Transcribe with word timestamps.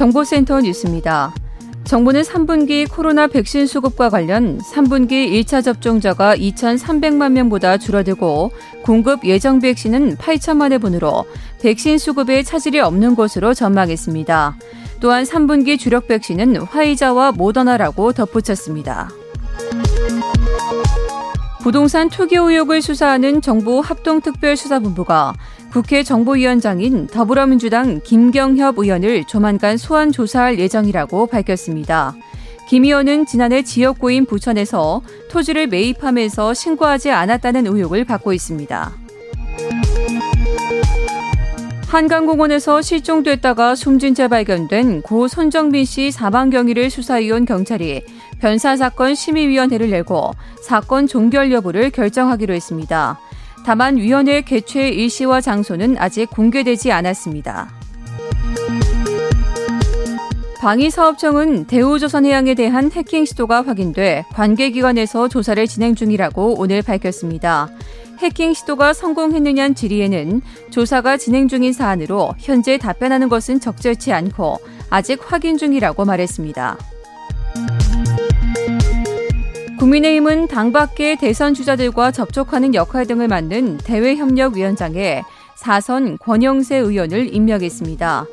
정보센터 0.00 0.62
뉴스입니다. 0.62 1.34
정부는 1.84 2.22
3분기 2.22 2.90
코로나 2.90 3.26
백신 3.26 3.66
수급과 3.66 4.08
관련 4.08 4.58
3분기 4.58 5.30
1차 5.30 5.62
접종자가 5.62 6.36
2,300만 6.36 7.32
명보다 7.32 7.76
줄어들고 7.76 8.50
공급 8.82 9.26
예정 9.26 9.60
백신은 9.60 10.16
8천만 10.16 10.72
회분으로 10.72 11.26
백신 11.60 11.98
수급에 11.98 12.42
차질이 12.42 12.80
없는 12.80 13.14
것으로 13.14 13.52
전망했습니다. 13.52 14.56
또한 15.00 15.24
3분기 15.24 15.78
주력 15.78 16.08
백신은 16.08 16.56
화이자와 16.56 17.32
모더나라고 17.32 18.14
덧붙였습니다. 18.14 19.10
부동산 21.60 22.08
투기 22.08 22.36
의혹을 22.36 22.80
수사하는 22.80 23.42
정부 23.42 23.80
합동특별수사본부가 23.80 25.34
국회 25.72 26.02
정보위원장인 26.02 27.06
더불어민주당 27.06 28.00
김경협 28.02 28.78
의원을 28.78 29.24
조만간 29.24 29.76
소환 29.76 30.10
조사할 30.10 30.58
예정이라고 30.58 31.28
밝혔습니다. 31.28 32.16
김 32.68 32.84
의원은 32.84 33.26
지난해 33.26 33.62
지역구인 33.62 34.26
부천에서 34.26 35.02
토지를 35.30 35.68
매입하면서 35.68 36.54
신고하지 36.54 37.10
않았다는 37.10 37.66
의혹을 37.68 38.04
받고 38.04 38.32
있습니다. 38.32 38.92
한강공원에서 41.86 42.82
실종됐다가 42.82 43.74
숨진 43.74 44.14
채 44.14 44.28
발견된 44.28 45.02
고 45.02 45.26
손정민 45.26 45.84
씨 45.84 46.10
사망 46.10 46.50
경위를 46.50 46.90
수사해온 46.90 47.44
경찰이 47.44 48.04
변사 48.40 48.76
사건 48.76 49.14
심의위원회를 49.14 49.90
내고 49.90 50.32
사건 50.62 51.06
종결 51.06 51.50
여부를 51.52 51.90
결정하기로 51.90 52.54
했습니다. 52.54 53.18
다만 53.64 53.96
위원회 53.96 54.40
개최 54.42 54.88
일시와 54.88 55.40
장소는 55.40 55.96
아직 55.98 56.30
공개되지 56.30 56.92
않았습니다. 56.92 57.70
방위사업청은 60.60 61.66
대우조선해양에 61.66 62.54
대한 62.54 62.92
해킹 62.92 63.24
시도가 63.24 63.62
확인돼 63.62 64.26
관계기관에서 64.34 65.28
조사를 65.28 65.66
진행 65.66 65.94
중이라고 65.94 66.56
오늘 66.58 66.82
밝혔습니다. 66.82 67.70
해킹 68.18 68.52
시도가 68.52 68.92
성공했느냐는 68.92 69.74
질의에는 69.74 70.42
조사가 70.68 71.16
진행 71.16 71.48
중인 71.48 71.72
사안으로 71.72 72.34
현재 72.38 72.76
답변하는 72.76 73.30
것은 73.30 73.60
적절치 73.60 74.12
않고 74.12 74.58
아직 74.90 75.20
확인 75.24 75.56
중이라고 75.56 76.04
말했습니다. 76.04 76.76
국민의힘은 79.90 80.46
당 80.46 80.72
밖의 80.72 81.16
대선 81.16 81.52
주자들과 81.52 82.12
접촉하는 82.12 82.76
역할 82.76 83.08
등을 83.08 83.26
맡는 83.26 83.78
대외협력위원장에 83.78 85.22
사선 85.56 86.16
권영세 86.18 86.76
의원을 86.76 87.34
임명했습니다. 87.34 88.26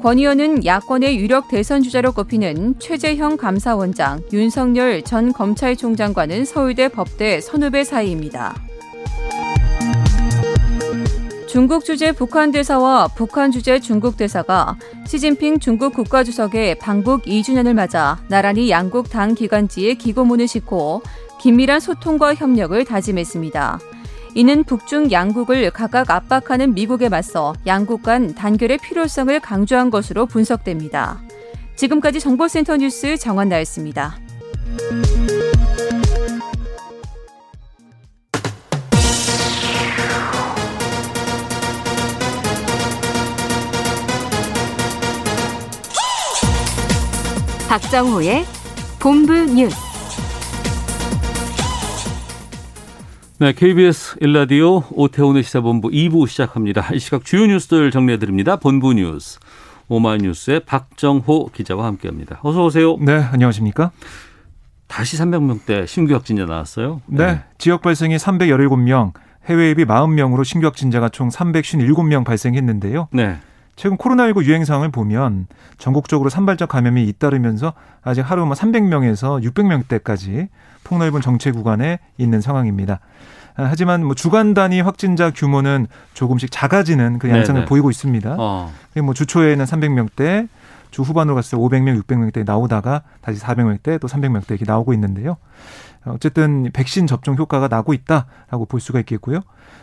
권 0.00 0.18
의원은 0.18 0.64
야권의 0.64 1.18
유력 1.18 1.48
대선 1.48 1.82
주자로 1.82 2.12
꼽히는 2.12 2.76
최재형 2.78 3.36
감사원장, 3.36 4.22
윤석열 4.32 5.02
전 5.02 5.34
검찰총장과는 5.34 6.46
서울대 6.46 6.88
법대 6.88 7.42
선후배 7.42 7.84
사이입니다. 7.84 8.71
중국 11.52 11.84
주재 11.84 12.12
북한 12.12 12.50
대사와 12.50 13.08
북한 13.08 13.52
주재 13.52 13.78
중국 13.78 14.16
대사가 14.16 14.74
시진핑 15.06 15.58
중국 15.58 15.92
국가주석의 15.92 16.78
방북 16.78 17.24
2주년을 17.24 17.74
맞아 17.74 18.18
나란히 18.28 18.70
양국 18.70 19.10
당 19.10 19.34
기관지에 19.34 19.92
기고문을 19.92 20.48
싣고 20.48 21.02
긴밀한 21.42 21.80
소통과 21.80 22.34
협력을 22.34 22.82
다짐했습니다. 22.86 23.80
이는 24.34 24.64
북중 24.64 25.12
양국을 25.12 25.70
각각 25.72 26.10
압박하는 26.10 26.72
미국에 26.72 27.10
맞서 27.10 27.52
양국 27.66 28.02
간 28.02 28.34
단결의 28.34 28.78
필요성을 28.78 29.38
강조한 29.40 29.90
것으로 29.90 30.24
분석됩니다. 30.24 31.20
지금까지 31.76 32.18
정보센터 32.20 32.78
뉴스 32.78 33.18
정원 33.18 33.50
나였습니다. 33.50 34.16
박정호의 47.72 48.44
본부 49.00 49.32
뉴스. 49.32 49.74
네, 53.38 53.54
KBS 53.54 54.18
일라디오 54.20 54.82
오태훈의 54.90 55.42
시사본부 55.42 55.88
2부 55.88 56.28
시작합니다. 56.28 56.92
이 56.92 56.98
시각 56.98 57.24
주요 57.24 57.46
뉴스들 57.46 57.90
정리해 57.90 58.18
드립니다. 58.18 58.56
본부 58.56 58.92
뉴스 58.92 59.38
오마이뉴스의 59.88 60.66
박정호 60.66 61.48
기자와 61.54 61.86
함께합니다. 61.86 62.40
어서 62.42 62.62
오세요. 62.62 62.98
네, 63.00 63.14
안녕하십니까? 63.14 63.90
다시 64.86 65.16
300명대 65.16 65.86
신규 65.86 66.12
확진자 66.12 66.44
나왔어요. 66.44 67.00
네, 67.06 67.26
네. 67.26 67.42
지역 67.56 67.80
발생이 67.80 68.16
317명, 68.16 69.14
해외 69.46 69.70
앱이 69.70 69.86
40명으로 69.86 70.44
신규 70.44 70.66
확진자가 70.66 71.08
총 71.08 71.30
357명 71.30 72.26
발생했는데요. 72.26 73.08
네. 73.12 73.38
최근 73.76 73.96
코로나19 73.96 74.44
유행 74.44 74.64
상황을 74.64 74.90
보면 74.90 75.46
전국적으로 75.78 76.28
산발적 76.30 76.68
감염이 76.68 77.04
잇따르면서 77.04 77.72
아직 78.02 78.20
하루 78.20 78.44
뭐 78.44 78.54
300명에서 78.54 79.42
600명대까지 79.42 80.48
폭넓은 80.84 81.20
정체 81.20 81.50
구간에 81.52 81.98
있는 82.18 82.40
상황입니다. 82.40 83.00
아, 83.54 83.64
하지만 83.68 84.04
뭐 84.04 84.14
주간 84.14 84.54
단위 84.54 84.80
확진자 84.80 85.30
규모는 85.30 85.86
조금씩 86.14 86.50
작아지는 86.50 87.18
그 87.18 87.28
양상을 87.28 87.60
네네. 87.60 87.68
보이고 87.68 87.90
있습니다. 87.90 88.36
어. 88.38 88.72
뭐 89.02 89.14
주 89.14 89.26
초에는 89.26 89.64
300명대, 89.64 90.48
주 90.92 91.02
후반으로 91.02 91.34
갔을 91.34 91.52
때 91.52 91.56
500명, 91.56 92.00
600명대 92.02 92.44
나오다가 92.44 93.02
다시 93.20 93.40
400명대 93.40 93.98
또 93.98 94.06
300명대 94.06 94.50
이렇게 94.50 94.64
나오고 94.64 94.92
있는데요. 94.92 95.38
어쨌든 96.04 96.70
백신 96.72 97.06
접종 97.06 97.36
효과가 97.36 97.68
나고 97.68 97.94
있다라고 97.94 98.66
볼 98.66 98.80
수가 98.80 99.00
있겠고요. 99.00 99.40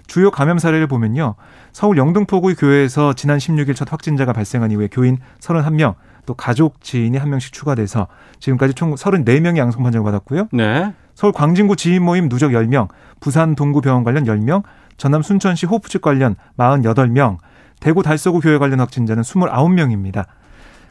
주요 0.08 0.32
감염 0.32 0.60
사례를 0.60 0.88
보면요. 0.88 1.36
서울 1.72 1.98
영등포구 1.98 2.56
교회에서 2.56 3.14
지난 3.14 3.38
16일 3.38 3.76
첫 3.76 3.92
확진자가 3.92 4.34
발생한 4.34 4.72
이후에 4.72 4.88
교인 4.92 5.18
31명, 5.40 5.96
또 6.26 6.34
가족 6.36 6.82
지인이 6.82 7.18
한 7.18 7.30
명씩 7.30 7.54
추가돼서 7.54 8.08
지금까지 8.40 8.74
총 8.76 8.94
34명이 8.96 9.58
양성 9.58 9.84
판정을 9.84 10.06
받았고요. 10.06 10.50
네. 10.52 10.94
서울 11.16 11.34
광진구 11.34 11.76
지인 11.76 12.04
모임 12.04 12.30
누적 12.30 12.52
10명, 12.52 12.88
부산 13.20 13.56
동구병원 13.56 14.04
관련 14.04 14.26
10명, 14.26 14.64
전남 14.98 15.22
순천시 15.22 15.66
호프집 15.66 16.02
관련 16.02 16.36
48명, 16.58 17.38
대구 17.80 18.04
달서구 18.04 18.42
교회 18.42 18.58
관련 18.58 18.80
확진자는 18.80 19.24
29명입니다. 19.24 20.26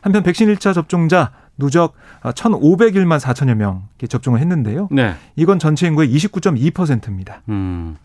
한편 0.01 0.23
백신 0.23 0.53
1차 0.55 0.75
접종자 0.75 1.33
누적 1.57 1.95
1,501만 2.23 3.19
4천여 3.21 3.55
명 3.55 3.89
접종을 4.09 4.41
했는데요. 4.41 4.89
네. 4.91 5.15
이건 5.37 5.59
전체 5.59 5.87
인구의 5.87 6.15
29.2%입니다. 6.15 7.43
음. 7.49 7.97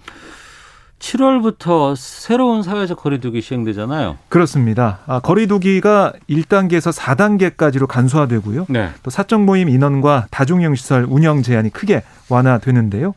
7월부터 1.03 1.95
새로운 1.97 2.63
사회적 2.63 2.97
거리두기 2.97 3.41
시행되잖아요. 3.41 4.17
그렇습니다. 4.29 4.99
아, 5.05 5.19
거리두기가 5.19 6.13
1단계에서 6.29 6.97
4단계까지로 6.97 7.87
간소화되고요. 7.87 8.67
네. 8.69 8.89
또 9.03 9.09
사적 9.09 9.43
모임 9.43 9.67
인원과 9.67 10.27
다중이용 10.31 10.75
시설 10.75 11.05
운영 11.09 11.43
제한이 11.43 11.71
크게 11.71 12.03
완화되는데요. 12.29 13.13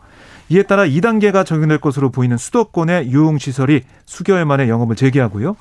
이에 0.49 0.62
따라 0.64 0.84
2단계가 0.84 1.46
적용될 1.46 1.79
것으로 1.79 2.11
보이는 2.11 2.37
수도권의 2.37 3.11
유흥 3.11 3.38
시설이 3.38 3.82
수개월 4.05 4.44
만에 4.44 4.69
영업을 4.69 4.96
재개하고요. 4.96 5.56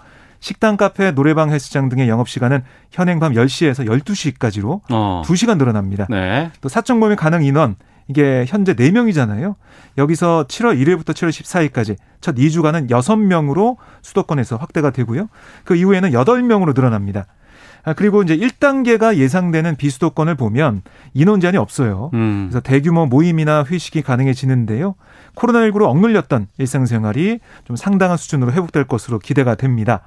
식당, 0.46 0.78
카페, 0.78 1.10
노래방, 1.10 1.50
헬스장 1.50 1.90
등의 1.90 2.08
영업 2.08 2.30
시간은 2.30 2.62
현행 2.92 3.20
밤 3.20 3.34
10시에서 3.34 3.84
12시까지로 3.88 4.82
어. 4.92 5.24
2시간 5.26 5.58
늘어납니다. 5.58 6.06
네. 6.08 6.52
또 6.62 6.70
사적 6.70 7.00
모임 7.00 7.16
가능 7.16 7.44
인원 7.44 7.78
이게 8.08 8.46
현재 8.48 8.76
4명이잖아요. 8.76 9.56
여기서 9.98 10.46
7월 10.48 10.80
1일부터 10.80 11.16
7월 11.16 11.30
14일까지 11.30 11.96
첫 12.22 12.36
2주간은 12.36 12.92
6명으로 12.92 13.78
수도권에서 14.04 14.58
확대가 14.58 14.92
되고요. 14.92 15.30
그 15.64 15.76
이후에는 15.76 16.12
8명으로 16.12 16.76
늘어납니다. 16.76 17.26
아, 17.84 17.94
그리고 17.94 18.22
이제 18.22 18.38
1단계가 18.38 19.16
예상되는 19.16 19.76
비수도권을 19.78 20.36
보면 20.36 20.84
인원 21.16 21.40
제한이 21.40 21.58
없어요. 21.58 22.12
음. 22.14 22.50
그래서 22.52 22.60
대규모 22.60 23.08
모임이나 23.08 23.66
회식이 23.68 24.04
가능해지는데요. 24.04 24.94
코로나19로 25.34 25.86
억눌렸던 25.86 26.50
일상생활이 26.60 27.40
좀 27.64 27.76
상당한 27.76 28.18
수준으로 28.18 28.52
회복될 28.52 28.84
것으로 28.84 29.18
기대가 29.18 29.56
됩니다. 29.56 30.04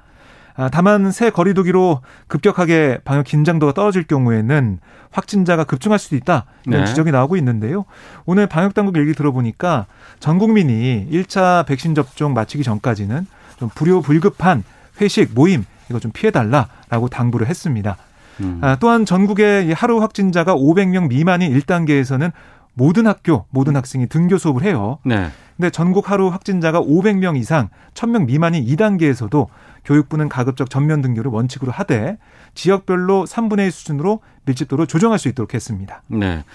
아, 0.59 0.67
다만 0.69 1.09
새 1.09 1.29
거리두기로 1.29 2.01
급격하게 2.27 2.99
방역 3.05 3.23
긴장도가 3.23 3.71
떨어질 3.71 4.03
경우에는 4.03 4.79
확진자가 5.09 5.63
급증할 5.63 5.97
수도 5.97 6.17
있다 6.17 6.47
이런 6.67 6.81
네. 6.81 6.85
지적이 6.85 7.11
나오고 7.11 7.37
있는데요. 7.37 7.85
오늘 8.25 8.45
방역 8.45 8.73
당국 8.73 8.97
얘기 8.97 9.13
들어보니까 9.13 9.85
전 10.19 10.37
국민이 10.37 11.07
1차 11.09 11.65
백신 11.65 11.95
접종 11.95 12.33
마치기 12.33 12.65
전까지는 12.65 13.25
좀 13.57 13.69
불효 13.73 14.01
불급한 14.01 14.65
회식 14.99 15.33
모임 15.33 15.63
이거 15.89 15.97
좀 15.97 16.11
피해달라라고 16.11 17.07
당부를 17.09 17.47
했습니다. 17.47 17.95
음. 18.41 18.59
아, 18.61 18.75
또한 18.81 19.05
전국의 19.05 19.67
이 19.67 19.71
하루 19.71 20.01
확진자가 20.01 20.55
500명 20.55 21.07
미만인 21.07 21.57
1단계에서는 21.57 22.33
모든 22.73 23.07
학교, 23.07 23.45
모든 23.49 23.77
학생이 23.77 24.07
등교 24.07 24.37
수업을 24.37 24.63
해요. 24.63 24.99
네. 25.05 25.29
근데 25.59 25.71
전국 25.71 26.09
하루 26.09 26.29
확진자가 26.29 26.81
500명 26.81 27.35
이상, 27.35 27.67
1000명 27.93 28.27
미만인 28.27 28.65
2단계에서도 28.65 29.47
교육부는 29.83 30.29
가급적 30.29 30.69
전면 30.69 31.01
등교를 31.01 31.31
원칙으로 31.31 31.69
하되 31.69 32.17
지역별로 32.55 33.25
3분의 33.25 33.65
1 33.65 33.71
수준으로 33.71 34.21
밀집도를 34.45 34.87
조정할 34.87 35.19
수 35.19 35.27
있도록 35.27 35.53
했습니다. 35.53 36.01
네. 36.07 36.45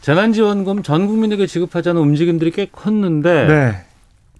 재난지원금 0.00 0.82
전 0.82 1.06
국민에게 1.06 1.46
지급하자는 1.46 2.00
움직임들이 2.00 2.50
꽤 2.52 2.64
컸는데 2.64 3.46
네. 3.46 3.84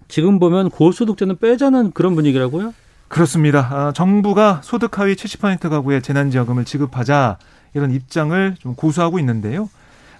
지금 0.07 0.39
보면 0.39 0.71
고소득자는 0.71 1.37
빼자는 1.37 1.91
그런 1.91 2.15
분위기라고요? 2.15 2.73
그렇습니다. 3.09 3.67
아, 3.69 3.93
정부가 3.93 4.61
소득 4.63 4.97
하위 4.97 5.13
70% 5.13 5.69
가구에 5.69 6.01
재난지원금을 6.01 6.65
지급하자 6.65 7.37
이런 7.75 7.91
입장을 7.91 8.55
좀 8.57 8.73
고수하고 8.73 9.19
있는데요. 9.19 9.69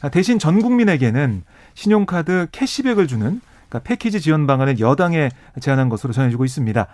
아, 0.02 0.10
대신 0.10 0.38
전 0.38 0.62
국민에게는 0.62 1.42
신용카드 1.74 2.50
캐시백을 2.52 3.08
주는 3.08 3.42
그러니까 3.70 3.88
패키지 3.88 4.22
지원 4.22 4.48
방안을 4.48 4.80
여당에 4.80 5.30
제안한 5.60 5.90
것으로 5.90 6.14
전해지고 6.14 6.46
있습니다. 6.46 6.88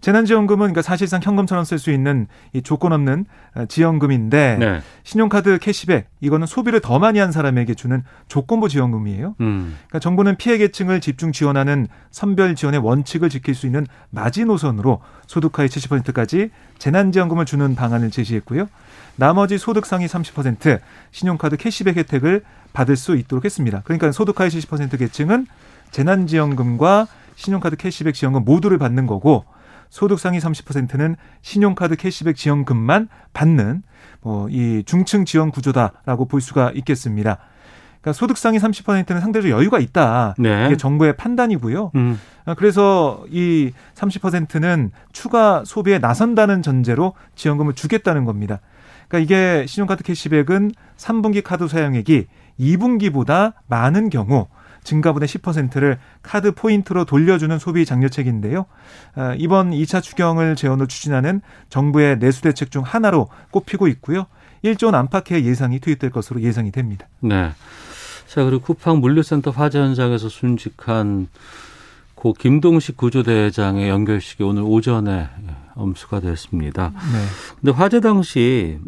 재난지원금은 0.00 0.58
그러니까 0.58 0.82
사실상 0.82 1.20
현금처럼 1.22 1.64
쓸 1.64 1.78
수 1.78 1.90
있는 1.90 2.28
이 2.52 2.62
조건 2.62 2.92
없는 2.92 3.26
아, 3.54 3.66
지원금인데 3.66 4.56
네. 4.58 4.80
신용카드 5.02 5.58
캐시백 5.58 6.08
이거는 6.20 6.46
소비를 6.46 6.80
더 6.80 6.98
많이 6.98 7.18
한 7.18 7.32
사람에게 7.32 7.74
주는 7.74 8.04
조건부 8.28 8.68
지원금이에요. 8.68 9.34
음. 9.40 9.76
그러니까 9.88 9.98
정부는 9.98 10.36
피해 10.36 10.56
계층을 10.56 11.00
집중 11.00 11.32
지원하는 11.32 11.88
선별 12.10 12.54
지원의 12.54 12.80
원칙을 12.80 13.28
지킬 13.28 13.54
수 13.54 13.66
있는 13.66 13.86
마지노선으로 14.10 15.00
소득 15.26 15.58
하위 15.58 15.68
70%까지 15.68 16.50
재난지원금을 16.78 17.44
주는 17.44 17.74
방안을 17.74 18.10
제시했고요. 18.10 18.68
나머지 19.16 19.58
소득 19.58 19.84
상위 19.84 20.06
30% 20.06 20.78
신용카드 21.10 21.56
캐시백 21.56 21.96
혜택을 21.96 22.42
받을 22.72 22.94
수 22.94 23.16
있도록 23.16 23.44
했습니다. 23.44 23.82
그러니까 23.84 24.12
소득 24.12 24.38
하위 24.38 24.48
70% 24.50 24.96
계층은 24.96 25.46
재난지원금과 25.90 27.06
신용카드 27.36 27.76
캐시백 27.76 28.14
지원금 28.14 28.44
모두를 28.44 28.78
받는 28.78 29.06
거고 29.06 29.44
소득 29.90 30.18
상위 30.18 30.38
30%는 30.38 31.16
신용카드 31.42 31.96
캐시백 31.96 32.36
지원금만 32.36 33.08
받는 33.32 33.82
뭐 34.20 34.48
이 34.50 34.82
중층 34.84 35.24
지원 35.24 35.50
구조다라고 35.50 36.26
볼 36.26 36.40
수가 36.40 36.72
있겠습니다. 36.74 37.38
그러니까 38.00 38.12
소득 38.12 38.36
상위 38.36 38.58
30%는 38.58 39.20
상대적으로 39.20 39.58
여유가 39.58 39.78
있다. 39.78 40.34
네. 40.38 40.66
이게 40.66 40.76
정부의 40.76 41.16
판단이고요. 41.16 41.92
음. 41.96 42.20
아, 42.44 42.54
그래서 42.54 43.24
이 43.30 43.72
30%는 43.94 44.92
추가 45.12 45.62
소비에 45.64 45.98
나선다는 45.98 46.62
전제로 46.62 47.14
지원금을 47.34 47.74
주겠다는 47.74 48.24
겁니다. 48.24 48.60
그러니까 49.08 49.24
이게 49.24 49.66
신용카드 49.66 50.04
캐시백은 50.04 50.72
3분기 50.96 51.42
카드 51.42 51.66
사용액이 51.66 52.26
2분기보다 52.60 53.54
많은 53.66 54.10
경우 54.10 54.46
증가분의 54.88 55.28
10%를 55.28 55.98
카드 56.22 56.52
포인트로 56.52 57.04
돌려주는 57.04 57.58
소비 57.58 57.84
장려책인데요. 57.84 58.66
아, 59.14 59.34
이번 59.38 59.70
2차 59.70 60.02
추경을 60.02 60.56
재원으로 60.56 60.86
추진하는 60.88 61.42
정부의 61.68 62.18
내수 62.18 62.42
대책 62.42 62.70
중 62.70 62.82
하나로 62.82 63.28
꼽히고 63.50 63.86
있고요. 63.88 64.26
1조 64.64 64.86
원 64.86 64.94
안팎의 64.94 65.44
예상이 65.44 65.78
투입될 65.78 66.10
것으로 66.10 66.40
예상이 66.40 66.72
됩니다. 66.72 67.06
네. 67.20 67.52
자, 68.26 68.44
그리고 68.44 68.60
쿠팡 68.62 69.00
물류센터 69.00 69.50
화재 69.50 69.78
현장에서 69.78 70.28
순직한 70.28 71.28
고 72.14 72.32
김동식 72.32 72.96
구조대장의 72.96 73.88
연결식이 73.88 74.42
오늘 74.42 74.62
오전에 74.62 75.28
엄수가 75.74 76.20
됐습니다. 76.20 76.92
네. 77.12 77.24
근데 77.60 77.72
화재 77.72 78.00
당시 78.00 78.80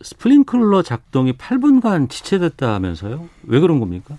스프링클러 0.00 0.82
작동이 0.82 1.34
8분간 1.34 2.10
지체됐다 2.10 2.74
하면서요? 2.74 3.28
왜 3.44 3.60
그런 3.60 3.78
겁니까? 3.78 4.16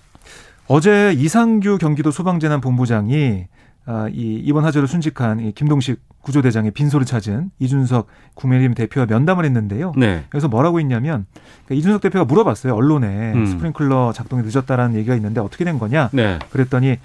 어제 0.66 1.12
이상규 1.12 1.78
경기도 1.78 2.10
소방재난본부장이 2.10 3.46
아, 3.86 4.08
이 4.10 4.40
이번 4.42 4.64
화재로 4.64 4.86
순직한 4.86 5.40
이 5.40 5.52
김동식 5.52 6.00
구조대장의 6.22 6.70
빈소를 6.70 7.04
찾은 7.04 7.50
이준석 7.58 8.06
국민의힘 8.34 8.74
대표와 8.74 9.04
면담을 9.04 9.44
했는데요. 9.44 9.92
네. 9.96 10.24
그래서 10.30 10.48
뭐라고 10.48 10.80
했냐면 10.80 11.26
그러니까 11.66 11.74
이준석 11.74 12.00
대표가 12.00 12.24
물어봤어요 12.24 12.74
언론에 12.74 13.34
음. 13.34 13.44
스프링클러 13.44 14.12
작동이 14.14 14.42
늦었다라는 14.42 14.96
얘기가 14.96 15.14
있는데 15.16 15.40
어떻게 15.40 15.64
된 15.64 15.78
거냐? 15.78 16.08
네. 16.12 16.38
그랬더니 16.50 16.98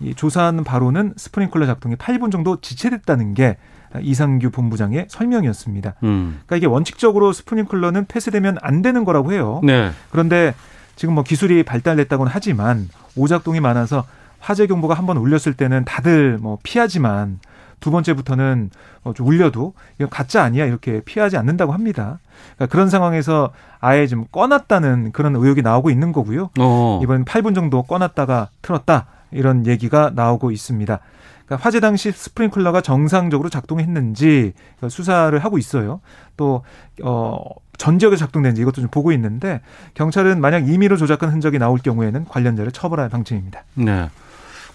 이 0.00 0.14
조사한 0.14 0.62
바로는 0.62 1.14
스프링클러 1.16 1.64
작동이 1.64 1.96
8분 1.96 2.30
정도 2.30 2.60
지체됐다는 2.60 3.32
게 3.32 3.56
이상규 4.02 4.50
본부장의 4.50 5.06
설명이었습니다. 5.08 5.94
음. 6.02 6.40
그러니까 6.44 6.56
이게 6.56 6.66
원칙적으로 6.66 7.32
스프링클러는 7.32 8.04
폐쇄되면 8.04 8.58
안 8.60 8.82
되는 8.82 9.06
거라고 9.06 9.32
해요. 9.32 9.62
네. 9.64 9.90
그런데 10.10 10.54
지금 10.96 11.14
뭐 11.14 11.22
기술이 11.22 11.62
발달됐다고는 11.62 12.30
하지만 12.34 12.88
오작동이 13.16 13.60
많아서 13.60 14.04
화재 14.40 14.66
경보가 14.66 14.94
한 14.94 15.06
번 15.06 15.16
울렸을 15.16 15.54
때는 15.54 15.84
다들 15.84 16.38
뭐 16.38 16.58
피하지만 16.62 17.38
두 17.80 17.90
번째부터는 17.90 18.70
어, 19.04 19.12
좀 19.12 19.26
울려도 19.26 19.74
이거 19.98 20.08
가짜 20.08 20.42
아니야 20.42 20.64
이렇게 20.64 21.00
피하지 21.04 21.36
않는다고 21.36 21.72
합니다. 21.72 22.18
그러니까 22.56 22.72
그런 22.72 22.88
상황에서 22.88 23.50
아예 23.80 24.06
좀 24.06 24.24
꺼놨다는 24.32 25.12
그런 25.12 25.36
의혹이 25.36 25.62
나오고 25.62 25.90
있는 25.90 26.12
거고요. 26.12 26.50
어. 26.58 27.00
이번 27.02 27.24
8분 27.24 27.54
정도 27.54 27.82
꺼놨다가 27.82 28.48
틀었다 28.62 29.06
이런 29.30 29.66
얘기가 29.66 30.10
나오고 30.14 30.50
있습니다. 30.50 30.98
그러니까 31.46 31.64
화재 31.64 31.80
당시 31.80 32.12
스프링클러가 32.12 32.80
정상적으로 32.80 33.48
작동했는지 33.48 34.52
수사를 34.88 35.36
하고 35.38 35.58
있어요. 35.58 36.00
또 36.36 36.62
어, 37.02 37.38
전 37.78 37.98
지역에 37.98 38.16
작동된지 38.16 38.60
이것도 38.62 38.80
좀 38.80 38.90
보고 38.90 39.12
있는데 39.12 39.60
경찰은 39.94 40.40
만약 40.40 40.68
임의로 40.68 40.96
조작한 40.96 41.30
흔적이 41.30 41.58
나올 41.58 41.78
경우에는 41.78 42.24
관련자를 42.26 42.72
처벌할 42.72 43.08
방침입니다. 43.08 43.64
네. 43.74 44.08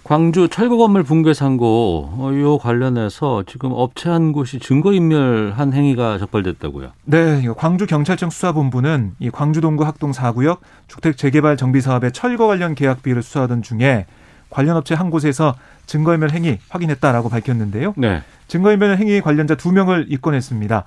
광주 0.04 0.48
철거 0.50 0.78
건물 0.78 1.04
붕괴 1.04 1.34
상고 1.34 2.10
어, 2.18 2.32
요 2.34 2.58
관련해서 2.58 3.44
지금 3.46 3.72
업체 3.72 4.10
한 4.10 4.32
곳이 4.32 4.60
증거 4.60 4.94
인멸한 4.94 5.74
행위가 5.74 6.18
적발됐다고요. 6.18 6.92
네, 7.06 7.48
광주 7.56 7.86
경찰청 7.86 8.32
수사본부는 8.32 9.14
이 9.20 9.30
광주 9.30 9.62
동구 9.62 9.86
학동 9.86 10.12
4구역 10.12 10.58
주택 10.88 11.18
재개발 11.18 11.56
정비 11.56 11.82
사업의 11.82 12.14
철거 12.14 12.48
관련 12.48 12.74
계약 12.74 13.04
비를 13.04 13.22
수사하던 13.22 13.62
중에 13.62 14.08
관련 14.52 14.78
업체 14.78 14.94
한 14.94 15.10
곳에서 15.10 15.56
증거인멸 15.88 16.32
행위 16.32 16.60
확인했다라고 16.70 17.30
밝혔는데요. 17.30 17.96
네. 17.98 18.22
증거인멸 18.48 18.98
행위 18.98 19.22
관련자 19.22 19.56
두 19.56 19.72
명을 19.72 20.06
입건했습니다. 20.10 20.84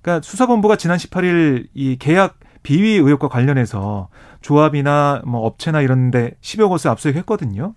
그러니까 0.00 0.22
수사본부가 0.22 0.76
지난 0.76 0.96
18일 0.96 1.66
이 1.74 1.96
계약 1.98 2.38
비위 2.62 2.94
의혹과 2.96 3.28
관련해서 3.28 4.08
조합이나 4.40 5.22
뭐 5.26 5.40
업체나 5.46 5.80
이런데 5.80 6.32
10여 6.40 6.68
곳을 6.68 6.90
압수했거든요. 6.90 7.74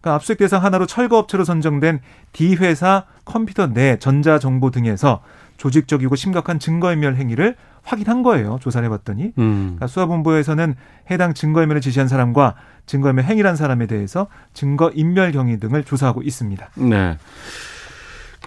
그러니까 0.00 0.14
압수수색 0.16 0.38
대상 0.38 0.64
하나로 0.64 0.86
철거 0.86 1.16
업체로 1.16 1.44
선정된 1.44 2.00
D 2.32 2.56
회사 2.56 3.04
컴퓨터 3.24 3.68
내 3.68 3.98
전자 3.98 4.38
정보 4.38 4.70
등에서 4.70 5.22
조직적이고 5.58 6.16
심각한 6.16 6.58
증거인멸 6.58 7.14
행위를 7.14 7.54
확인한 7.84 8.22
거예요. 8.22 8.58
조사를 8.60 8.84
해봤더니. 8.86 9.32
음. 9.38 9.62
그러니까 9.62 9.86
수사본부에서는 9.86 10.74
해당 11.10 11.34
증거인멸을 11.34 11.80
지시한 11.80 12.08
사람과 12.08 12.54
증거인멸 12.86 13.24
행위란 13.24 13.56
사람에 13.56 13.86
대해서 13.86 14.26
증거 14.54 14.90
인멸 14.94 15.32
경위 15.32 15.58
등을 15.58 15.84
조사하고 15.84 16.22
있습니다. 16.22 16.70
네. 16.76 17.16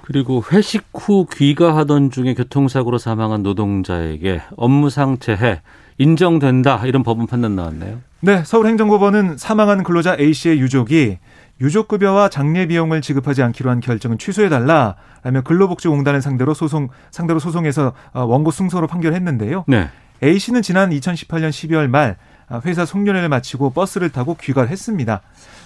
그리고 0.04 0.44
회식 0.52 0.86
후 0.94 1.26
귀가하던 1.32 2.12
중에 2.12 2.36
교통사고로 2.36 3.00
사망한 3.00 3.42
노동자에게 3.42 4.42
업무상 4.56 5.18
재해 5.18 5.62
인정된다 5.98 6.86
이런 6.86 7.04
법원 7.04 7.26
판단 7.26 7.56
나왔네요. 7.56 8.02
네, 8.20 8.44
서울행정법원은 8.44 9.38
사망한 9.38 9.84
근로자 9.84 10.16
A 10.20 10.34
씨의 10.34 10.60
유족이 10.60 11.18
유족급여와 11.62 12.30
장례 12.30 12.68
비용을 12.68 13.02
지급하지 13.02 13.42
않기로 13.42 13.70
한 13.70 13.80
결정은 13.80 14.18
취소해달라. 14.18 14.96
라며 15.24 15.42
근로복지공단을 15.42 16.22
상대로 16.22 16.54
소송 16.54 16.90
상대로 17.12 17.40
소송에서 17.40 17.94
어, 18.14 18.26
원고 18.26 18.52
승소로 18.52 18.88
판결했는데요. 18.88 19.66
네. 19.68 19.90
A 20.24 20.38
씨는 20.38 20.62
지난 20.62 20.92
2018년 20.92 21.50
12월 21.50 21.88
말 21.88 22.12
아, 22.12 22.16
회사 22.66 22.86
송년회를 22.86 23.30
마치고 23.30 23.72
버스를 23.72 24.10
타고 24.10 24.36
귀가를 24.36 24.70
했습니다. 24.70 25.22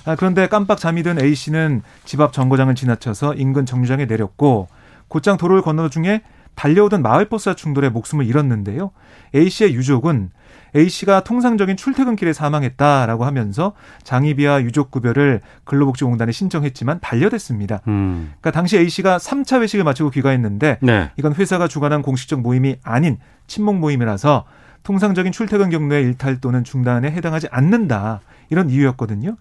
아, 0.06 0.16
그런데 0.16 0.48
깜빡 0.48 0.80
잠이 0.80 1.04
든 1.04 1.22
A 1.22 1.36
씨는 1.36 1.82
집 2.06 2.22
앞 2.22 2.34
정거장을 2.34 2.74
지나쳐서 2.76 3.36
인근 3.36 3.66
정류장에 3.66 4.06
내렸고 4.06 4.68
곧장 5.08 5.38
도로를 5.38 5.62
건너는 5.62 5.90
중에 5.90 6.22
달려오던 6.56 7.02
마을버스와 7.02 7.56
충돌에 7.56 7.90
목숨을 7.90 8.26
잃었는데요. 8.26 8.92
A 9.36 9.50
씨의 9.50 9.74
유족은 9.76 10.32
A 10.76 10.90
씨가 10.90 11.24
통상적인 11.24 11.78
출퇴근길에 11.78 12.34
사망했다라고 12.34 13.26
하면서 13.26 13.74
장의비와 14.04 14.62
유족급여를 14.64 15.42
근로복지공단에 15.64 16.32
신청했지만 16.32 17.00
반려됐습니다. 17.00 17.82
음. 17.88 18.34
그러니까 18.40 18.52
당시 18.52 18.78
A 18.78 18.90
씨가 18.90 19.18
3차 19.18 19.62
회식을 19.62 19.84
마치고 19.86 20.10
귀가했는데 20.12 20.80
네. 20.82 21.12
이건 21.18 21.34
회사가 21.34 21.68
주관한 21.68 22.02
공식적 22.02 22.42
모임이 22.42 22.76
아닌 22.84 23.18
친목 23.48 23.78
모임이라서 23.78 24.46
통상적인 24.84 25.32
출퇴근 25.32 25.70
경로의 25.70 26.04
일탈 26.04 26.40
또는 26.42 26.64
중단에 26.64 27.12
해당하지 27.12 27.48
않는다. 27.52 28.22
이런 28.50 28.70
이유였거든요. 28.70 29.36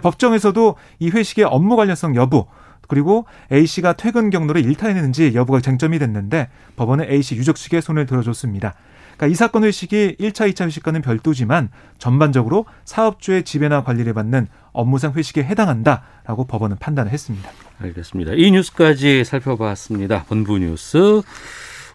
법정에서도 0.00 0.76
이 0.98 1.10
회식의 1.10 1.44
업무 1.44 1.76
관련성 1.76 2.16
여부 2.16 2.46
그리고 2.88 3.26
A 3.52 3.66
씨가 3.66 3.94
퇴근 3.94 4.30
경로를 4.30 4.64
일탈했는지 4.64 5.32
여부가 5.34 5.60
쟁점이 5.60 5.98
됐는데 5.98 6.48
법원은 6.76 7.10
A 7.10 7.22
씨 7.22 7.36
유족 7.36 7.56
측에 7.56 7.80
손을 7.80 8.06
들어줬습니다. 8.06 8.74
그러니까 9.16 9.26
이 9.32 9.34
사건 9.34 9.64
회식이 9.64 10.16
1차, 10.18 10.52
2차 10.52 10.66
회식과는 10.66 11.00
별도지만 11.02 11.68
전반적으로 11.98 12.66
사업주의 12.84 13.44
지배나 13.44 13.84
관리를 13.84 14.12
받는 14.12 14.48
업무상 14.72 15.12
회식에 15.12 15.44
해당한다라고 15.44 16.46
법원은 16.46 16.78
판단을 16.78 17.12
했습니다. 17.12 17.50
알겠습니다. 17.80 18.32
이 18.34 18.50
뉴스까지 18.50 19.24
살펴봤습니다. 19.24 20.24
본부 20.24 20.58
뉴스 20.58 21.22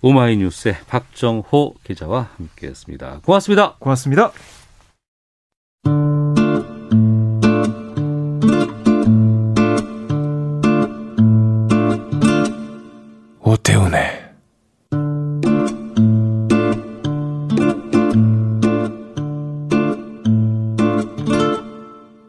오마이뉴스의 0.01 0.77
박정호 0.87 1.75
기자와 1.83 2.29
함께했습니다. 2.37 3.21
고맙습니다. 3.25 3.75
고맙습니다. 3.79 4.31
오태훈의 13.41 14.29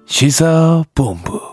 시사본부 0.07 1.50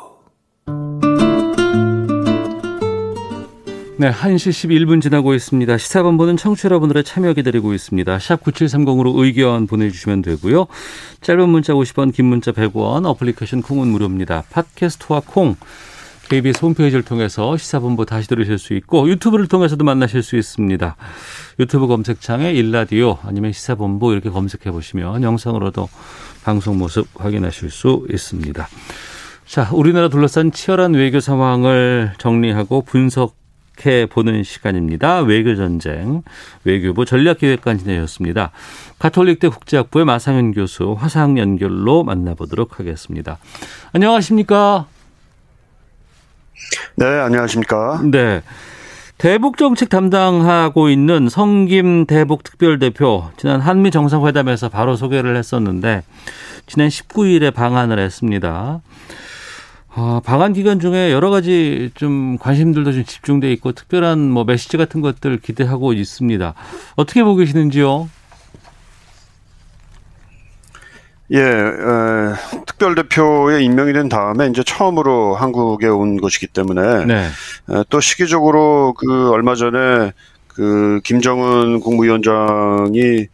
네, 4.00 4.12
1시 4.12 4.52
11분 4.52 5.02
지나고 5.02 5.34
있습니다. 5.34 5.76
시사본부는 5.76 6.38
청취자 6.38 6.68
여러분들의 6.68 7.04
참여 7.04 7.34
기다리고 7.34 7.74
있습니다. 7.74 8.20
샵 8.20 8.44
9730으로 8.44 9.18
의견 9.18 9.66
보내주시면 9.66 10.22
되고요. 10.22 10.68
짧은 11.22 11.50
문자 11.50 11.74
50원, 11.74 12.14
긴 12.14 12.26
문자 12.26 12.52
100원, 12.52 13.08
어플리케이션 13.08 13.64
콩은 13.64 13.88
무료입니다. 13.88 14.44
팟캐스트와 14.52 15.24
콩, 15.26 15.56
KBS 16.30 16.64
홈페이지를 16.64 17.04
통해서 17.04 17.58
시사본부 17.58 18.06
다시 18.06 18.28
들으실 18.28 18.60
수 18.60 18.76
있고 18.76 19.10
유튜브를 19.10 19.48
통해서도 19.48 19.84
만나실 19.84 20.22
수 20.22 20.36
있습니다. 20.36 20.96
유튜브 21.60 21.88
검색창에 21.88 22.52
일라디오 22.52 23.18
아니면 23.24 23.52
시사본부 23.52 24.14
이렇게 24.14 24.30
검색해 24.30 24.72
보시면 24.72 25.24
영상으로도 25.24 25.90
방송 26.44 26.78
모습 26.78 27.08
확인하실 27.16 27.72
수 27.72 28.06
있습니다. 28.12 28.68
자, 29.48 29.70
우리나라 29.74 30.08
둘러싼 30.10 30.52
치열한 30.52 30.94
외교 30.94 31.20
상황을 31.20 32.14
정리하고 32.20 32.84
분석 32.84 33.47
해 33.86 34.06
보는 34.06 34.44
시간입니다. 34.44 35.20
외교 35.20 35.56
전쟁 35.56 36.24
외교부 36.64 37.06
전략기획관 37.06 37.78
지내셨습니다. 37.78 38.52
가톨릭대 39.00 39.50
국제학부의 39.50 40.06
마상현 40.06 40.54
교수 40.54 40.96
화상 40.98 41.38
연결로 41.38 42.04
만나보도록 42.04 42.80
하겠습니다. 42.80 43.38
안녕하십니까? 43.94 44.88
네, 46.96 47.06
안녕하십니까? 47.06 48.02
네. 48.12 48.42
대북 49.18 49.58
정책 49.58 49.90
담당하고 49.90 50.90
있는 50.90 51.28
성김 51.28 52.06
대북 52.06 52.44
특별대표 52.44 53.30
지난 53.38 53.62
한미 53.62 53.90
정상회담에서 53.90 54.70
바로 54.70 54.96
소개를 54.96 55.36
했었는데 55.36 56.04
지난 56.68 56.88
19일에 56.90 57.54
방한을 57.54 57.98
했습니다. 57.98 58.82
어, 60.00 60.22
방한 60.24 60.54
기간 60.54 60.80
중에 60.80 61.12
여러 61.12 61.32
가지 61.32 61.90
좀 61.96 62.38
관심들도 62.38 62.92
좀 62.92 63.04
집중돼 63.04 63.52
있고 63.54 63.72
특별한 63.72 64.30
뭐 64.30 64.44
메시지 64.44 64.78
같은 64.78 65.02
것들 65.02 65.40
기대하고 65.40 65.92
있습니다. 65.92 66.54
어떻게 66.98 67.24
보고 67.24 67.38
계시는지요? 67.38 68.08
예, 71.32 71.40
에, 71.40 72.34
특별대표에 72.68 73.64
임명이 73.64 73.92
된 73.94 74.08
다음에 74.08 74.46
이제 74.46 74.62
처음으로 74.64 75.34
한국에 75.34 75.88
온 75.88 76.18
것이기 76.18 76.46
때문에 76.46 77.06
네. 77.06 77.26
에, 77.72 77.84
또 77.90 78.00
시기적으로 78.00 78.94
그 78.94 79.32
얼마 79.32 79.56
전에 79.56 80.12
그 80.48 81.02
김정은 81.06 81.80
국무위원장이 81.80 83.26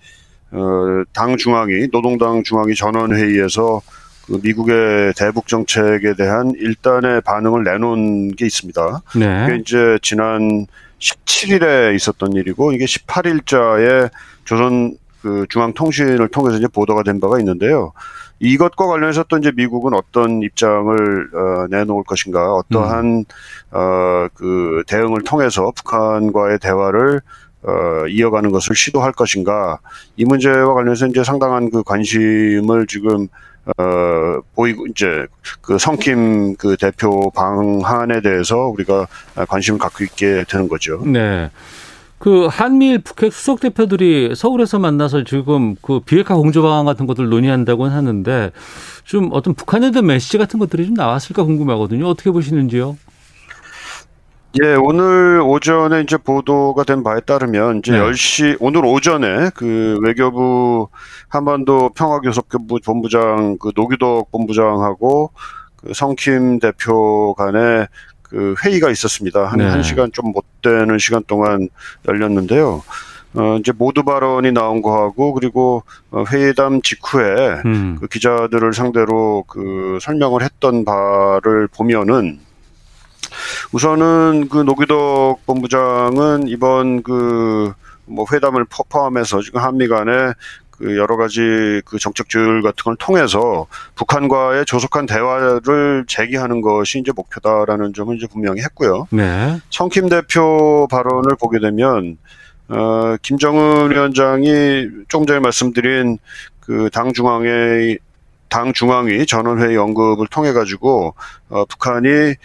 어, 0.52 1.04
당 1.12 1.36
중앙위 1.36 1.90
노동당 1.92 2.42
중앙위 2.42 2.74
전원 2.74 3.14
회의에서 3.14 3.82
그 4.26 4.40
미국의 4.42 5.14
대북 5.18 5.48
정책에 5.48 6.14
대한 6.16 6.54
일단의 6.56 7.22
반응을 7.22 7.64
내놓은 7.64 8.36
게 8.36 8.46
있습니다. 8.46 9.02
네. 9.20 9.46
그게 9.46 9.60
이제 9.60 9.98
지난 10.02 10.66
17일에 11.00 11.96
있었던 11.96 12.34
일이고 12.34 12.72
이게 12.72 12.86
18일자에 12.86 14.10
조선 14.46 14.98
그 15.22 15.46
중앙통신을 15.50 16.28
통해서 16.30 16.58
이제 16.58 16.68
보도가 16.68 17.04
된 17.04 17.20
바가 17.20 17.40
있는데요. 17.40 17.94
이것과 18.40 18.88
관련해서 18.88 19.24
또 19.30 19.38
이제 19.38 19.52
미국은 19.56 19.94
어떤 19.94 20.42
입장을 20.42 21.30
어, 21.34 21.68
내놓을 21.70 22.04
것인가, 22.04 22.54
어떠한 22.56 23.06
음. 23.06 23.24
어그 23.72 24.84
대응을 24.88 25.24
통해서 25.24 25.72
북한과의 25.72 26.60
대화를 26.60 27.22
어, 27.64 28.08
이어가는 28.10 28.52
것을 28.52 28.76
시도할 28.76 29.14
것인가 29.14 29.80
이 30.18 30.26
문제와 30.26 30.74
관련해서 30.74 31.08
이제 31.08 31.24
상당한 31.24 31.72
그 31.72 31.84
관심을 31.84 32.86
지금 32.88 33.30
어, 33.66 34.42
보이고 34.56 34.86
이제 34.88 35.26
그 35.62 35.78
성킴 35.78 36.56
그 36.58 36.76
대표 36.78 37.32
방한에 37.32 38.22
대해서 38.22 38.68
우리가 38.68 39.08
관심을 39.48 39.80
갖고 39.80 40.04
있게 40.04 40.44
되는 40.48 40.68
거죠. 40.68 41.02
네. 41.06 41.50
그 42.24 42.48
한미일 42.50 43.00
북핵 43.00 43.34
수석 43.34 43.60
대표들이 43.60 44.34
서울에서 44.34 44.80
만나서 44.80 45.26
지금 45.26 45.76
그 45.82 46.00
비핵화 46.00 46.36
공조 46.36 46.62
방안 46.62 46.86
같은 46.86 47.06
것들 47.06 47.28
논의한다고는 47.28 47.94
하는데 47.94 48.52
좀 49.04 49.30
어떤 49.34 49.54
북한에 49.54 49.92
대한 49.92 50.06
메시지 50.06 50.38
같은 50.38 50.58
것들이 50.58 50.86
좀 50.86 50.94
나왔을까 50.94 51.44
궁금하거든요. 51.44 52.08
어떻게 52.08 52.32
보시는지요? 52.32 52.98
예, 54.62 54.76
오늘 54.76 55.42
오전에 55.42 56.02
이제 56.02 56.16
보도가 56.16 56.84
된 56.84 57.02
바에 57.04 57.22
따르면 57.22 57.80
이제 57.80 57.92
네. 57.94 57.98
10시 58.00 58.58
오늘 58.60 58.86
오전에 58.86 59.50
그 59.56 59.98
외교부 60.04 60.90
한반도 61.28 61.90
평화교섭본부 61.96 62.80
본부장 62.86 63.58
그 63.60 63.72
노규덕 63.76 64.32
본부장하고 64.32 65.32
그 65.78 65.94
성킴 65.96 66.60
대표 66.60 67.34
간에 67.34 67.88
그 68.22 68.54
회의가 68.64 68.92
있었습니다. 68.92 69.46
한, 69.48 69.58
네. 69.60 69.66
한 69.66 69.82
시간 69.82 70.12
좀 70.12 70.32
못 70.32 70.46
되는 70.62 70.98
시간 71.00 71.24
동안 71.26 71.68
열렸는데요. 72.08 72.84
어, 73.36 73.58
이제 73.60 73.72
모두 73.76 74.04
발언이 74.04 74.52
나온 74.52 74.84
거하고 74.84 75.34
그리고 75.34 75.84
어, 76.12 76.24
회담 76.32 76.82
직후에 76.84 77.62
음. 77.66 77.98
그 78.00 78.08
기자들을 78.08 78.74
상대로 78.74 79.44
그 79.48 79.98
설명을 80.00 80.44
했던 80.44 80.86
바를 80.86 81.68
보면은 81.68 82.40
우선은 83.72 84.50
그 84.50 84.58
노기덕 84.60 85.46
본부장은 85.46 86.48
이번 86.48 87.04
그 87.04 87.74
뭐 88.06 88.26
회담을 88.32 88.66
포함해서 88.90 89.42
지금 89.42 89.62
한미 89.62 89.88
간에 89.88 90.12
그 90.72 90.98
여러 90.98 91.16
가지 91.16 91.82
그 91.86 91.98
정책 92.00 92.30
조율 92.30 92.62
같은 92.62 92.76
걸 92.84 92.96
통해서 92.98 93.68
북한과의 93.96 94.66
조속한 94.66 95.06
대화를 95.06 96.06
재개하는 96.08 96.62
것이 96.62 97.00
이제 97.00 97.12
목표다라는 97.16 97.94
점을 97.94 98.16
이제 98.16 98.28
분명히 98.28 98.62
했고요. 98.62 99.08
네. 99.12 99.60
성킴 99.70 100.10
대표 100.10 100.88
발언을 100.90 101.36
보게 101.40 101.60
되면 101.60 102.18
어 102.68 103.16
김정은 103.22 103.92
위원장이 103.92 104.90
조금 105.08 105.26
전에 105.26 105.40
말씀드린 105.40 106.18
그 106.60 106.90
당 106.92 107.14
중앙의 107.14 108.00
당 108.50 108.74
중앙위 108.74 109.26
전원회의 109.26 109.78
언급을 109.78 110.28
통해 110.28 110.54
가지고 110.54 111.16
어 111.50 111.66
북한이 111.66 112.36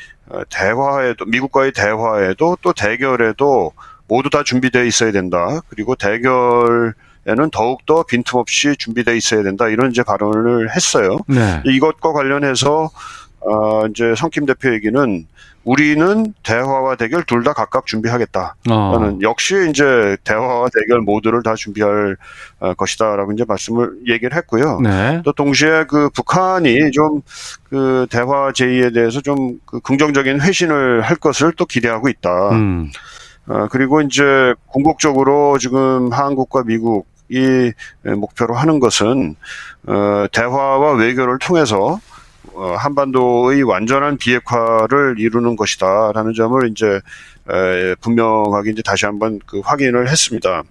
대화에도 0.48 1.24
미국과의 1.24 1.72
대화에도 1.72 2.56
또 2.62 2.72
대결에도 2.72 3.72
모두 4.06 4.30
다 4.30 4.42
준비되어 4.42 4.84
있어야 4.84 5.12
된다. 5.12 5.60
그리고 5.68 5.94
대결 5.94 6.94
에는 7.28 7.50
더욱더 7.50 8.04
빈틈없이 8.04 8.74
준비돼 8.78 9.14
있어야 9.18 9.42
된다 9.42 9.68
이런 9.68 9.90
이제 9.90 10.02
발언을 10.02 10.74
했어요. 10.74 11.18
네. 11.26 11.62
이것과 11.66 12.12
관련해서 12.12 12.90
어, 13.40 13.86
이제 13.86 14.14
성김 14.16 14.46
대표 14.46 14.72
얘기는 14.72 15.26
우리는 15.68 16.32
대화와 16.42 16.96
대결 16.96 17.22
둘 17.24 17.44
다 17.44 17.52
각각 17.52 17.86
준비하겠다. 17.86 18.56
어. 18.70 18.98
는 18.98 19.20
역시 19.22 19.54
이제 19.68 20.16
대화와 20.24 20.68
대결 20.74 21.02
모두를 21.02 21.42
다 21.42 21.54
준비할 21.54 22.16
어, 22.60 22.72
것이다라고 22.74 23.32
이제 23.32 23.44
말씀을 23.46 23.92
얘기를 24.08 24.34
했고요. 24.36 24.80
네. 24.80 25.20
또 25.24 25.32
동시에 25.32 25.84
그 25.84 26.08
북한이 26.10 26.90
좀 26.92 27.20
그 27.70 28.06
대화 28.10 28.50
제의에 28.52 28.90
대해서 28.92 29.20
좀 29.20 29.58
그 29.66 29.80
긍정적인 29.80 30.40
회신을 30.40 31.02
할 31.02 31.16
것을 31.16 31.52
또 31.52 31.66
기대하고 31.66 32.08
있다. 32.08 32.50
음. 32.52 32.90
어, 33.46 33.66
그리고 33.70 34.00
이제 34.00 34.54
궁극적으로 34.66 35.58
지금 35.58 36.10
한국과 36.12 36.62
미국 36.64 37.06
이 37.30 37.72
목표로 38.04 38.54
하는 38.54 38.80
것은 38.80 39.36
어, 39.86 40.24
대화와 40.32 40.92
외교를 40.94 41.38
통해서 41.38 41.76
어, 41.86 42.00
한반도의 42.76 43.62
완전한 43.62 44.16
비핵화를 44.16 45.16
이루는 45.18 45.56
것이다라는 45.56 46.34
점을 46.34 46.68
이제 46.70 47.00
에, 47.50 47.94
분명하게 48.00 48.70
이제 48.72 48.82
다시 48.82 49.06
한번 49.06 49.40
그 49.46 49.60
확인을 49.60 50.08
했습니다. 50.08 50.62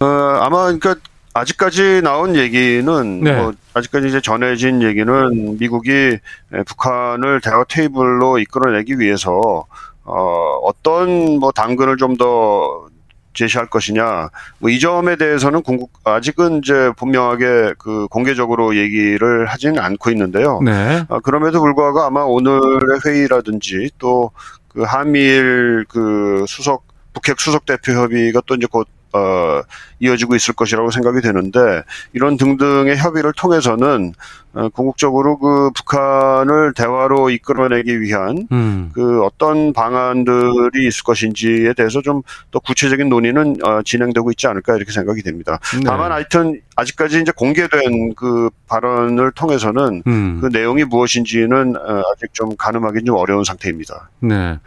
어, 0.00 0.04
아마 0.40 0.64
그러니까 0.64 0.96
아직까지 1.32 2.00
나온 2.02 2.34
얘기는 2.34 3.20
네. 3.20 3.36
뭐 3.36 3.52
아직까지 3.74 4.08
이제 4.08 4.20
전해진 4.20 4.82
얘기는 4.82 5.56
미국이 5.58 5.90
에, 5.92 6.62
북한을 6.66 7.40
대화 7.40 7.64
테이블로 7.64 8.38
이끌어내기 8.38 8.98
위해서 8.98 9.66
어, 10.04 10.58
어떤 10.62 11.38
뭐 11.38 11.52
당근을 11.52 11.96
좀 11.96 12.16
더 12.16 12.89
제시할 13.34 13.68
것이냐. 13.68 14.30
뭐 14.58 14.70
이 14.70 14.78
점에 14.80 15.16
대해서는 15.16 15.62
궁극, 15.62 15.90
아직은 16.04 16.58
이제 16.58 16.90
분명하게 16.96 17.74
그 17.78 18.06
공개적으로 18.08 18.76
얘기를 18.76 19.46
하지는 19.46 19.78
않고 19.78 20.10
있는데요. 20.10 20.60
네. 20.64 21.04
아, 21.08 21.20
그럼에도 21.20 21.60
불구하고 21.60 22.00
아마 22.02 22.22
오늘의 22.22 23.00
회의라든지 23.06 23.90
또 23.98 24.30
그 24.72 24.82
한미일 24.82 25.84
그 25.88 26.44
수석 26.46 26.84
북핵 27.12 27.40
수석 27.40 27.66
대표 27.66 27.92
협의가 27.92 28.40
또 28.46 28.54
이제 28.54 28.66
곧 28.70 28.86
어, 29.12 29.62
이어지고 29.98 30.34
있을 30.34 30.54
것이라고 30.54 30.90
생각이 30.90 31.20
되는데 31.20 31.82
이런 32.12 32.36
등등의 32.36 32.96
협의를 32.96 33.32
통해서는 33.36 34.14
어, 34.52 34.68
궁극적으로 34.70 35.38
그 35.38 35.70
북한을 35.76 36.74
대화로 36.74 37.30
이끌어내기 37.30 38.00
위한 38.00 38.48
음. 38.50 38.90
그 38.92 39.22
어떤 39.22 39.72
방안들이 39.72 40.86
있을 40.86 41.04
것인지에 41.04 41.74
대해서 41.74 42.00
좀 42.02 42.22
더 42.50 42.58
구체적인 42.58 43.08
논의는 43.08 43.56
어, 43.62 43.82
진행되고 43.82 44.30
있지 44.32 44.46
않을까 44.46 44.76
이렇게 44.76 44.92
생각이 44.92 45.22
됩니다. 45.22 45.58
네. 45.74 45.82
다만 45.84 46.12
하여튼 46.12 46.60
아직까지 46.76 47.20
이제 47.20 47.32
공개된 47.34 48.14
그 48.16 48.50
발언을 48.66 49.32
통해서는 49.32 50.02
음. 50.06 50.38
그 50.40 50.46
내용이 50.46 50.84
무엇인지는 50.84 51.76
어, 51.76 52.02
아직 52.12 52.32
좀 52.32 52.56
가늠하기 52.56 53.04
좀 53.04 53.16
어려운 53.16 53.44
상태입니다. 53.44 54.10
네. 54.20 54.58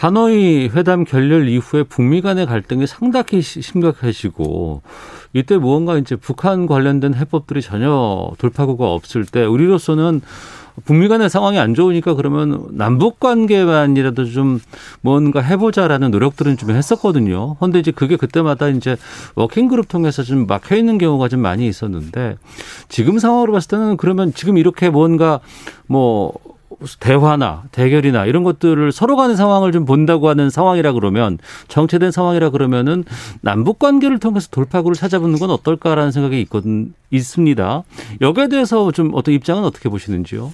하노이 0.00 0.68
회담 0.74 1.04
결렬 1.04 1.48
이후에 1.48 1.82
북미 1.82 2.20
간의 2.20 2.44
갈등이 2.44 2.86
상당히 2.86 3.40
시- 3.40 3.62
심각해지고 3.62 4.82
이때 5.32 5.56
무언가 5.56 5.96
이제 5.96 6.16
북한 6.16 6.66
관련된 6.66 7.14
해법들이 7.14 7.62
전혀 7.62 8.30
돌파구가 8.36 8.92
없을 8.92 9.24
때 9.24 9.46
우리로서는 9.46 10.20
북미 10.84 11.08
간의 11.08 11.30
상황이 11.30 11.58
안 11.58 11.72
좋으니까 11.72 12.12
그러면 12.12 12.66
남북 12.72 13.18
관계만이라도 13.20 14.26
좀 14.26 14.60
뭔가 15.00 15.40
해보자라는 15.40 16.10
노력들은 16.10 16.58
좀 16.58 16.72
했었거든요. 16.72 17.54
근데 17.54 17.78
이제 17.78 17.90
그게 17.90 18.16
그때마다 18.16 18.68
이제 18.68 18.98
워킹그룹 19.36 19.88
통해서 19.88 20.22
좀 20.22 20.46
막혀 20.46 20.76
있는 20.76 20.98
경우가 20.98 21.28
좀 21.28 21.40
많이 21.40 21.66
있었는데 21.66 22.36
지금 22.90 23.18
상황으로 23.18 23.54
봤을 23.54 23.68
때는 23.70 23.96
그러면 23.96 24.34
지금 24.34 24.58
이렇게 24.58 24.90
뭔가 24.90 25.40
뭐 25.86 26.34
대화나 27.00 27.64
대결이나 27.72 28.26
이런 28.26 28.44
것들을 28.44 28.92
서로 28.92 29.16
간의 29.16 29.36
상황을 29.36 29.72
좀 29.72 29.84
본다고 29.84 30.28
하는 30.28 30.50
상황이라 30.50 30.92
그러면 30.92 31.38
정체된 31.68 32.10
상황이라 32.10 32.50
그러면은 32.50 33.04
남북 33.40 33.78
관계를 33.78 34.18
통해서 34.18 34.48
돌파구를 34.50 34.94
찾아보는 34.94 35.38
건 35.38 35.50
어떨까라는 35.50 36.12
생각이 36.12 36.40
있거든 36.42 36.94
있습니다. 37.10 37.82
여기에 38.20 38.48
대해서 38.48 38.90
좀 38.92 39.10
어떤 39.14 39.34
입장은 39.34 39.64
어떻게 39.64 39.88
보시는지요? 39.88 40.52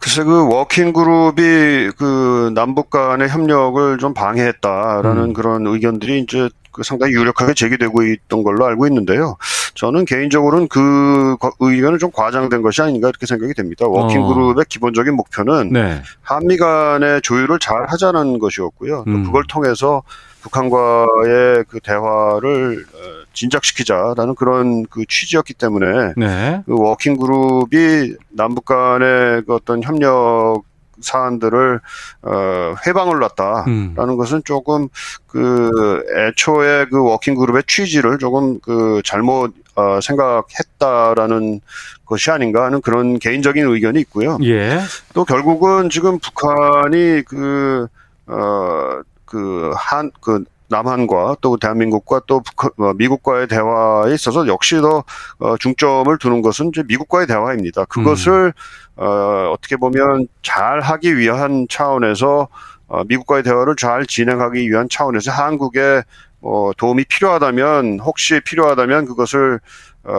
글쎄 0.00 0.22
그 0.22 0.48
워킹 0.48 0.92
그룹이 0.92 1.90
그 1.98 2.52
남북 2.54 2.90
간의 2.90 3.28
협력을 3.28 3.98
좀 3.98 4.14
방해했다라는 4.14 5.22
음. 5.24 5.32
그런 5.32 5.66
의견들이 5.66 6.20
이제 6.20 6.48
그 6.70 6.84
상당히 6.84 7.14
유력하게 7.14 7.54
제기되고 7.54 8.04
있던 8.04 8.44
걸로 8.44 8.64
알고 8.66 8.86
있는데요. 8.86 9.36
저는 9.74 10.04
개인적으로는 10.04 10.68
그 10.68 11.36
거- 11.40 11.52
의견은 11.58 11.98
좀 11.98 12.10
과장된 12.12 12.62
것이 12.62 12.80
아닌가 12.82 13.08
이렇게 13.08 13.26
생각이 13.26 13.54
됩니다. 13.54 13.86
워킹 13.88 14.22
어. 14.22 14.28
그룹의 14.34 14.64
기본적인 14.68 15.14
목표는 15.14 15.72
네. 15.72 16.00
한미 16.22 16.56
간의 16.56 17.20
조율을 17.22 17.58
잘 17.58 17.86
하자는 17.88 18.38
것이었고요. 18.38 19.02
또 19.06 19.10
음. 19.10 19.24
그걸 19.24 19.42
통해서 19.48 20.02
북한과의 20.42 21.64
그 21.68 21.80
대화를 21.80 22.84
어, 22.94 22.98
진작시키자라는 23.32 24.34
그런 24.34 24.86
그 24.86 25.04
취지였기 25.06 25.54
때문에 25.54 26.14
네. 26.16 26.62
그 26.66 26.74
워킹 26.78 27.16
그룹이 27.16 28.14
남북 28.30 28.64
간의 28.64 29.42
그 29.46 29.54
어떤 29.54 29.82
협력 29.82 30.62
사안들을 31.00 31.80
어 32.22 32.74
훼방을 32.84 33.20
놨다라는 33.20 33.96
음. 33.96 34.16
것은 34.16 34.42
조금 34.44 34.88
그 35.28 36.02
애초에 36.16 36.86
그 36.86 37.00
워킹 37.02 37.36
그룹의 37.36 37.62
취지를 37.68 38.18
조금 38.18 38.58
그 38.58 39.00
잘못 39.04 39.54
어 39.76 40.00
생각했다라는 40.00 41.60
것이 42.08 42.30
아닌가 42.30 42.64
하는 42.64 42.80
그런 42.80 43.18
개인적인 43.18 43.64
의견이 43.64 44.00
있고요. 44.00 44.38
예. 44.42 44.80
또 45.14 45.24
결국은 45.24 45.90
지금 45.90 46.18
북한이 46.18 47.22
그, 47.26 47.86
어, 48.26 49.00
그, 49.28 49.72
한, 49.76 50.10
그, 50.20 50.44
남한과 50.70 51.36
또 51.40 51.56
대한민국과 51.56 52.22
또 52.26 52.40
북한, 52.40 52.70
어, 52.78 52.92
미국과의 52.94 53.48
대화에 53.48 54.12
있어서 54.14 54.46
역시 54.46 54.76
더 54.80 55.02
어, 55.38 55.56
중점을 55.56 56.16
두는 56.18 56.42
것은 56.42 56.68
이제 56.68 56.82
미국과의 56.86 57.26
대화입니다. 57.26 57.86
그것을 57.86 58.52
어, 58.96 59.50
어떻게 59.52 59.76
보면 59.76 60.28
잘 60.42 60.80
하기 60.80 61.16
위한 61.16 61.66
차원에서 61.70 62.48
어, 62.88 63.02
미국과의 63.04 63.42
대화를 63.42 63.76
잘 63.76 64.06
진행하기 64.06 64.68
위한 64.68 64.88
차원에서 64.90 65.30
한국에 65.32 66.02
어, 66.40 66.70
도움이 66.76 67.04
필요하다면 67.04 68.00
혹시 68.00 68.40
필요하다면 68.40 69.06
그것을 69.06 69.60
어, 70.04 70.12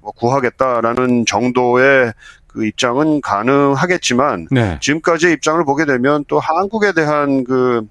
뭐 0.00 0.12
구하겠다라는 0.12 1.26
정도의 1.26 2.12
그 2.46 2.64
입장은 2.64 3.20
가능하겠지만 3.20 4.48
네. 4.50 4.78
지금까지의 4.80 5.34
입장을 5.34 5.62
보게 5.64 5.84
되면 5.84 6.24
또 6.26 6.38
한국에 6.38 6.92
대한 6.92 7.44
그 7.44 7.86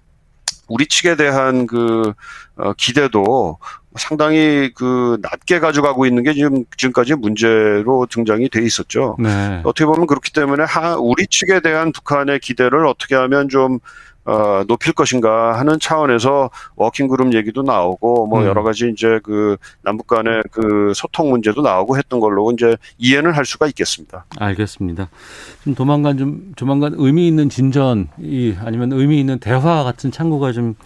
우리 0.67 0.87
측에 0.87 1.15
대한 1.15 1.67
그 1.67 2.13
어, 2.55 2.73
기대도 2.73 3.57
상당히 3.95 4.71
그 4.75 5.17
낮게 5.21 5.59
가져가고 5.59 6.05
있는 6.05 6.23
게 6.23 6.33
지금 6.33 6.65
지금까지 6.77 7.15
문제로 7.15 8.05
등장이 8.09 8.49
돼 8.49 8.61
있었죠. 8.63 9.15
네. 9.19 9.61
어떻게 9.63 9.85
보면 9.85 10.05
그렇기 10.07 10.33
때문에 10.33 10.63
하, 10.63 10.95
우리 10.97 11.27
측에 11.27 11.61
대한 11.61 11.91
북한의 11.91 12.39
기대를 12.39 12.85
어떻게 12.85 13.15
하면 13.15 13.47
좀 13.49 13.79
어, 14.25 14.63
높일 14.67 14.93
것인가 14.93 15.57
하는 15.59 15.79
차원에서 15.79 16.49
워킹 16.75 17.07
그룹 17.07 17.33
얘기도 17.33 17.61
나오고 17.61 18.27
뭐 18.27 18.41
음. 18.41 18.45
여러 18.47 18.63
가지 18.63 18.89
이제 18.91 19.19
그 19.23 19.55
남북 19.83 20.07
간의 20.07 20.43
그 20.51 20.91
소통 20.95 21.29
문제도 21.29 21.61
나오고 21.61 21.97
했던 21.97 22.19
걸로 22.19 22.51
이제 22.51 22.75
이해는 22.97 23.31
할 23.33 23.45
수가 23.45 23.67
있겠습니다. 23.67 24.25
알겠습니다. 24.37 25.09
좀 25.63 25.75
조만간 25.75 26.17
좀 26.17 26.53
조만간 26.55 26.93
의미 26.97 27.27
있는 27.27 27.49
진전이 27.49 28.57
아니면 28.59 28.91
의미 28.93 29.19
있는 29.19 29.39
대화 29.39 29.83
같은 29.83 30.11
창구가 30.11 30.51
좀 30.51 30.75
아, 30.75 30.85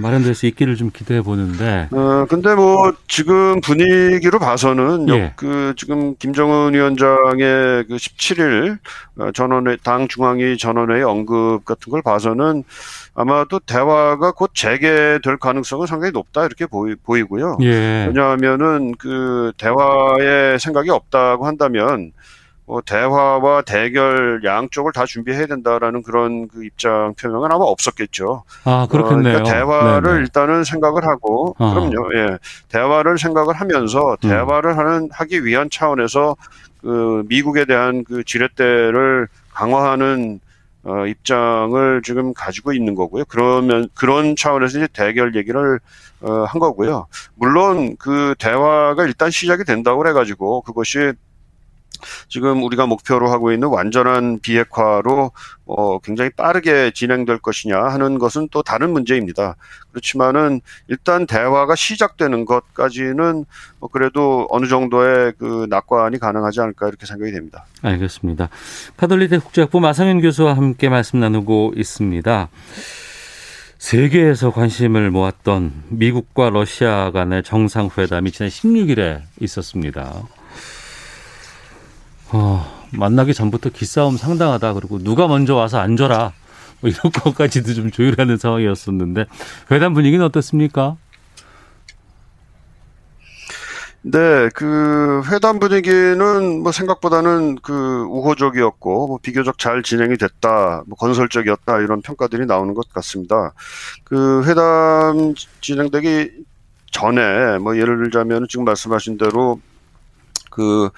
마련될 0.00 0.34
수 0.34 0.46
있기를 0.46 0.76
좀 0.76 0.90
기대해 0.92 1.22
보는데. 1.22 1.88
어, 1.90 2.26
근데 2.28 2.54
뭐, 2.54 2.92
지금 3.08 3.60
분위기로 3.60 4.38
봐서는, 4.38 5.08
예. 5.08 5.24
역- 5.24 5.36
그, 5.36 5.74
지금 5.76 6.14
김정은 6.16 6.74
위원장의 6.74 7.84
그 7.88 7.96
17일 7.96 8.78
어, 9.18 9.30
전원회, 9.32 9.76
당 9.82 10.06
중앙위 10.08 10.58
전원회의 10.58 11.02
언급 11.02 11.64
같은 11.64 11.90
걸 11.90 12.02
봐서는 12.02 12.64
아마도 13.14 13.58
대화가 13.58 14.32
곧 14.32 14.50
재개될 14.54 15.38
가능성은 15.38 15.86
상당히 15.86 16.12
높다, 16.12 16.44
이렇게 16.44 16.66
보이, 16.66 16.94
보이고요. 16.94 17.58
예. 17.62 18.04
왜냐하면은 18.08 18.94
그 18.98 19.52
대화에 19.56 20.58
생각이 20.58 20.90
없다고 20.90 21.46
한다면 21.46 22.12
뭐 22.68 22.82
대화와 22.82 23.62
대결 23.62 24.42
양쪽을 24.44 24.92
다 24.92 25.06
준비해야 25.06 25.46
된다라는 25.46 26.02
그런 26.02 26.48
그 26.48 26.66
입장 26.66 27.14
표명은 27.14 27.50
아마 27.50 27.64
없었겠죠. 27.64 28.44
아 28.64 28.86
그렇겠네요. 28.90 29.36
어, 29.36 29.42
그러니까 29.42 29.50
대화를 29.50 30.02
네네. 30.02 30.20
일단은 30.20 30.64
생각을 30.64 31.06
하고 31.06 31.56
어. 31.58 31.74
그럼요. 31.74 32.14
예. 32.14 32.38
대화를 32.68 33.16
생각을 33.16 33.54
하면서 33.54 34.18
음. 34.22 34.28
대화를 34.28 34.76
하는 34.76 35.08
하기 35.10 35.46
위한 35.46 35.70
차원에서 35.70 36.36
그 36.82 37.24
미국에 37.26 37.64
대한 37.64 38.04
그 38.04 38.22
지렛대를 38.22 39.28
강화하는 39.54 40.38
어, 40.84 41.06
입장을 41.06 42.02
지금 42.04 42.34
가지고 42.34 42.74
있는 42.74 42.94
거고요. 42.94 43.24
그러면 43.28 43.88
그런 43.94 44.36
차원에서 44.36 44.78
이제 44.78 44.88
대결 44.92 45.34
얘기를 45.34 45.80
어, 46.20 46.44
한 46.46 46.58
거고요. 46.60 47.06
물론 47.34 47.96
그 47.98 48.34
대화가 48.38 49.04
일단 49.04 49.30
시작이 49.30 49.64
된다고 49.64 50.02
그래가지고 50.02 50.60
그것이 50.62 51.14
지금 52.28 52.62
우리가 52.62 52.86
목표로 52.86 53.30
하고 53.30 53.52
있는 53.52 53.68
완전한 53.68 54.38
비핵화로 54.40 55.32
어, 55.66 55.98
굉장히 55.98 56.30
빠르게 56.30 56.90
진행될 56.92 57.38
것이냐 57.38 57.78
하는 57.78 58.18
것은 58.18 58.48
또 58.50 58.62
다른 58.62 58.90
문제입니다. 58.90 59.56
그렇지만은 59.90 60.60
일단 60.88 61.26
대화가 61.26 61.74
시작되는 61.74 62.44
것까지는 62.44 63.44
뭐 63.78 63.88
그래도 63.90 64.46
어느 64.50 64.66
정도의 64.66 65.34
그 65.38 65.66
낙관이 65.68 66.18
가능하지 66.18 66.60
않을까 66.60 66.88
이렇게 66.88 67.06
생각이 67.06 67.32
됩니다. 67.32 67.66
알겠습니다. 67.82 68.48
카톨릭대 68.96 69.38
국제학부 69.38 69.80
마상현 69.80 70.20
교수와 70.20 70.56
함께 70.56 70.88
말씀 70.88 71.20
나누고 71.20 71.74
있습니다. 71.76 72.48
세계에서 73.78 74.50
관심을 74.50 75.10
모았던 75.10 75.84
미국과 75.88 76.50
러시아 76.50 77.10
간의 77.12 77.44
정상회담이 77.44 78.32
지난 78.32 78.50
16일에 78.50 79.22
있었습니다. 79.40 80.22
어, 82.32 82.64
만나기 82.92 83.34
전부터 83.34 83.70
기싸움 83.70 84.16
상당하다. 84.16 84.74
그리고 84.74 84.98
누가 84.98 85.26
먼저 85.26 85.54
와서 85.54 85.78
앉아라. 85.78 86.32
뭐 86.80 86.90
이런 86.90 87.10
것까지도 87.12 87.74
좀 87.74 87.90
조율하는 87.90 88.36
상황이었었는데 88.36 89.26
회담 89.70 89.94
분위기는 89.94 90.24
어떻습니까? 90.24 90.96
네, 94.02 94.48
그 94.54 95.22
회담 95.26 95.58
분위기는 95.58 96.62
뭐 96.62 96.70
생각보다는 96.70 97.56
그 97.56 98.04
우호적이었고 98.08 99.08
뭐 99.08 99.18
비교적 99.20 99.58
잘 99.58 99.82
진행이 99.82 100.16
됐다, 100.16 100.84
뭐 100.86 100.96
건설적이었다 100.96 101.80
이런 101.80 102.00
평가들이 102.00 102.46
나오는 102.46 102.74
것 102.74 102.88
같습니다. 102.90 103.52
그 104.04 104.44
회담 104.46 105.34
진행되기 105.60 106.30
전에 106.92 107.58
뭐 107.58 107.76
예를 107.76 108.04
들자면 108.04 108.46
지금 108.48 108.64
말씀하신 108.64 109.18
대로 109.18 109.60
그 110.50 110.90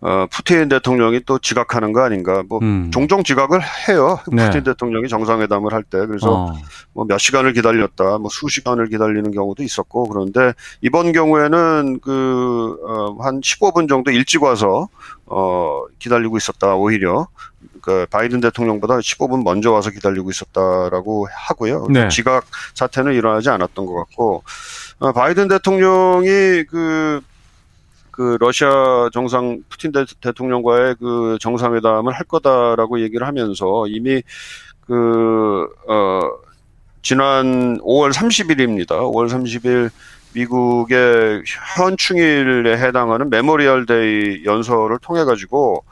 어, 0.00 0.26
푸틴 0.30 0.68
대통령이 0.68 1.20
또 1.24 1.38
지각하는 1.38 1.92
거 1.92 2.02
아닌가. 2.02 2.42
뭐, 2.46 2.58
음. 2.60 2.90
종종 2.92 3.22
지각을 3.22 3.60
해요. 3.88 4.18
네. 4.30 4.46
푸틴 4.46 4.64
대통령이 4.64 5.08
정상회담을 5.08 5.72
할 5.72 5.82
때. 5.82 6.04
그래서 6.06 6.30
어. 6.30 6.54
뭐몇 6.92 7.18
시간을 7.18 7.54
기다렸다, 7.54 8.18
뭐 8.18 8.28
수시간을 8.30 8.88
기다리는 8.88 9.30
경우도 9.30 9.62
있었고, 9.62 10.08
그런데 10.08 10.52
이번 10.82 11.12
경우에는 11.12 12.00
그, 12.00 12.76
어, 12.86 13.16
한 13.22 13.40
15분 13.40 13.88
정도 13.88 14.10
일찍 14.10 14.42
와서, 14.42 14.88
어, 15.26 15.84
기다리고 15.98 16.36
있었다, 16.36 16.74
오히려. 16.74 17.26
그 17.80 18.06
바이든 18.10 18.40
대통령보다 18.40 18.98
15분 18.98 19.42
먼저 19.42 19.70
와서 19.70 19.90
기다리고 19.90 20.30
있었다라고 20.30 21.28
하고요. 21.30 21.86
네. 21.90 22.08
지각 22.08 22.46
사태는 22.74 23.12
일어나지 23.12 23.48
않았던 23.50 23.86
것 23.86 23.94
같고, 23.94 24.42
어, 24.98 25.12
바이든 25.12 25.48
대통령이 25.48 26.64
그 26.64 27.20
그 28.14 28.36
러시아 28.38 29.08
정상 29.12 29.62
푸틴 29.68 29.90
대, 29.90 30.04
통령과의 30.32 30.96
그 31.00 31.36
정상회담을 31.40 32.12
할 32.12 32.24
거다라고 32.24 33.00
얘기를 33.00 33.26
하면서 33.26 33.86
이미 33.88 34.22
그 34.86 35.66
어 35.88 36.20
지난 37.02 37.78
5월 37.80 38.12
30일입니다. 38.12 38.88
5월 38.88 39.28
30일 39.28 39.90
미국의 40.34 41.42
현충일에 41.76 42.78
해당하는 42.78 43.30
Memorial 43.30 43.86
Day 43.86 44.44
연설을 44.44 44.98
통해 45.00 45.24
가지고 45.24 45.84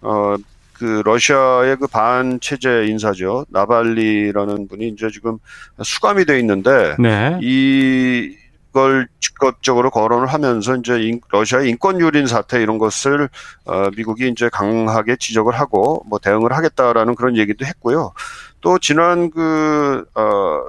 어 0.00 0.36
그 0.74 1.02
러시아의 1.04 1.76
그 1.76 1.86
반체제 1.86 2.86
인사죠 2.88 3.46
나발니라는 3.48 4.68
분이 4.68 4.88
이제 4.88 5.08
지금 5.08 5.38
수감이 5.82 6.24
돼 6.24 6.38
있는데 6.40 6.96
네. 6.98 7.38
이 7.40 8.36
그걸 8.74 9.06
직접적으로 9.20 9.88
거론을 9.90 10.26
하면서 10.26 10.74
이제 10.74 11.20
러시아의 11.30 11.70
인권 11.70 12.00
유린 12.00 12.26
사태 12.26 12.60
이런 12.60 12.78
것을 12.78 13.28
어 13.64 13.88
미국이 13.96 14.28
이제 14.28 14.48
강하게 14.48 15.14
지적을 15.16 15.54
하고 15.54 16.04
뭐 16.08 16.18
대응을 16.18 16.52
하겠다라는 16.52 17.14
그런 17.14 17.36
얘기도 17.36 17.64
했고요. 17.64 18.12
또 18.60 18.78
지난 18.80 19.30
그 19.30 20.04
어 20.16 20.60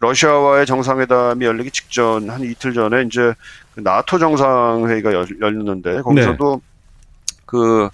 러시아와의 0.00 0.66
정상회담이 0.66 1.46
열리기 1.46 1.70
직전 1.70 2.28
한 2.28 2.42
이틀 2.42 2.74
전에 2.74 3.04
이제 3.06 3.32
그 3.74 3.80
나토 3.80 4.18
정상회의가 4.18 5.14
열 5.14 5.26
렸는데 5.40 6.02
거기서도 6.02 6.60
네. 6.60 7.36
그 7.46 7.88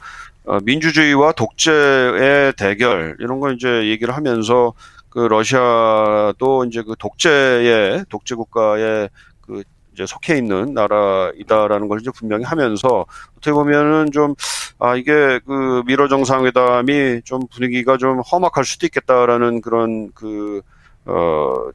어, 0.45 0.59
민주주의와 0.65 1.33
독재의 1.33 2.55
대결 2.55 3.17
이런 3.21 3.39
걸 3.39 3.55
이제 3.55 3.87
얘기를 3.87 4.17
하면서 4.17 4.73
그 5.11 5.19
러시아도 5.19 6.65
이제 6.65 6.83
그 6.83 6.95
독재의 6.99 8.05
독재 8.09 8.35
국가에 8.37 9.09
그 9.41 9.63
이제 9.93 10.07
속해 10.07 10.37
있는 10.39 10.73
나라이다라는 10.73 11.89
걸 11.89 12.01
이제 12.01 12.11
분명히 12.15 12.45
하면서 12.45 13.05
어떻게 13.37 13.53
보면은 13.53 14.11
좀 14.13 14.35
아 14.81 14.97
이게 14.97 15.39
그 15.47 15.83
미러 15.87 16.09
정상회담이 16.09 17.21
좀 17.25 17.47
분위기가 17.49 17.99
좀 17.99 18.21
험악할 18.21 18.65
수도 18.65 18.87
있겠다라는 18.87 19.61
그런 19.61 20.11
그어 20.13 21.71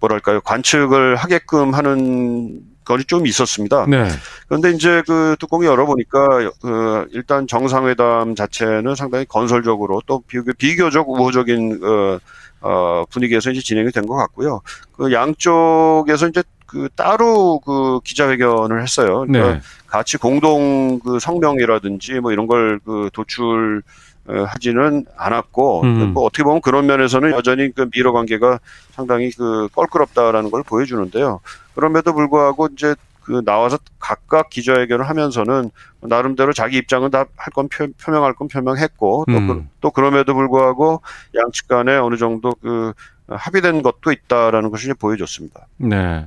뭐랄까요 0.00 0.40
관측을 0.40 1.14
하게끔 1.14 1.72
하는 1.72 2.62
것이 2.84 3.04
좀 3.04 3.28
있었습니다. 3.28 3.86
네. 3.86 4.08
그런데 4.48 4.72
이제 4.72 5.04
그 5.06 5.36
뚜껑이 5.38 5.66
열어보니까 5.66 6.50
그 6.60 7.06
일단 7.12 7.46
정상회담 7.46 8.34
자체는 8.34 8.96
상당히 8.96 9.24
건설적으로 9.24 10.02
또 10.06 10.20
비교적 10.58 11.08
우호적인 11.08 11.80
어, 11.84 12.18
어, 12.62 13.04
분위기에서 13.10 13.50
이제 13.50 13.60
진행이 13.60 13.90
된 13.90 14.06
것 14.06 14.16
같고요. 14.16 14.60
그 14.96 15.12
양쪽에서 15.12 16.28
이제 16.28 16.42
그 16.66 16.88
따로 16.96 17.60
그 17.60 18.00
기자회견을 18.02 18.82
했어요. 18.82 19.24
그러니까 19.26 19.54
네. 19.54 19.60
같이 19.86 20.16
공동 20.16 20.98
그 21.00 21.18
성명이라든지 21.20 22.20
뭐 22.20 22.32
이런 22.32 22.46
걸 22.46 22.80
그 22.84 23.10
도출 23.12 23.82
어, 24.26 24.44
하지는 24.46 25.04
않았고 25.16 25.82
음. 25.82 26.12
뭐 26.14 26.24
어떻게 26.24 26.44
보면 26.44 26.60
그런 26.60 26.86
면에서는 26.86 27.32
여전히 27.32 27.72
그 27.74 27.88
미러 27.92 28.12
관계가 28.12 28.60
상당히 28.92 29.30
그 29.32 29.68
껄끄럽다라는 29.74 30.50
걸 30.50 30.62
보여주는데요. 30.62 31.40
그럼에도 31.74 32.14
불구하고 32.14 32.68
이제 32.72 32.94
그 33.24 33.42
나와서 33.44 33.78
각각 33.98 34.50
기자회견을 34.50 35.08
하면서는 35.08 35.70
나름대로 36.00 36.52
자기 36.52 36.76
입장은 36.78 37.10
다 37.10 37.26
할 37.36 37.52
건 37.54 37.68
표명할 37.98 38.34
건 38.34 38.48
표명했고 38.48 39.26
또, 39.28 39.36
음. 39.36 39.46
그, 39.46 39.64
또 39.80 39.90
그럼에도 39.90 40.34
불구하고 40.34 41.02
양측 41.34 41.68
간에 41.68 41.96
어느 41.96 42.16
정도 42.16 42.54
그 42.60 42.92
합의된 43.28 43.82
것도 43.82 44.12
있다라는 44.12 44.70
것을 44.70 44.94
보여줬습니다. 44.94 45.66
네. 45.78 46.26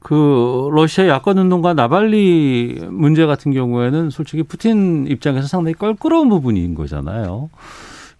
그 0.00 0.68
러시아 0.72 1.06
야권 1.06 1.38
운동가 1.38 1.74
나발리 1.74 2.86
문제 2.90 3.24
같은 3.24 3.52
경우에는 3.52 4.10
솔직히 4.10 4.42
푸틴 4.42 5.06
입장에서 5.06 5.46
상당히 5.46 5.74
껄끄러운 5.74 6.28
부분인 6.28 6.74
거잖아요. 6.74 7.50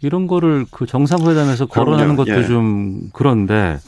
이런 0.00 0.26
거를 0.26 0.64
그 0.70 0.86
정상회담에서 0.86 1.66
거론하는 1.66 2.16
것도 2.16 2.30
예. 2.30 2.44
좀 2.46 3.10
그런데 3.12 3.78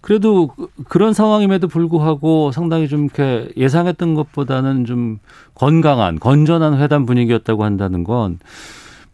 그래도 0.00 0.54
그런 0.88 1.12
상황임에도 1.12 1.68
불구하고 1.68 2.52
상당히 2.52 2.88
좀 2.88 3.04
이렇게 3.04 3.50
예상했던 3.56 4.14
것보다는 4.14 4.84
좀 4.84 5.18
건강한 5.54 6.18
건전한 6.20 6.80
회담 6.80 7.04
분위기였다고 7.04 7.64
한다는 7.64 8.04
건 8.04 8.38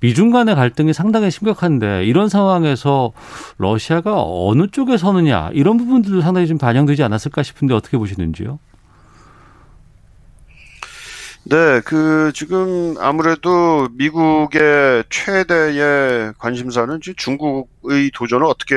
미중 0.00 0.30
간의 0.30 0.54
갈등이 0.54 0.92
상당히 0.92 1.30
심각한데 1.30 2.04
이런 2.04 2.28
상황에서 2.28 3.12
러시아가 3.56 4.22
어느 4.22 4.66
쪽에 4.70 4.98
서느냐 4.98 5.50
이런 5.54 5.78
부분들도 5.78 6.20
상당히 6.20 6.46
좀 6.46 6.58
반영되지 6.58 7.02
않았을까 7.02 7.42
싶은데 7.42 7.72
어떻게 7.72 7.96
보시는지요? 7.96 8.58
네, 11.46 11.80
그 11.84 12.32
지금 12.34 12.94
아무래도 12.98 13.88
미국의 13.92 15.04
최대의 15.10 16.32
관심사는 16.38 17.00
중국의 17.16 18.10
도전을 18.14 18.46
어떻게 18.46 18.74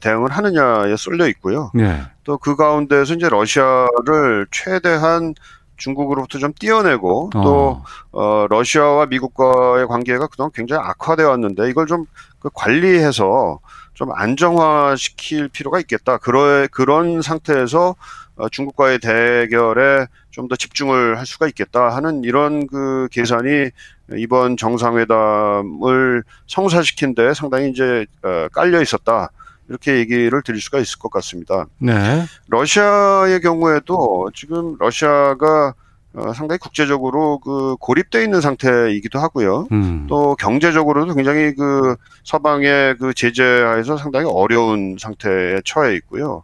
대응을 0.00 0.30
하느냐에 0.30 0.96
쏠려 0.96 1.26
있고요. 1.28 1.70
네. 1.74 2.02
또그 2.24 2.56
가운데서 2.56 3.14
이제 3.14 3.28
러시아를 3.28 4.46
최대한 4.50 5.34
중국으로부터 5.76 6.38
좀 6.38 6.52
띄어내고 6.58 7.30
어. 7.34 7.42
또 7.42 7.82
어, 8.12 8.46
러시아와 8.48 9.06
미국과의 9.06 9.86
관계가 9.88 10.26
그동안 10.26 10.50
굉장히 10.54 10.82
악화되어 10.84 11.28
왔는데 11.28 11.68
이걸 11.70 11.86
좀그 11.86 12.50
관리해서 12.52 13.60
좀 13.94 14.12
안정화시킬 14.12 15.48
필요가 15.48 15.80
있겠다. 15.80 16.18
그러, 16.18 16.66
그런 16.70 17.22
상태에서 17.22 17.96
어, 18.36 18.48
중국과의 18.48 18.98
대결에 19.00 20.06
좀 20.30 20.48
더 20.48 20.56
집중을 20.56 21.18
할 21.18 21.26
수가 21.26 21.46
있겠다 21.48 21.90
하는 21.90 22.24
이런 22.24 22.66
그 22.66 23.08
계산이 23.10 23.70
이번 24.16 24.56
정상회담을 24.56 26.24
성사시킨 26.46 27.14
데 27.14 27.34
상당히 27.34 27.70
이제 27.70 28.06
어, 28.22 28.48
깔려 28.52 28.80
있었다. 28.80 29.30
이렇게 29.70 29.98
얘기를 29.98 30.42
드릴 30.42 30.60
수가 30.60 30.80
있을 30.80 30.98
것 30.98 31.10
같습니다. 31.12 31.66
네. 31.78 32.26
러시아의 32.48 33.40
경우에도 33.40 34.28
지금 34.34 34.76
러시아가 34.78 35.74
어, 36.12 36.32
상당히 36.32 36.58
국제적으로 36.58 37.38
그 37.38 37.76
고립돼 37.78 38.24
있는 38.24 38.40
상태이기도 38.40 39.20
하고요. 39.20 39.68
음. 39.70 40.06
또 40.08 40.34
경제적으로도 40.34 41.14
굉장히 41.14 41.54
그 41.54 41.94
서방의 42.24 42.96
그 42.98 43.14
제재하에서 43.14 43.96
상당히 43.96 44.26
어려운 44.28 44.96
상태에 44.98 45.60
처해 45.64 45.94
있고요. 45.94 46.42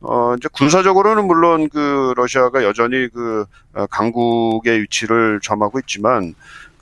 어, 0.00 0.34
이제 0.36 0.48
군사적으로는 0.52 1.26
물론 1.26 1.68
그 1.68 2.12
러시아가 2.16 2.64
여전히 2.64 3.08
그 3.08 3.46
어, 3.72 3.86
강국의 3.86 4.82
위치를 4.82 5.38
점하고 5.40 5.78
있지만 5.78 6.34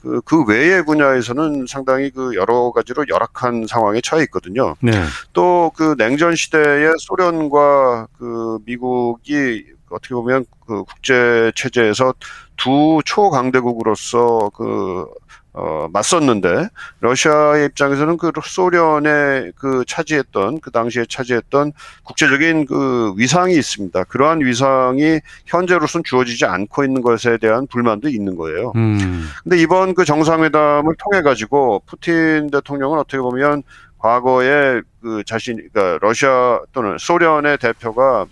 그, 0.03 0.19
그 0.25 0.43
외의 0.43 0.83
분야에서는 0.83 1.65
상당히 1.65 2.11
그 2.11 2.35
여러 2.35 2.71
가지로 2.71 3.05
열악한 3.07 3.67
상황에 3.67 4.01
처해 4.01 4.23
있거든요. 4.23 4.75
네. 4.81 4.91
또그 5.31 5.95
냉전 5.97 6.35
시대에 6.35 6.91
소련과 6.99 8.07
그 8.17 8.59
미국이 8.65 9.65
어떻게 9.89 10.13
보면 10.13 10.45
그 10.67 10.83
국제 10.83 11.53
체제에서 11.55 12.13
두 12.57 12.99
초강대국으로서 13.05 14.51
그 14.53 15.07
어, 15.53 15.87
맞섰는데 15.93 16.69
러시아의 16.99 17.67
입장에서는 17.67 18.17
그 18.17 18.31
소련의 18.43 19.53
그 19.55 19.83
차지했던 19.87 20.61
그 20.61 20.71
당시에 20.71 21.05
차지했던 21.07 21.73
국제적인 22.03 22.65
그 22.65 23.13
위상이 23.17 23.53
있습니다. 23.53 24.03
그러한 24.05 24.41
위상이 24.41 25.19
현재로서는 25.45 26.03
주어지지 26.03 26.45
않고 26.45 26.83
있는 26.83 27.03
것에 27.03 27.37
대한 27.37 27.67
불만도 27.67 28.09
있는 28.09 28.35
거예요. 28.35 28.71
음. 28.75 29.29
근데 29.43 29.57
이번 29.59 29.93
그 29.93 30.05
정상회담을 30.05 30.95
통해 30.97 31.21
가지고 31.21 31.83
푸틴 31.85 32.49
대통령은 32.49 32.97
어떻게 32.97 33.19
보면 33.19 33.61
과거에 33.99 34.81
그 35.01 35.23
자신 35.25 35.69
그러니까 35.71 35.99
러시아 36.01 36.59
또는 36.73 36.97
소련의 36.97 37.59
대표가 37.59 38.25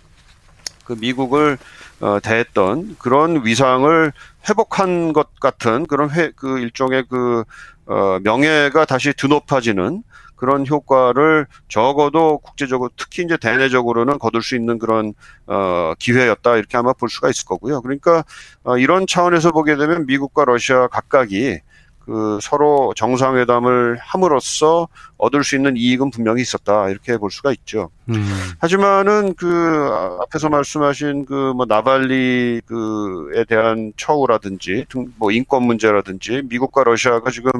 그 0.84 0.96
미국을 0.98 1.56
어, 2.02 2.18
대했던 2.18 2.96
그런 2.98 3.46
위상을 3.46 4.12
회복한 4.48 5.12
것 5.12 5.38
같은 5.38 5.86
그런 5.86 6.10
회, 6.10 6.32
그 6.34 6.58
일종의 6.58 7.04
그 7.08 7.44
어, 7.86 8.18
명예가 8.22 8.84
다시 8.86 9.12
드높아지는 9.12 10.02
그런 10.34 10.66
효과를 10.66 11.46
적어도 11.68 12.38
국제적으로 12.38 12.90
특히 12.96 13.22
이제 13.22 13.36
대내적으로는 13.36 14.18
거둘 14.18 14.42
수 14.42 14.56
있는 14.56 14.80
그런 14.80 15.14
어, 15.46 15.92
기회였다 15.96 16.56
이렇게 16.56 16.76
아마 16.76 16.92
볼 16.92 17.08
수가 17.08 17.30
있을 17.30 17.46
거고요. 17.46 17.80
그러니까 17.80 18.24
어, 18.64 18.76
이런 18.76 19.06
차원에서 19.06 19.52
보게 19.52 19.76
되면 19.76 20.04
미국과 20.06 20.44
러시아 20.44 20.88
각각이 20.88 21.60
그 22.04 22.38
서로 22.42 22.92
정상회담을 22.96 23.98
함으로써 24.00 24.88
얻을 25.18 25.44
수 25.44 25.54
있는 25.56 25.76
이익은 25.76 26.10
분명히 26.10 26.42
있었다 26.42 26.88
이렇게 26.88 27.16
볼 27.16 27.30
수가 27.30 27.52
있죠. 27.52 27.90
음. 28.08 28.24
하지만은 28.58 29.34
그 29.34 29.90
앞에서 30.22 30.48
말씀하신 30.48 31.24
그 31.26 31.52
뭐 31.52 31.66
나발리 31.66 32.62
그에 32.66 33.44
대한 33.44 33.92
처우라든지 33.96 34.86
뭐 35.16 35.30
인권 35.30 35.64
문제라든지 35.64 36.42
미국과 36.48 36.84
러시아가 36.84 37.30
지금 37.30 37.50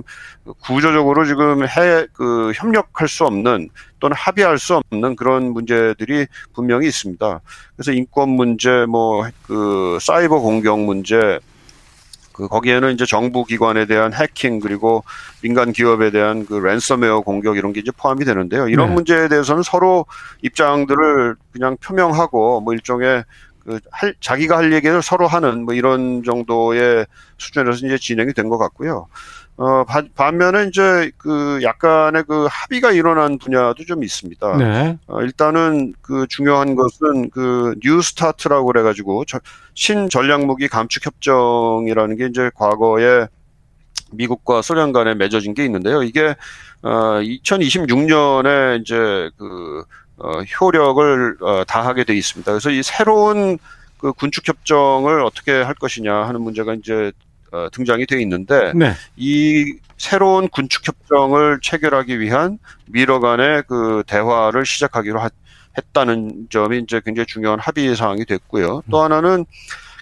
구조적으로 0.64 1.24
지금 1.24 1.62
해 1.64 2.07
그 2.14 2.52
협력할 2.55 3.07
수 3.09 3.24
없는 3.24 3.68
또는 4.00 4.16
합의할 4.16 4.59
수 4.59 4.74
없는 4.76 5.14
그런 5.16 5.52
문제들이 5.52 6.26
분명히 6.55 6.88
있습니다. 6.88 7.40
그래서 7.76 7.92
인권 7.92 8.31
문제 8.31 8.87
뭐 8.87 9.24
그 9.46 9.98
사이버 10.00 10.40
공격 10.40 10.81
문제 10.81 11.38
그 12.33 12.49
거기에는 12.49 12.92
이제 12.92 13.05
정부 13.07 13.45
기관에 13.45 13.87
대한 13.87 14.12
해킹 14.12 14.61
그리고 14.61 15.05
민간 15.42 15.73
기업에 15.73 16.11
대한 16.11 16.47
그 16.47 16.55
랜섬웨어 16.55 17.21
공격 17.21 17.57
이런 17.57 17.73
게 17.73 17.81
이제 17.81 17.90
포함이 17.97 18.25
되는데요. 18.25 18.68
이런 18.68 18.88
네. 18.88 18.95
문제에 18.95 19.29
대해서는 19.29 19.62
서로 19.62 20.07
입장들을 20.42 21.37
그냥 21.53 21.77
표명하고 21.79 22.61
뭐 22.61 22.73
일종의 22.75 23.25
그 23.64 23.79
할, 23.92 24.14
자기가 24.21 24.57
할 24.57 24.73
얘기를 24.73 25.03
서로 25.03 25.29
하는 25.29 25.64
뭐 25.64 25.75
이런 25.75 26.25
정도의 26.25 27.07
수준에서 27.38 27.87
이제 27.87 27.97
진행이 27.99 28.33
된 28.33 28.49
것 28.49 28.59
같고요. 28.59 29.07
어, 29.56 29.84
반- 29.84 30.08
반면에 30.14 30.66
이제 30.68 31.10
그 31.18 31.60
약간의 31.62 32.24
그 32.26 32.46
합의가 32.50 32.90
일어난 32.92 33.38
분야도 33.38 33.84
좀 33.84 34.02
있습니다. 34.02 34.56
네. 34.56 34.98
어, 35.06 35.20
일단은 35.22 35.92
그 36.00 36.26
중요한 36.28 36.74
것은 36.74 37.30
그 37.30 37.74
뉴스타트라고 37.84 38.66
그래가지고 38.66 39.24
저- 39.26 39.40
신전략무기 39.74 40.68
감축 40.68 41.04
협정이라는 41.06 42.16
게 42.16 42.26
이제 42.26 42.50
과거에 42.54 43.26
미국과 44.10 44.62
소련 44.62 44.92
간에 44.92 45.14
맺어진 45.14 45.54
게 45.54 45.64
있는데요. 45.64 46.02
이게 46.02 46.34
어 46.82 47.20
2026년에 47.20 48.80
이제 48.80 49.30
그 49.38 49.84
어, 50.18 50.40
효력을 50.60 51.36
어, 51.40 51.64
다하게 51.64 52.04
돼 52.04 52.14
있습니다. 52.16 52.50
그래서 52.52 52.70
이 52.70 52.82
새로운 52.82 53.58
그 53.98 54.12
군축 54.12 54.46
협정을 54.48 55.22
어떻게 55.24 55.52
할 55.62 55.74
것이냐 55.74 56.14
하는 56.26 56.40
문제가 56.42 56.74
이제 56.74 57.12
어, 57.52 57.68
등장이 57.70 58.06
돼 58.06 58.20
있는데 58.22 58.72
네. 58.74 58.92
이 59.16 59.74
새로운 59.98 60.48
군축 60.48 60.88
협정을 60.88 61.60
체결하기 61.62 62.18
위한 62.18 62.58
미러 62.86 63.20
간의 63.20 63.64
그 63.68 64.02
대화를 64.06 64.64
시작하기로 64.66 65.20
하- 65.20 65.30
했다는 65.76 66.48
점이 66.50 66.80
이제 66.80 67.00
굉장히 67.04 67.26
중요한 67.26 67.58
합의 67.58 67.94
사항이 67.94 68.24
됐고요. 68.24 68.82
또 68.90 69.02
하나는 69.02 69.44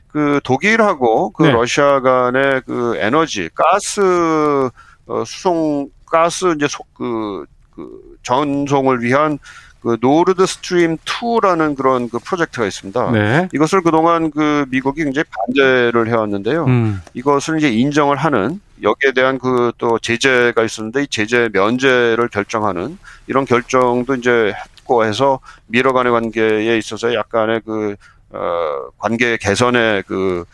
그 0.08 0.40
독일하고 0.42 1.30
그 1.30 1.44
네. 1.44 1.52
러시아 1.52 2.00
간의 2.00 2.62
그 2.66 2.96
에너지, 2.96 3.48
가스 3.54 4.00
어, 5.06 5.24
수송 5.24 5.88
가스 6.06 6.52
이제 6.56 6.66
소, 6.68 6.82
그, 6.94 7.44
그 7.70 8.16
전송을 8.22 9.02
위한 9.02 9.38
그 9.82 9.96
노르드 10.00 10.46
스트림 10.46 10.98
2라는 10.98 11.76
그런 11.76 12.08
그 12.08 12.18
프로젝트가 12.18 12.66
있습니다. 12.66 13.10
네. 13.12 13.48
이것을 13.54 13.82
그동안 13.82 14.30
그 14.30 14.66
미국이 14.70 15.04
굉장히 15.04 15.24
반대를 15.30 16.08
해왔는데요. 16.08 16.64
음. 16.66 17.00
이것을 17.14 17.58
이제 17.58 17.70
인정을 17.70 18.16
하는 18.16 18.60
여기에 18.82 19.12
대한 19.12 19.38
그 19.38 19.70
또 19.80 19.98
제재가 19.98 20.62
있었는데 20.62 21.04
이 21.04 21.06
제재 21.08 21.48
면제를 21.52 22.28
결정하는 22.28 22.98
이런 23.26 23.44
결정도 23.46 24.14
이제 24.14 24.52
했고 24.54 25.04
해서 25.04 25.40
미러 25.66 25.92
간의 25.92 26.12
관계에 26.12 26.76
있어서 26.76 27.14
약간의 27.14 27.62
그 27.64 27.96
어, 28.30 28.90
관계 28.98 29.36
개선의 29.38 30.04
그 30.06 30.40
어, 30.40 30.44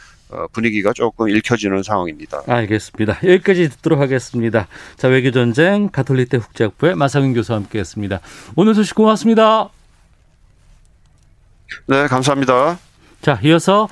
분위기가 0.52 0.92
조금 0.92 1.28
읽혀지는 1.28 1.82
상황입니다. 1.82 2.42
알겠습니다. 2.46 3.18
여기까지 3.22 3.68
듣도록 3.70 4.00
하겠습니다. 4.00 4.66
자, 4.96 5.08
외교전쟁 5.08 5.88
가톨릭대 5.90 6.38
국제학부의 6.38 6.96
마상윤 6.96 7.34
교수와 7.34 7.58
함께했습니다. 7.58 8.20
오늘 8.56 8.74
소식 8.74 8.94
고맙습니다. 8.94 9.68
네, 11.86 12.06
감사합니다. 12.06 12.78
자, 13.22 13.40
이어서 13.42 13.88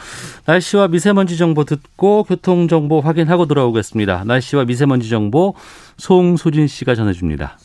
날씨와 0.46 0.88
미세먼지 0.88 1.36
정보 1.36 1.64
듣고 1.64 2.24
교통 2.24 2.68
정보 2.68 3.00
확인하고 3.00 3.46
돌아오겠습니다. 3.46 4.24
날씨와 4.24 4.64
미세먼지 4.64 5.08
정보 5.08 5.54
송소진 5.98 6.66
씨가 6.66 6.94
전해줍니다. 6.94 7.58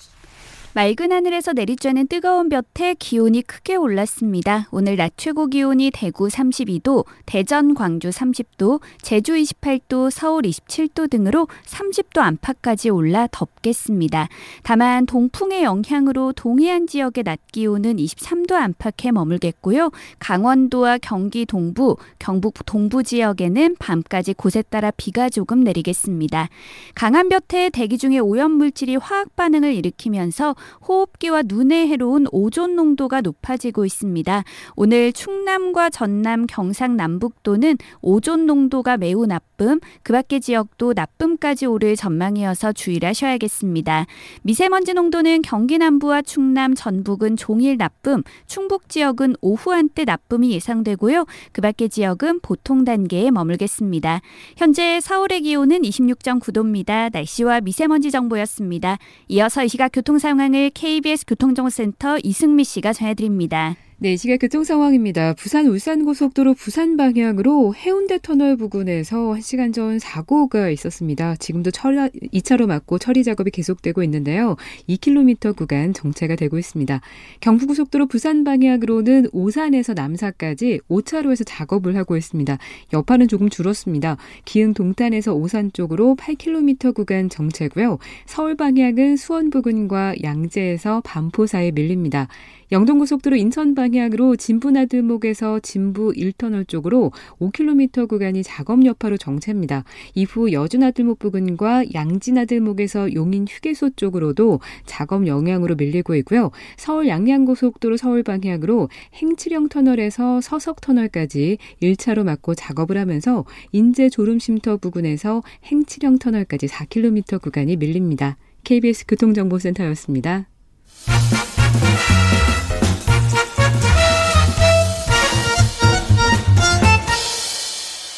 맑은 0.76 1.12
하늘에서 1.12 1.52
내리쬐는 1.54 2.10
뜨거운 2.10 2.48
볕에 2.48 2.94
기온이 2.94 3.42
크게 3.42 3.76
올랐습니다. 3.76 4.68
오늘 4.70 4.98
낮 4.98 5.14
최고 5.18 5.48
기온이 5.48 5.90
대구 5.92 6.28
32도, 6.28 7.06
대전, 7.26 7.74
광주 7.74 8.10
30도, 8.10 8.80
제주 9.02 9.34
28도, 9.34 10.12
서울 10.12 10.44
27도 10.44 11.10
등으로 11.10 11.48
30도 11.66 12.20
안팎까지 12.20 12.92
올라 12.92 13.28
덥겠습니다. 13.32 14.30
다만 14.62 15.08
동풍의 15.08 15.64
영향으로 15.64 16.34
동해안 16.34 16.86
지역의 16.86 17.24
낮 17.24 17.40
기온은 17.52 17.96
23도 17.96 18.54
안팎에 18.54 19.12
머물겠고요. 19.12 19.90
강원도와 20.20 21.00
경기 21.00 21.48
동부, 21.48 21.98
경북 22.20 22.54
동부 22.68 23.02
지역에는 23.02 23.76
밤까지 23.80 24.36
곳에 24.36 24.62
따라 24.62 24.92
비가 24.92 25.30
조금 25.30 25.62
내리겠습니다. 25.62 26.48
강한 26.94 27.28
볕에 27.28 27.72
대기 27.72 27.98
중에 27.98 28.20
오염 28.20 28.52
물질이 28.52 28.98
화학 28.98 29.36
반응을 29.36 29.74
일으키면서 29.74 30.56
호흡기와 30.88 31.44
눈에 31.46 31.88
해로운 31.88 32.26
오존 32.32 32.76
농도가 32.76 33.22
높아지고 33.22 33.86
있습니다. 33.86 34.44
오늘 34.76 35.14
충남과 35.14 35.90
전남, 35.90 36.48
경상 36.48 36.98
남북도는 36.98 37.78
오존 38.02 38.46
농도가 38.46 38.98
매우 38.98 39.26
나쁨, 39.26 39.80
그 40.04 40.14
밖의 40.14 40.42
지역도 40.42 40.94
나쁨까지 40.96 41.66
오를 41.66 41.96
전망이어서 41.96 42.74
주의를 42.74 43.10
하셔야겠습니다. 43.10 44.06
미세먼지 44.42 44.94
농도는 44.94 45.42
경기 45.42 45.78
남부와 45.78 46.22
충남, 46.22 46.76
전북은 46.76 47.38
종일 47.38 47.78
나쁨, 47.78 48.24
충북 48.48 48.90
지역은 48.90 49.36
오후 49.42 49.72
한때 49.72 50.04
나쁨이 50.04 50.52
예상되고요. 50.52 51.26
그 51.52 51.62
밖의 51.62 51.90
지역은 51.90 52.40
보통 52.42 52.86
단계에 52.86 53.32
머물겠습니다. 53.32 54.22
현재 54.58 55.00
서울의 55.00 55.42
기온은 55.42 55.82
26.9도입니다. 55.82 57.12
날씨와 57.14 57.62
미세먼지 57.62 58.12
정보였습니다. 58.12 58.98
이어서 59.28 59.64
이 59.64 59.68
시각 59.68 59.92
교통 59.94 60.18
상황 60.18 60.49
을 60.54 60.70
KBS 60.72 61.26
교통정보센터 61.26 62.18
이승미 62.24 62.64
씨가 62.64 62.94
전해드립니다. 62.94 63.76
네, 64.02 64.14
이 64.14 64.18
시각 64.18 64.38
교통 64.38 64.64
상황입니다. 64.64 65.34
부산 65.34 65.68
울산 65.68 66.06
고속도로 66.06 66.54
부산 66.54 66.96
방향으로 66.96 67.76
해운대 67.76 68.18
터널 68.22 68.56
부근에서 68.56 69.34
1시간 69.34 69.74
전 69.74 70.00
사고가 70.00 70.70
있었습니다. 70.70 71.36
지금도 71.36 71.72
철 71.72 72.10
2차로 72.34 72.66
막고 72.66 72.98
처리 72.98 73.26
작업이 73.26 73.52
계속되고 73.52 74.02
있는데요. 74.04 74.56
2km 74.88 75.54
구간 75.54 75.92
정체가 75.92 76.38
되고 76.38 76.58
있습니다. 76.58 77.02
경부고속도로 77.42 78.08
부산 78.08 78.46
방향으로는 78.46 79.28
오산에서 79.34 79.96
남사까지 79.96 80.80
5차로에서 80.90 81.44
작업을 81.46 81.98
하고 81.98 82.16
있습니다. 82.16 82.58
여파는 82.94 83.28
조금 83.28 83.50
줄었습니다. 83.50 84.16
기흥 84.46 84.74
동탄에서 84.74 85.34
오산 85.34 85.74
쪽으로 85.74 86.16
8km 86.16 86.96
구간 86.96 87.28
정체고요. 87.28 87.98
서울 88.26 88.56
방향은 88.56 89.18
수원 89.18 89.50
부근과 89.50 90.14
양재에서 90.24 91.02
반포 91.04 91.48
사이 91.48 91.74
밀립니다. 91.74 92.30
영동고속도로 92.72 93.36
인천 93.36 93.74
방향으로 93.74 94.36
진부나들목에서 94.36 95.60
진부 95.62 96.14
1터널 96.16 96.68
쪽으로 96.68 97.12
5km 97.40 98.08
구간이 98.08 98.44
작업 98.44 98.86
여파로 98.86 99.18
정체입니다. 99.18 99.84
이후 100.14 100.52
여주나들목 100.52 101.18
부근과 101.20 101.84
양지나들목에서 101.94 103.14
용인 103.14 103.48
휴게소 103.50 103.92
쪽으로도 103.96 104.60
작업 104.86 105.26
영향으로 105.26 105.76
밀리고 105.76 106.16
있고요. 106.18 106.52
서울 106.78 107.08
양양고속도로 107.08 107.98
서울 107.98 108.24
방향으로 108.24 108.90
행치령 109.16 109.70
터널에서 109.70 110.42
서석 110.42 110.82
터널까지 110.82 111.58
1차로 111.82 112.24
막고 112.24 112.54
작업을 112.54 112.98
하면서 112.98 113.46
인제 113.72 114.10
졸음쉼터 114.10 114.78
부근에서 114.78 115.42
행치령 115.66 116.20
터널까지 116.20 116.68
4km 116.68 117.42
구간이 117.42 117.78
밀립니다. 117.78 118.38
KBS 118.64 119.06
교통정보센터였습니다. 119.08 120.48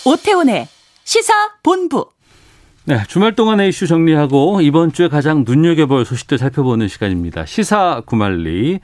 오태훈의 0.04 0.68
시사 1.04 1.34
본부. 1.64 2.08
네, 2.86 3.00
주말 3.08 3.36
동안의 3.36 3.70
이슈 3.70 3.88
정리하고 3.88 4.62
이번 4.62 4.92
주에 4.92 5.08
가장 5.08 5.44
눈여겨볼 5.48 6.04
소식들 6.06 6.38
살펴보는 6.38 6.88
시간입니다. 6.88 7.46
시사 7.46 8.02
구말리 8.06 8.80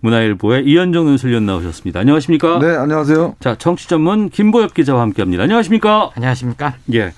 문화일보의 0.00 0.64
이현정 0.66 1.06
논술위원 1.06 1.46
나오셨습니다. 1.46 2.00
안녕하십니까? 2.00 2.58
네, 2.60 2.76
안녕하세요. 2.76 3.36
자, 3.40 3.56
정치 3.56 3.88
전문 3.88 4.28
김보엽 4.28 4.74
기자와 4.74 5.00
함께합니다. 5.02 5.44
안녕하십니까? 5.44 6.10
안녕하십니까? 6.14 6.74
예. 6.94 7.12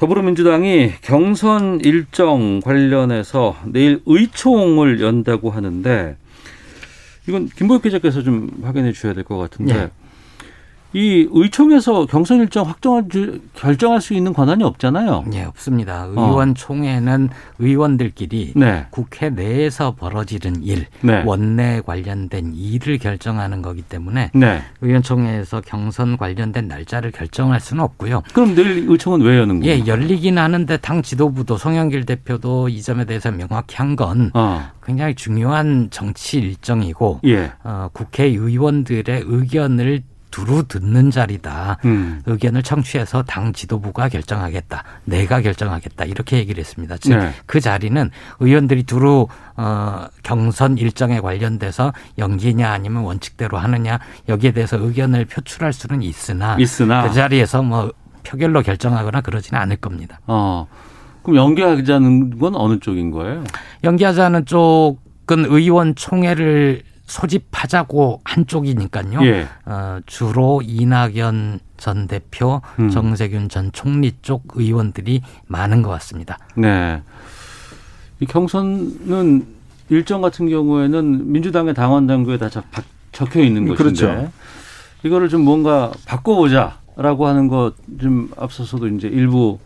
더불어민주당이 0.00 0.92
경선 1.02 1.80
일정 1.84 2.60
관련해서 2.60 3.54
내일 3.66 4.00
의총을 4.06 5.02
연다고 5.02 5.50
하는데 5.50 6.16
이건 7.28 7.50
김보엽 7.54 7.82
기자께서 7.82 8.22
좀 8.22 8.50
확인해 8.62 8.92
주셔야 8.92 9.12
될 9.12 9.24
것 9.24 9.36
같은데 9.36 9.74
예. 9.74 9.90
이 10.92 11.28
의총에서 11.30 12.06
경선 12.06 12.40
일정 12.40 12.66
확정할 12.66 13.04
결정할 13.54 14.00
수 14.00 14.14
있는 14.14 14.32
권한이 14.32 14.64
없잖아요. 14.64 15.24
네, 15.28 15.44
없습니다. 15.44 16.06
의원 16.10 16.54
총회는 16.54 17.28
의원들끼리 17.58 18.54
네. 18.56 18.86
국회 18.90 19.30
내에서 19.30 19.94
벌어지는 19.94 20.62
일, 20.62 20.86
네. 21.00 21.22
원내 21.24 21.82
관련된 21.86 22.54
일을 22.54 22.98
결정하는 22.98 23.62
거기 23.62 23.82
때문에 23.82 24.30
네. 24.34 24.62
의원 24.80 25.02
총회에서 25.02 25.60
경선 25.60 26.16
관련된 26.16 26.66
날짜를 26.66 27.12
결정할 27.12 27.60
수는 27.60 27.84
없고요. 27.84 28.22
그럼 28.32 28.54
내일 28.54 28.86
의총은 28.88 29.20
왜 29.20 29.38
여는 29.38 29.60
거예요? 29.60 29.72
예, 29.72 29.86
열리긴 29.86 30.38
하는데 30.38 30.76
당 30.78 31.02
지도부도 31.02 31.56
송영길 31.56 32.04
대표도 32.04 32.68
이 32.68 32.82
점에 32.82 33.04
대해서 33.04 33.30
명확히 33.30 33.76
한건 33.76 34.32
어. 34.34 34.70
굉장히 34.84 35.14
중요한 35.14 35.88
정치 35.90 36.38
일정이고 36.38 37.20
예. 37.26 37.52
어, 37.62 37.88
국회의원들의 37.92 39.22
의견을 39.26 40.02
두루 40.30 40.64
듣는 40.68 41.10
자리다. 41.10 41.78
음. 41.84 42.22
의견을 42.26 42.62
청취해서 42.62 43.22
당 43.24 43.52
지도부가 43.52 44.08
결정하겠다. 44.08 44.84
내가 45.04 45.40
결정하겠다. 45.40 46.04
이렇게 46.04 46.38
얘기를 46.38 46.60
했습니다. 46.60 46.96
즉, 46.98 47.16
네. 47.16 47.32
그 47.46 47.60
자리는 47.60 48.10
의원들이 48.38 48.84
두루 48.84 49.28
어, 49.56 50.06
경선 50.22 50.78
일정에 50.78 51.20
관련돼서 51.20 51.92
연기냐 52.18 52.70
아니면 52.70 53.02
원칙대로 53.02 53.58
하느냐 53.58 53.98
여기에 54.28 54.52
대해서 54.52 54.78
의견을 54.78 55.26
표출할 55.26 55.72
수는 55.72 56.02
있으나, 56.02 56.56
있으나. 56.58 57.06
그 57.06 57.14
자리에서 57.14 57.62
뭐 57.62 57.92
표결로 58.24 58.62
결정하거나 58.62 59.20
그러지는 59.20 59.60
않을 59.60 59.76
겁니다. 59.76 60.20
어. 60.26 60.66
그럼 61.22 61.36
연기하자는 61.36 62.38
건 62.38 62.54
어느 62.56 62.78
쪽인 62.78 63.10
거예요? 63.10 63.44
연기하자는 63.84 64.46
쪽은 64.46 65.44
의원 65.46 65.94
총회를 65.94 66.82
소집하자고 67.10 68.20
한쪽이니까요. 68.24 69.20
예. 69.26 69.48
어, 69.66 69.98
주로 70.06 70.62
이낙연 70.64 71.58
전 71.76 72.06
대표, 72.06 72.62
음. 72.78 72.88
정세균 72.90 73.48
전 73.48 73.70
총리 73.72 74.12
쪽 74.22 74.44
의원들이 74.54 75.22
많은 75.46 75.82
것 75.82 75.90
같습니다. 75.90 76.38
네. 76.54 77.02
이 78.20 78.26
경선은 78.26 79.46
일정 79.88 80.20
같은 80.20 80.48
경우에는 80.48 81.32
민주당의 81.32 81.74
당원 81.74 82.06
당규에 82.06 82.38
다 82.38 82.48
적, 82.48 82.64
적혀 83.12 83.40
있는 83.40 83.66
것인데 83.66 83.82
그렇죠. 83.82 84.30
이거를 85.02 85.28
좀 85.28 85.42
뭔가 85.42 85.90
바꿔보자라고 86.06 87.26
하는 87.26 87.48
것 87.48 87.74
좀 88.00 88.30
앞서서도 88.36 88.86
이제 88.88 89.08
일부 89.08 89.58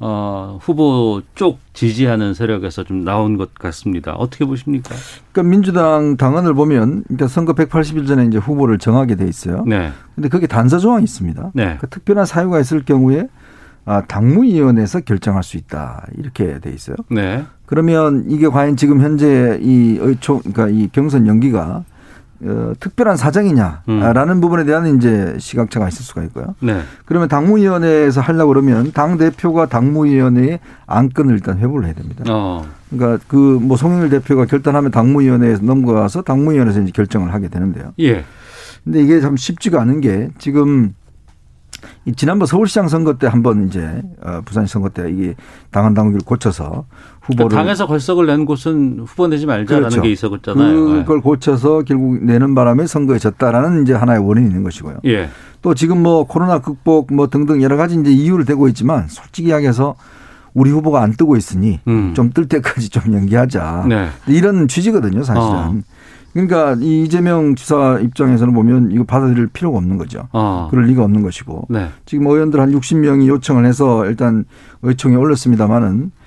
어, 0.00 0.58
후보 0.60 1.22
쪽 1.34 1.60
지지하는 1.72 2.34
세력에서 2.34 2.84
좀 2.84 3.04
나온 3.04 3.36
것 3.36 3.54
같습니다. 3.54 4.12
어떻게 4.12 4.44
보십니까? 4.44 4.94
그러니까 5.32 5.50
민주당 5.50 6.16
당원을 6.16 6.54
보면 6.54 7.04
그러니까 7.04 7.28
선거 7.28 7.52
180일 7.54 8.06
전에 8.06 8.24
이제 8.26 8.38
후보를 8.38 8.78
정하게 8.78 9.14
돼 9.14 9.26
있어요. 9.26 9.64
네. 9.66 9.92
근데 10.14 10.28
거기 10.28 10.48
단서 10.48 10.78
조항이 10.78 11.04
있습니다. 11.04 11.52
네. 11.54 11.78
그 11.80 11.88
특별한 11.88 12.26
사유가 12.26 12.58
있을 12.60 12.84
경우에 12.84 13.28
아, 13.86 14.02
당무위원회에서 14.02 15.00
결정할 15.00 15.42
수 15.42 15.56
있다 15.56 16.06
이렇게 16.16 16.58
돼 16.58 16.70
있어요. 16.70 16.96
네. 17.10 17.44
그러면 17.66 18.24
이게 18.28 18.48
과연 18.48 18.76
지금 18.76 19.00
현재 19.00 19.58
이 19.62 19.98
의총 20.00 20.40
그러니까 20.40 20.68
이 20.68 20.88
경선 20.92 21.26
연기가 21.26 21.84
어, 22.42 22.72
특별한 22.80 23.16
사정이냐라는 23.16 24.40
부분에 24.40 24.64
대한 24.64 24.96
이제 24.96 25.34
시각차가 25.38 25.88
있을 25.88 26.02
수가 26.04 26.22
있고요. 26.24 26.54
네. 26.60 26.80
그러면 27.06 27.28
당무위원회에서 27.28 28.20
하려고 28.20 28.48
그러면 28.48 28.92
당 28.92 29.16
대표가 29.16 29.66
당무위원회의 29.66 30.58
안건을 30.86 31.34
일단 31.34 31.58
회부를 31.58 31.86
해야 31.86 31.94
됩니다. 31.94 32.24
어. 32.28 32.66
그러니까 32.90 33.24
그 33.28 33.36
뭐 33.36 33.76
송영일 33.76 34.10
대표가 34.10 34.44
결단하면 34.46 34.90
당무위원회에서 34.90 35.62
넘어가서 35.62 36.22
당무위원회에서 36.22 36.80
이제 36.82 36.92
결정을 36.92 37.32
하게 37.32 37.48
되는데요. 37.48 37.92
예. 38.00 38.24
근데 38.84 39.02
이게 39.02 39.20
참 39.20 39.36
쉽지가 39.36 39.80
않은 39.82 40.00
게 40.02 40.28
지금 40.38 40.94
이 42.06 42.12
지난번 42.12 42.46
서울시장 42.46 42.88
선거 42.88 43.16
때 43.18 43.26
한번 43.26 43.66
이제 43.66 44.02
어, 44.22 44.40
부산 44.44 44.66
선거 44.66 44.88
때 44.90 45.10
이게 45.10 45.34
당헌 45.70 45.94
당규를 45.94 46.20
고쳐서 46.24 46.84
후보를 47.24 47.48
그러니까 47.48 47.56
당에서 47.56 47.86
걸석을 47.86 48.26
낸 48.26 48.44
곳은 48.44 49.00
후보 49.06 49.26
내지 49.26 49.46
말자라는 49.46 49.88
그렇죠. 49.88 50.02
게 50.02 50.10
있었잖아요. 50.10 50.84
그걸 51.04 51.20
고쳐서 51.20 51.82
결국 51.82 52.22
내는 52.22 52.54
바람에 52.54 52.86
선거에 52.86 53.18
졌다라는 53.18 53.82
이제 53.82 53.94
하나의 53.94 54.20
원인이 54.20 54.46
있는 54.46 54.62
것이고요. 54.62 54.98
예. 55.06 55.28
또 55.62 55.74
지금 55.74 56.02
뭐 56.02 56.24
코로나 56.24 56.58
극복 56.58 57.12
뭐 57.12 57.28
등등 57.28 57.62
여러 57.62 57.76
가지 57.76 57.98
이제 57.98 58.10
이유를 58.10 58.44
대고 58.44 58.68
있지만 58.68 59.08
솔직히 59.08 59.48
이야기해서 59.48 59.94
우리 60.52 60.70
후보가 60.70 61.02
안 61.02 61.12
뜨고 61.12 61.36
있으니 61.36 61.80
음. 61.88 62.12
좀뜰 62.14 62.46
때까지 62.46 62.90
좀 62.90 63.14
연기하자. 63.14 63.86
네. 63.88 64.08
이런 64.28 64.68
취지거든요, 64.68 65.22
사실은. 65.24 65.48
어. 65.48 65.74
그러니까 66.32 66.76
이 66.80 67.04
이재명 67.04 67.54
지사 67.54 67.98
입장에서는 68.00 68.52
보면 68.52 68.90
이거 68.92 69.04
받아들일 69.04 69.46
필요가 69.46 69.78
없는 69.78 69.96
거죠. 69.98 70.28
어. 70.32 70.68
그럴 70.70 70.84
리가 70.86 71.02
없는 71.02 71.22
것이고. 71.22 71.66
네. 71.70 71.88
지금 72.06 72.26
의원들 72.26 72.60
한 72.60 72.72
60명이 72.72 73.28
요청을 73.28 73.64
해서 73.64 74.04
일단 74.06 74.44
의총에 74.82 75.16
올렸습니다마는 75.16 76.10
어, 76.10 76.23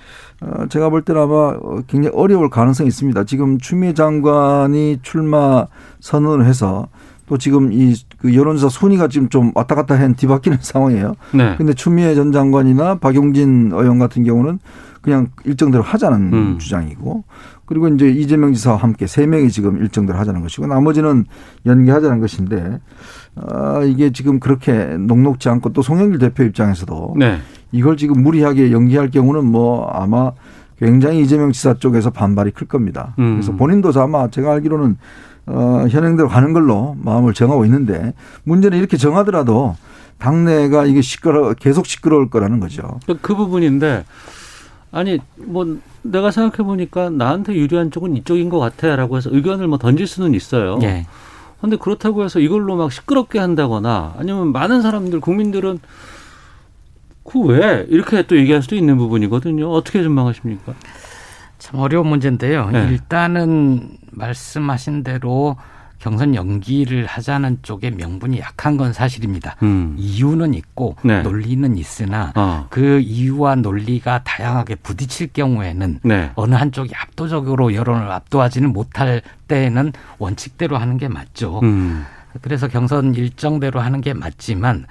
제가 0.69 0.89
볼 0.89 1.02
때는 1.02 1.21
아마 1.21 1.34
어, 1.34 1.82
굉장히 1.88 2.15
어려울 2.15 2.50
가능성이 2.50 2.88
있습니다. 2.88 3.23
지금 3.23 3.58
추미애 3.58 3.93
장관이 3.93 5.00
출마 5.02 5.65
선언을 6.00 6.45
해서 6.45 6.88
또 7.28 7.38
지금 7.38 7.73
이그 7.73 8.34
여론조사 8.36 8.69
순위가 8.69 9.08
지금 9.10 9.30
좀 9.30 9.52
왔다 9.56 9.76
갔다 9.76 10.00
한 10.00 10.15
뒤바뀌는 10.15 10.60
상황이에요. 10.62 11.15
네. 11.34 11.56
근데 11.58 11.73
추미애 11.73 12.15
전 12.15 12.32
장관이나 12.32 12.95
박용진 12.95 13.71
의원 13.73 14.00
같은 14.00 14.23
경우는 14.23 14.60
그냥 15.02 15.28
일정대로 15.45 15.84
하자는 15.84 16.34
음. 16.34 16.58
주장이고 16.58 17.23
그리고 17.65 17.88
이제 17.89 18.10
이재명 18.10 18.54
지사와 18.54 18.78
함께 18.78 19.08
세 19.08 19.26
명이 19.26 19.50
지금 19.52 19.78
일정대로 19.78 20.17
하자는 20.19 20.41
것이고 20.41 20.67
나머지는 20.67 21.26
연기하자는 21.65 22.19
것인데 22.19 22.80
아 23.36 23.84
이게 23.84 24.12
지금 24.12 24.39
그렇게 24.39 24.97
녹록지 24.97 25.50
않고 25.50 25.73
또 25.73 25.82
송영길 25.82 26.19
대표 26.19 26.43
입장에서도 26.43 27.15
네. 27.17 27.39
이걸 27.71 27.97
지금 27.97 28.23
무리하게 28.23 28.71
연기할 28.71 29.12
경우는 29.12 29.45
뭐 29.45 29.88
아마 29.88 30.32
굉장히 30.80 31.21
이재명 31.21 31.51
지사 31.51 31.73
쪽에서 31.73 32.12
반발이 32.12 32.51
클 32.51 32.67
겁니다. 32.67 33.13
음. 33.19 33.36
그래서 33.36 33.51
본인도 33.53 33.91
아마 33.99 34.30
제가 34.30 34.53
알기로는 34.53 34.97
어, 35.47 35.86
현행대로 35.89 36.27
가는 36.27 36.53
걸로 36.53 36.95
마음을 37.01 37.34
정하고 37.34 37.65
있는데 37.65 38.13
문제는 38.43 38.77
이렇게 38.77 38.97
정하더라도 38.97 39.75
당내가 40.17 40.86
이게 40.86 41.01
시끄러 41.01 41.53
계속 41.53 41.86
시끄러울 41.86 42.30
거라는 42.30 42.60
거죠. 42.60 42.99
그, 43.06 43.17
그 43.21 43.36
부분인데 43.36 44.06
아니 44.91 45.19
뭐 45.36 45.77
내가 46.01 46.32
생각해 46.32 46.65
보니까 46.65 47.10
나한테 47.10 47.56
유리한 47.56 47.91
쪽은 47.91 48.15
이쪽인 48.17 48.49
것 48.49 48.60
같아라고 48.60 49.17
해서 49.17 49.30
의견을 49.32 49.67
뭐 49.67 49.77
던질 49.77 50.08
수는 50.08 50.34
있어요. 50.34 50.80
예. 50.84 51.06
근데 51.62 51.75
그렇다고 51.75 52.23
해서 52.23 52.39
이걸로 52.39 52.75
막 52.75 52.91
시끄럽게 52.91 53.39
한다거나 53.39 54.15
아니면 54.17 54.51
많은 54.51 54.82
사람들 54.82 55.19
국민들은 55.21 55.80
그 57.29 57.39
왜 57.39 57.85
이렇게 57.89 58.21
또 58.23 58.37
얘기할 58.37 58.61
수도 58.61 58.75
있는 58.75 58.97
부분이거든요. 58.97 59.69
어떻게 59.69 60.01
전망하십니까? 60.01 60.73
참 61.59 61.79
어려운 61.79 62.07
문제인데요. 62.07 62.69
네. 62.71 62.87
일단은 62.89 63.97
말씀하신 64.11 65.03
대로 65.03 65.57
경선 65.99 66.35
연기를 66.35 67.05
하자는 67.07 67.59
쪽에 67.63 67.89
명분이 67.89 68.39
약한 68.39 68.77
건 68.77 68.93
사실입니다. 68.93 69.55
음. 69.63 69.95
이유는 69.97 70.53
있고 70.53 70.95
네. 71.03 71.23
논리는 71.23 71.75
있으나 71.75 72.31
어. 72.35 72.67
그 72.69 72.99
이유와 72.99 73.55
논리가 73.55 74.21
다양하게 74.23 74.75
부딪힐 74.75 75.34
경우에는 75.34 75.99
네. 76.03 76.32
어느 76.36 76.53
한쪽이 76.53 76.93
압도적으로 76.95 77.73
여론을 77.73 78.11
압도하지는 78.11 78.71
못할 78.73 79.21
때에는 79.47 79.91
원칙대로 80.19 80.78
하는 80.78 80.97
게 80.97 81.07
맞죠. 81.07 81.59
음. 81.63 82.05
그래서 82.41 82.67
경선 82.67 83.15
일정대로 83.15 83.79
하는 83.79 84.01
게 84.01 84.13
맞지만 84.13 84.85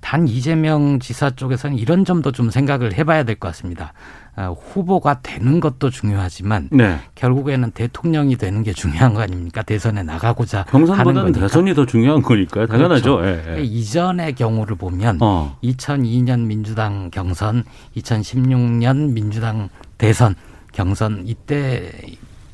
단 0.00 0.26
이재명 0.28 0.98
지사 1.00 1.30
쪽에서는 1.30 1.76
이런 1.78 2.04
점도 2.04 2.32
좀 2.32 2.50
생각을 2.50 2.94
해봐야 2.94 3.24
될 3.24 3.36
것 3.36 3.48
같습니다. 3.48 3.92
어, 4.34 4.56
후보가 4.58 5.20
되는 5.22 5.60
것도 5.60 5.90
중요하지만 5.90 6.68
네. 6.72 6.98
결국에는 7.16 7.70
대통령이 7.72 8.36
되는 8.36 8.62
게 8.62 8.72
중요한 8.72 9.12
거 9.12 9.20
아닙니까? 9.20 9.60
대선에 9.62 10.02
나가고자 10.02 10.64
하는 10.68 10.86
경선보다는 10.86 11.22
거니까. 11.32 11.40
대선이 11.40 11.74
더 11.74 11.84
중요한 11.84 12.22
거니까요. 12.22 12.66
당연하죠. 12.66 13.16
그렇죠. 13.18 13.28
예, 13.50 13.58
예. 13.58 13.62
이전의 13.62 14.34
경우를 14.34 14.76
보면 14.76 15.18
어. 15.20 15.58
2002년 15.62 16.46
민주당 16.46 17.10
경선, 17.10 17.64
2016년 17.96 19.12
민주당 19.12 19.68
대선 19.98 20.34
경선 20.72 21.24
이때 21.26 21.90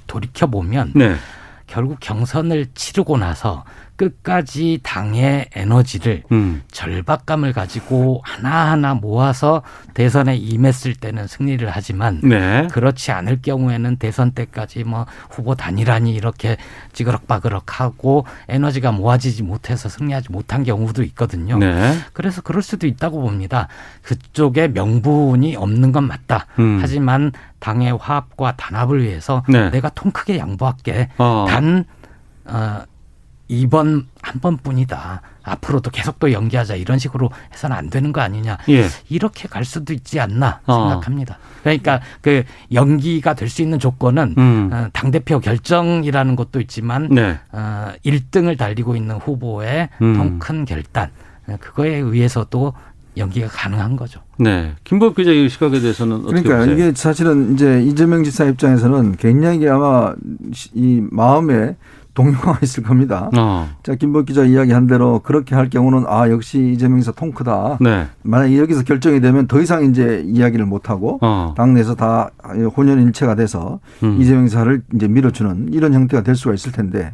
돌이켜 0.08 0.46
보면 0.48 0.92
네. 0.96 1.14
결국 1.66 1.98
경선을 2.00 2.66
치르고 2.74 3.18
나서 3.18 3.64
끝까지 3.98 4.78
당의 4.84 5.50
에너지를 5.54 6.22
음. 6.30 6.62
절박감을 6.70 7.52
가지고 7.52 8.22
하나하나 8.24 8.94
모아서 8.94 9.62
대선에 9.92 10.36
임했을 10.36 10.94
때는 10.94 11.26
승리를 11.26 11.68
하지만 11.68 12.20
네. 12.22 12.68
그렇지 12.70 13.10
않을 13.10 13.42
경우에는 13.42 13.96
대선 13.96 14.30
때까지 14.30 14.84
뭐 14.84 15.04
후보 15.28 15.56
단일화니 15.56 16.14
이렇게 16.14 16.56
찌그럭바그럭하고 16.92 18.24
에너지가 18.48 18.92
모아지지 18.92 19.42
못해서 19.42 19.88
승리하지 19.88 20.30
못한 20.30 20.62
경우도 20.62 21.02
있거든요. 21.02 21.58
네. 21.58 21.94
그래서 22.12 22.40
그럴 22.40 22.62
수도 22.62 22.86
있다고 22.86 23.20
봅니다. 23.20 23.66
그쪽에 24.02 24.68
명분이 24.68 25.56
없는 25.56 25.90
건 25.90 26.04
맞다. 26.04 26.46
음. 26.60 26.78
하지만 26.80 27.32
당의 27.58 27.96
화합과 27.96 28.54
단합을 28.56 29.02
위해서 29.02 29.42
네. 29.48 29.70
내가 29.70 29.88
통 29.90 30.12
크게 30.12 30.38
양보할게. 30.38 31.08
어. 31.18 31.46
단 31.48 31.84
어, 32.44 32.82
이번 33.48 34.06
한 34.22 34.40
번뿐이다. 34.40 35.22
앞으로도 35.42 35.90
계속 35.90 36.18
또 36.18 36.30
연기하자 36.30 36.74
이런 36.76 36.98
식으로 36.98 37.30
해서는 37.52 37.74
안 37.74 37.88
되는 37.90 38.12
거 38.12 38.20
아니냐. 38.20 38.58
예. 38.68 38.86
이렇게 39.08 39.48
갈 39.48 39.64
수도 39.64 39.94
있지 39.94 40.20
않나 40.20 40.60
어. 40.66 40.74
생각합니다. 40.74 41.38
그러니까 41.62 42.00
그 42.20 42.44
연기가 42.72 43.34
될 43.34 43.48
수 43.48 43.62
있는 43.62 43.78
조건은 43.78 44.34
음. 44.36 44.70
어, 44.72 44.88
당 44.92 45.10
대표 45.10 45.40
결정이라는 45.40 46.36
것도 46.36 46.60
있지만 46.60 47.08
네. 47.10 47.38
어, 47.52 47.92
1등을 48.04 48.58
달리고 48.58 48.94
있는 48.94 49.16
후보의 49.16 49.88
음. 50.02 50.14
통큰 50.14 50.66
결단 50.66 51.10
어, 51.46 51.56
그거에 51.60 51.96
의해서도 51.96 52.74
연기가 53.16 53.48
가능한 53.48 53.96
거죠. 53.96 54.20
네. 54.38 54.74
김법 54.84 55.16
기자 55.16 55.30
의 55.32 55.48
시각에 55.48 55.80
대해서는 55.80 56.16
어떻게 56.16 56.42
그러니까 56.42 56.58
보세요? 56.58 56.74
이게 56.74 56.92
사실은 56.94 57.54
이제 57.54 57.82
이재명 57.82 58.22
지사 58.22 58.44
입장에서는 58.44 59.16
굉장히 59.16 59.68
아마 59.68 60.14
이 60.74 61.02
마음에 61.10 61.74
동요가 62.18 62.58
있을 62.64 62.82
겁니다. 62.82 63.30
어. 63.38 63.68
자, 63.84 63.94
김복 63.94 64.26
기자 64.26 64.42
이야기한 64.42 64.88
대로 64.88 65.20
그렇게 65.20 65.54
할 65.54 65.70
경우는 65.70 66.04
아, 66.08 66.28
역시 66.30 66.72
이재명 66.74 66.98
지사 66.98 67.12
통 67.12 67.30
크다. 67.30 67.78
네. 67.80 68.08
만약 68.22 68.56
여기서 68.56 68.82
결정이 68.82 69.20
되면 69.20 69.46
더 69.46 69.60
이상 69.60 69.84
이제 69.84 70.24
이야기를 70.26 70.66
못 70.66 70.90
하고 70.90 71.20
어. 71.22 71.54
당내에서 71.56 71.94
다 71.94 72.30
혼연일체가 72.76 73.36
돼서 73.36 73.78
음. 74.02 74.20
이재명 74.20 74.48
지사를 74.48 74.82
이제 74.96 75.06
밀어주는 75.06 75.68
이런 75.72 75.94
형태가 75.94 76.24
될 76.24 76.34
수가 76.34 76.54
있을 76.54 76.72
텐데 76.72 77.12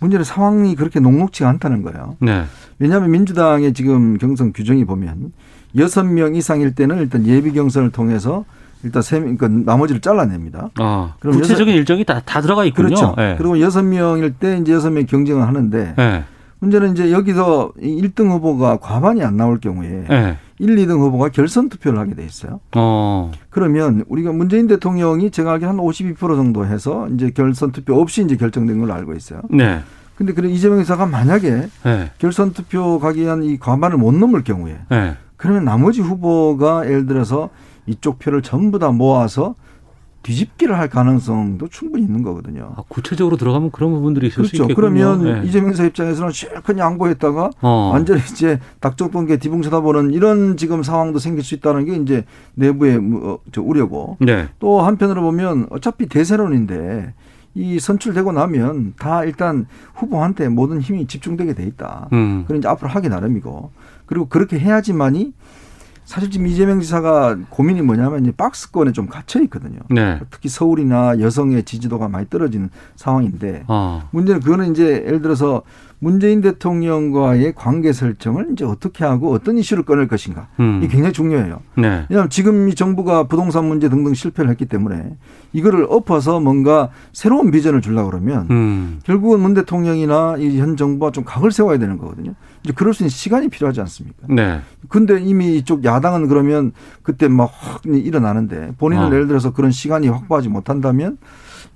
문제는 0.00 0.24
상황이 0.24 0.74
그렇게 0.74 0.98
녹록지가 0.98 1.48
않다는 1.48 1.82
거예요. 1.82 2.16
네. 2.18 2.42
왜냐하면 2.80 3.12
민주당의 3.12 3.72
지금 3.74 4.18
경선 4.18 4.52
규정이 4.52 4.84
보면 4.84 5.32
여섯 5.76 6.02
명 6.02 6.34
이상일 6.34 6.74
때는 6.74 6.98
일단 6.98 7.24
예비 7.26 7.52
경선을 7.52 7.90
통해서 7.92 8.44
일단 8.84 9.02
세 9.02 9.20
명, 9.20 9.36
그러니까 9.36 9.70
나머지를 9.72 10.00
잘라냅니다. 10.00 10.70
아, 10.78 11.14
그럼 11.20 11.36
구체적인 11.36 11.68
여섯- 11.72 11.78
일정이 11.78 12.04
다, 12.04 12.20
다 12.24 12.40
들어가 12.40 12.64
있군요. 12.64 12.86
그렇죠. 12.88 13.14
예. 13.18 13.34
그리고 13.38 13.60
여섯 13.60 13.82
명일 13.82 14.32
때 14.34 14.58
이제 14.58 14.72
여섯 14.72 14.90
명 14.90 15.06
경쟁을 15.06 15.46
하는데 15.46 15.94
예. 15.98 16.24
문제는 16.58 16.92
이제 16.92 17.10
여기서 17.12 17.72
이 17.80 18.00
1등 18.02 18.30
후보가 18.30 18.76
과반이 18.78 19.22
안 19.24 19.36
나올 19.36 19.58
경우에 19.60 20.04
예. 20.10 20.36
1, 20.58 20.76
2등 20.76 20.98
후보가 21.00 21.30
결선 21.30 21.68
투표를 21.68 21.98
하게 21.98 22.14
돼 22.14 22.24
있어요. 22.24 22.60
어. 22.76 23.32
그러면 23.50 24.04
우리가 24.08 24.30
문재인 24.32 24.68
대통령이 24.68 25.30
제가 25.32 25.52
알기로 25.54 25.72
한52% 25.72 26.16
정도 26.36 26.64
해서 26.66 27.08
이제 27.08 27.30
결선 27.30 27.72
투표 27.72 28.00
없이 28.00 28.22
이제 28.22 28.36
결정된 28.36 28.78
걸로 28.78 28.92
알고 28.94 29.14
있어요. 29.14 29.40
네. 29.50 29.80
근데 30.14 30.34
그래 30.34 30.48
이재명 30.50 30.78
지사가 30.78 31.06
만약에 31.06 31.68
예. 31.86 32.10
결선 32.18 32.52
투표 32.52 33.00
가기 33.00 33.22
위한 33.22 33.42
이 33.42 33.58
과반을 33.58 33.96
못 33.96 34.12
넘을 34.14 34.44
경우에 34.44 34.76
예. 34.92 35.16
그러면 35.36 35.64
나머지 35.64 36.00
후보가 36.00 36.86
예를 36.86 37.06
들어서 37.06 37.50
이쪽 37.86 38.18
표를 38.18 38.42
전부 38.42 38.78
다 38.78 38.90
모아서 38.90 39.54
뒤집기를 40.22 40.78
할 40.78 40.88
가능성도 40.88 41.66
충분히 41.66 42.04
있는 42.04 42.22
거거든요. 42.22 42.74
아, 42.76 42.82
구체적으로 42.86 43.36
들어가면 43.36 43.72
그런 43.72 43.90
부분들이 43.90 44.28
있을 44.28 44.44
수 44.44 44.52
그렇죠. 44.52 44.64
있겠군요. 44.70 44.74
그러면 45.20 45.42
예. 45.44 45.48
이재명 45.48 45.72
사 45.74 45.84
입장에서는 45.84 46.30
실컷 46.30 46.78
양보했다가 46.78 47.50
어. 47.60 47.90
완전히 47.92 48.20
이제 48.30 48.60
닭종똥개 48.78 49.38
뒤붕 49.38 49.62
쳐다보는 49.62 50.12
이런 50.12 50.56
지금 50.56 50.84
상황도 50.84 51.18
생길 51.18 51.42
수 51.42 51.56
있다는 51.56 51.86
게 51.86 51.96
이제 51.96 52.24
내부의 52.54 53.00
무- 53.00 53.32
어, 53.32 53.38
저 53.50 53.62
우려고 53.62 54.16
네. 54.20 54.46
또 54.60 54.80
한편으로 54.80 55.22
보면 55.22 55.66
어차피 55.70 56.06
대세론인데 56.06 57.14
이 57.56 57.80
선출되고 57.80 58.30
나면 58.30 58.94
다 59.00 59.24
일단 59.24 59.66
후보한테 59.94 60.48
모든 60.48 60.80
힘이 60.80 61.08
집중되게 61.08 61.54
돼 61.54 61.64
있다. 61.64 62.08
음. 62.12 62.44
그런 62.46 62.60
이제 62.60 62.68
앞으로 62.68 62.88
하기 62.90 63.08
나름이고 63.08 63.72
그리고 64.06 64.26
그렇게 64.28 64.56
해야지만이 64.60 65.32
사실 66.04 66.30
지금 66.30 66.46
이재명 66.46 66.80
지사가 66.80 67.36
고민이 67.48 67.82
뭐냐면 67.82 68.22
이제 68.22 68.32
박스권에 68.32 68.92
좀 68.92 69.06
갇혀 69.06 69.40
있거든요. 69.42 69.80
네. 69.88 70.20
특히 70.30 70.48
서울이나 70.48 71.20
여성의 71.20 71.64
지지도가 71.64 72.08
많이 72.08 72.28
떨어지는 72.28 72.70
상황인데 72.96 73.64
어. 73.68 74.08
문제는 74.10 74.40
그거는 74.40 74.72
이제 74.72 75.04
예를 75.06 75.22
들어서 75.22 75.62
문재인 76.02 76.40
대통령과의 76.40 77.52
관계 77.54 77.92
설정을 77.92 78.48
이제 78.52 78.64
어떻게 78.64 79.04
하고 79.04 79.32
어떤 79.32 79.56
이슈를 79.56 79.84
꺼낼 79.84 80.08
것인가 80.08 80.48
음. 80.58 80.80
이게 80.82 80.88
굉장히 80.88 81.12
중요해요. 81.12 81.60
네. 81.76 82.06
왜냐하면 82.10 82.28
지금 82.28 82.68
이 82.68 82.74
정부가 82.74 83.28
부동산 83.28 83.66
문제 83.66 83.88
등등 83.88 84.12
실패를 84.12 84.50
했기 84.50 84.66
때문에 84.66 85.16
이거를 85.52 85.86
엎어서 85.88 86.40
뭔가 86.40 86.88
새로운 87.12 87.52
비전을 87.52 87.82
주려고 87.82 88.10
그러면 88.10 88.48
음. 88.50 88.98
결국은 89.04 89.38
문 89.38 89.54
대통령이나 89.54 90.38
이 90.38 90.58
현 90.58 90.76
정부가 90.76 91.12
좀 91.12 91.22
각을 91.22 91.52
세워야 91.52 91.78
되는 91.78 91.98
거거든요. 91.98 92.34
이제 92.64 92.72
그럴 92.74 92.94
수 92.94 93.04
있는 93.04 93.08
시간이 93.10 93.48
필요하지 93.48 93.80
않습니까? 93.82 94.26
네. 94.28 94.60
근데 94.88 95.20
이미 95.20 95.56
이쪽 95.56 95.84
야당은 95.84 96.26
그러면 96.26 96.72
그때 97.04 97.28
막 97.28 97.52
확 97.62 97.82
일어나는데 97.86 98.72
본인은 98.78 99.04
어. 99.04 99.06
예를 99.12 99.28
들어서 99.28 99.52
그런 99.52 99.70
시간이 99.70 100.08
확보하지 100.08 100.48
못한다면 100.48 101.18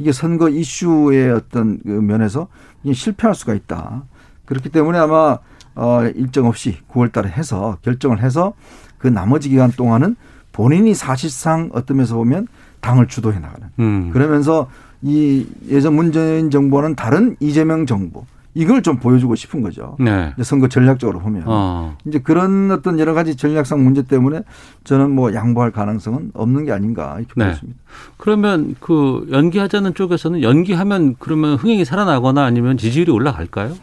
이게 0.01 0.11
선거 0.11 0.49
이슈의 0.49 1.31
어떤 1.31 1.79
그 1.79 1.91
면에서 1.91 2.49
실패할 2.93 3.35
수가 3.37 3.55
있다. 3.55 4.05
그렇기 4.47 4.71
때문에 4.71 4.99
아마 4.99 5.39
어 5.75 6.05
일정 6.15 6.47
없이 6.47 6.79
9월 6.91 7.13
달에 7.13 7.29
해서 7.29 7.77
결정을 7.83 8.23
해서 8.23 8.55
그 8.99 9.09
나머지 9.09 9.49
기간 9.51 9.71
동안은 9.71 10.17
본인이 10.53 10.95
사실상 10.95 11.69
어떤 11.75 11.99
면에서 11.99 12.17
보면 12.17 12.49
당을 12.81 13.09
주도해 13.09 13.39
나가는. 13.39 13.69
음. 13.79 14.11
그러면서 14.13 14.71
이 15.03 15.47
예전 15.69 15.95
문재인 15.95 16.51
정부와는 16.51 16.95
다른 16.95 17.37
이재명 17.41 17.85
정부 17.85 18.25
이걸 18.57 18.83
좀 18.83 18.97
보여주고 18.97 19.35
싶은 19.35 19.61
거죠. 19.61 19.97
네. 20.01 20.33
선거 20.43 20.67
전략적으로 20.67 21.19
보면 21.19 21.43
어. 21.45 21.95
이제 22.07 22.19
그런 22.19 22.71
어떤 22.71 22.99
여러 22.99 23.13
가지 23.13 23.37
전략상 23.37 23.85
문제 23.85 24.03
때문에 24.03 24.41
저는 24.85 25.11
뭐 25.11 25.35
양보할 25.35 25.73
가능성은 25.73 26.31
없는 26.33 26.65
게 26.65 26.73
아닌가 26.73 27.17
이렇게 27.19 27.35
네. 27.37 27.51
보습니다 27.51 27.79
그러면 28.17 28.75
그 28.81 29.29
연기하자는 29.31 29.93
쪽에서는 29.93 30.41
연기하면 30.41 31.17
그러면 31.19 31.57
흥행이 31.57 31.85
살아나거나 31.85 32.45
아니면 32.45 32.79
지지율이 32.79 33.13
올라갈까요? 33.13 33.75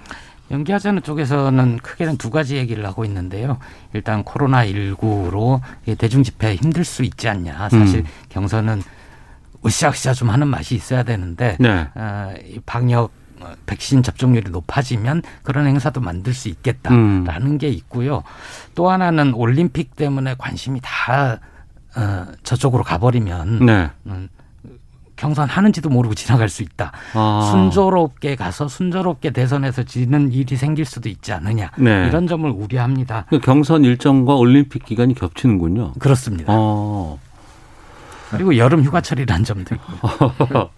연기하자는 0.53 1.01
쪽에서는 1.01 1.77
크게는 1.77 2.17
두 2.17 2.29
가지 2.29 2.55
얘기를 2.55 2.85
하고 2.85 3.03
있는데요. 3.05 3.57
일단 3.93 4.23
코로나 4.23 4.65
19로 4.65 5.61
대중 5.97 6.23
집회 6.23 6.55
힘들 6.55 6.85
수 6.85 7.03
있지 7.03 7.27
않냐. 7.27 7.69
사실 7.69 8.01
음. 8.01 8.05
경선은 8.29 8.83
으쌰으쌰 9.65 10.13
좀 10.13 10.29
하는 10.29 10.47
맛이 10.47 10.75
있어야 10.75 11.03
되는데 11.03 11.57
네. 11.59 11.87
어, 11.95 12.33
이 12.45 12.59
방역 12.65 13.11
어, 13.39 13.53
백신 13.65 14.03
접종률이 14.03 14.51
높아지면 14.51 15.23
그런 15.41 15.65
행사도 15.65 16.01
만들 16.01 16.33
수 16.33 16.49
있겠다라는 16.49 17.47
음. 17.47 17.57
게 17.57 17.69
있고요. 17.69 18.23
또 18.75 18.89
하나는 18.89 19.33
올림픽 19.33 19.95
때문에 19.95 20.35
관심이 20.37 20.79
다 20.83 21.39
어, 21.95 22.25
저쪽으로 22.43 22.83
가버리면 22.83 23.65
네. 23.65 23.89
음, 24.05 24.29
경선 25.23 25.47
하는지도 25.47 25.87
모르고 25.89 26.15
지나갈 26.15 26.49
수 26.49 26.63
있다. 26.63 26.91
아. 27.13 27.49
순조롭게 27.49 28.35
가서 28.35 28.67
순조롭게 28.67 29.31
대선에서 29.31 29.83
지는 29.83 30.33
일이 30.33 30.57
생길 30.57 30.83
수도 30.83 31.07
있지 31.07 31.31
않느냐. 31.31 31.71
네. 31.77 32.07
이런 32.07 32.27
점을 32.27 32.49
우려합니다. 32.49 33.27
그 33.29 33.39
경선 33.39 33.85
일정과 33.85 34.35
올림픽 34.35 34.83
기간이 34.83 35.15
겹치는군요. 35.15 35.93
그렇습니다. 35.97 36.51
어. 36.53 37.17
그리고 38.31 38.57
여름 38.57 38.83
휴가철이라는 38.83 39.45
점도 39.45 39.75
있고. 39.75 40.09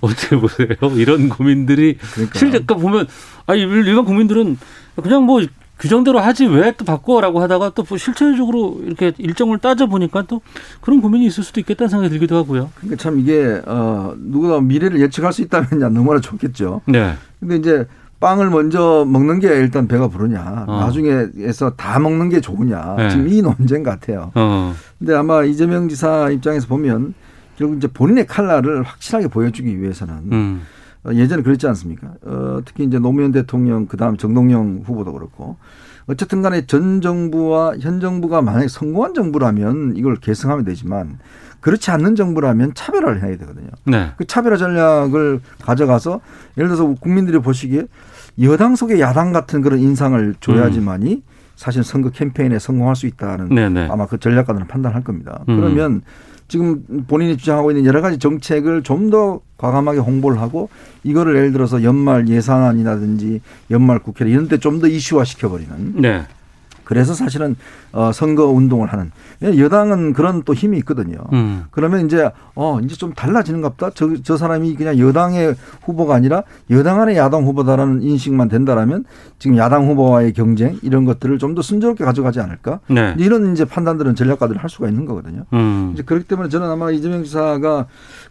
어떻게 0.00 0.36
보세요? 0.36 0.68
이런 0.96 1.28
고민들이 1.28 1.98
실제 2.34 2.58
그 2.58 2.74
보면 2.74 3.06
아니 3.46 3.60
일반 3.60 4.04
국민들은 4.04 4.58
그냥 5.00 5.22
뭐 5.24 5.40
규정대로 5.78 6.18
하지 6.20 6.46
왜 6.46 6.72
또 6.76 6.84
바꿔라고 6.84 7.40
하다가 7.40 7.70
또 7.74 7.84
실체적으로 7.96 8.80
이렇게 8.84 9.12
일정을 9.18 9.58
따져 9.58 9.86
보니까 9.86 10.22
또 10.22 10.40
그런 10.80 11.00
고민이 11.00 11.26
있을 11.26 11.42
수도 11.44 11.60
있겠다는 11.60 11.88
생각이 11.88 12.10
들기도 12.10 12.36
하고요. 12.36 12.70
그러니까 12.76 13.02
참 13.02 13.18
이게 13.20 13.60
어 13.66 14.14
누구나 14.18 14.60
미래를 14.60 15.00
예측할 15.00 15.32
수 15.32 15.42
있다면 15.42 15.92
너무나 15.94 16.20
좋겠죠. 16.20 16.82
네. 16.86 17.14
근데 17.40 17.56
이제 17.56 17.86
빵을 18.20 18.48
먼저 18.50 19.04
먹는 19.06 19.40
게 19.40 19.48
일단 19.48 19.86
배가 19.86 20.08
부르냐, 20.08 20.64
어. 20.66 20.80
나중에에서 20.80 21.70
다 21.76 21.98
먹는 21.98 22.30
게 22.30 22.40
좋으냐, 22.40 22.94
네. 22.96 23.10
지금 23.10 23.28
이 23.28 23.42
논쟁 23.42 23.82
같아요. 23.82 24.32
어. 24.34 24.74
근데 24.98 25.14
아마 25.14 25.44
이재명 25.44 25.88
지사 25.88 26.30
입장에서 26.30 26.66
보면 26.66 27.12
결국 27.58 27.76
이제 27.76 27.86
본인의 27.86 28.26
칼날을 28.26 28.82
확실하게 28.82 29.28
보여주기 29.28 29.80
위해서는 29.80 30.14
음. 30.32 30.62
어, 31.06 31.14
예전에 31.14 31.42
그랬지 31.42 31.66
않습니까? 31.68 32.14
어, 32.22 32.60
특히 32.64 32.84
이제 32.84 32.98
노무현 32.98 33.32
대통령 33.32 33.86
그다음 33.86 34.16
정동영 34.16 34.82
후보도 34.84 35.12
그렇고 35.12 35.56
어쨌든 36.06 36.42
간에 36.42 36.66
전 36.66 37.00
정부와 37.00 37.76
현 37.80 38.00
정부가 38.00 38.42
만약에 38.42 38.68
성공한 38.68 39.14
정부라면 39.14 39.94
이걸 39.96 40.16
계승하면 40.16 40.64
되지만 40.64 41.18
그렇지 41.60 41.90
않는 41.90 42.14
정부라면 42.14 42.74
차별화를 42.74 43.22
해야 43.22 43.36
되거든요. 43.38 43.68
네. 43.84 44.12
그 44.16 44.24
차별화 44.24 44.56
전략을 44.56 45.40
가져가서 45.62 46.20
예를 46.58 46.68
들어서 46.68 46.94
국민들이 47.00 47.38
보시기에 47.38 47.86
여당 48.42 48.76
속의 48.76 49.00
야당 49.00 49.32
같은 49.32 49.62
그런 49.62 49.80
인상을 49.80 50.34
줘야지만이 50.40 51.22
사실 51.56 51.82
선거 51.82 52.10
캠페인에 52.10 52.58
성공할 52.58 52.94
수 52.94 53.06
있다는 53.06 53.46
음. 53.46 53.54
네네. 53.54 53.88
아마 53.90 54.06
그 54.06 54.18
전략가들은 54.18 54.68
판단할 54.68 55.02
겁니다. 55.02 55.42
음. 55.48 55.56
그러면 55.56 56.02
지금 56.48 56.84
본인이 57.08 57.36
주장하고 57.36 57.70
있는 57.70 57.84
여러 57.86 58.00
가지 58.02 58.18
정책을 58.18 58.82
좀 58.82 59.10
더 59.10 59.40
과감하게 59.56 60.00
홍보를 60.00 60.40
하고 60.40 60.68
이거를 61.04 61.36
예를 61.36 61.52
들어서 61.52 61.82
연말 61.82 62.28
예산안이라든지 62.28 63.40
연말 63.70 63.98
국회 64.00 64.28
이런 64.28 64.48
데 64.48 64.58
좀 64.58 64.80
더 64.80 64.86
이슈화 64.86 65.24
시켜버리는 65.24 65.94
네. 66.02 66.24
그래서 66.86 67.12
사실은 67.14 67.56
어 67.92 68.12
선거 68.12 68.46
운동을 68.46 68.92
하는 68.92 69.10
여당은 69.42 70.12
그런 70.12 70.42
또 70.44 70.54
힘이 70.54 70.78
있거든요. 70.78 71.18
음. 71.32 71.64
그러면 71.72 72.06
이제 72.06 72.30
어 72.54 72.78
이제 72.80 72.94
좀 72.94 73.12
달라지는갑다. 73.12 73.90
저 73.90 74.06
저 74.22 74.36
사람이 74.36 74.76
그냥 74.76 74.98
여당의 74.98 75.56
후보가 75.84 76.14
아니라 76.14 76.44
여당 76.70 77.00
안의 77.00 77.16
야당 77.16 77.44
후보다라는 77.44 78.02
인식만 78.02 78.48
된다라면 78.48 79.04
지금 79.40 79.56
야당 79.58 79.88
후보와의 79.88 80.32
경쟁 80.32 80.78
이런 80.82 81.04
것들을 81.04 81.38
좀 81.38 81.56
더 81.56 81.62
순조롭게 81.62 82.04
가져가지 82.04 82.38
않을까? 82.40 82.80
네. 82.88 83.14
이런 83.18 83.52
이제 83.52 83.64
판단들은 83.64 84.14
전략가들이 84.14 84.58
할 84.58 84.68
수가 84.68 84.88
있는 84.88 85.06
거거든요. 85.06 85.44
음. 85.54 85.90
이제 85.94 86.02
그렇기 86.02 86.26
때문에 86.28 86.50
저는 86.50 86.68
아마 86.68 86.90
이재명 86.90 87.24
지사가 87.24 87.86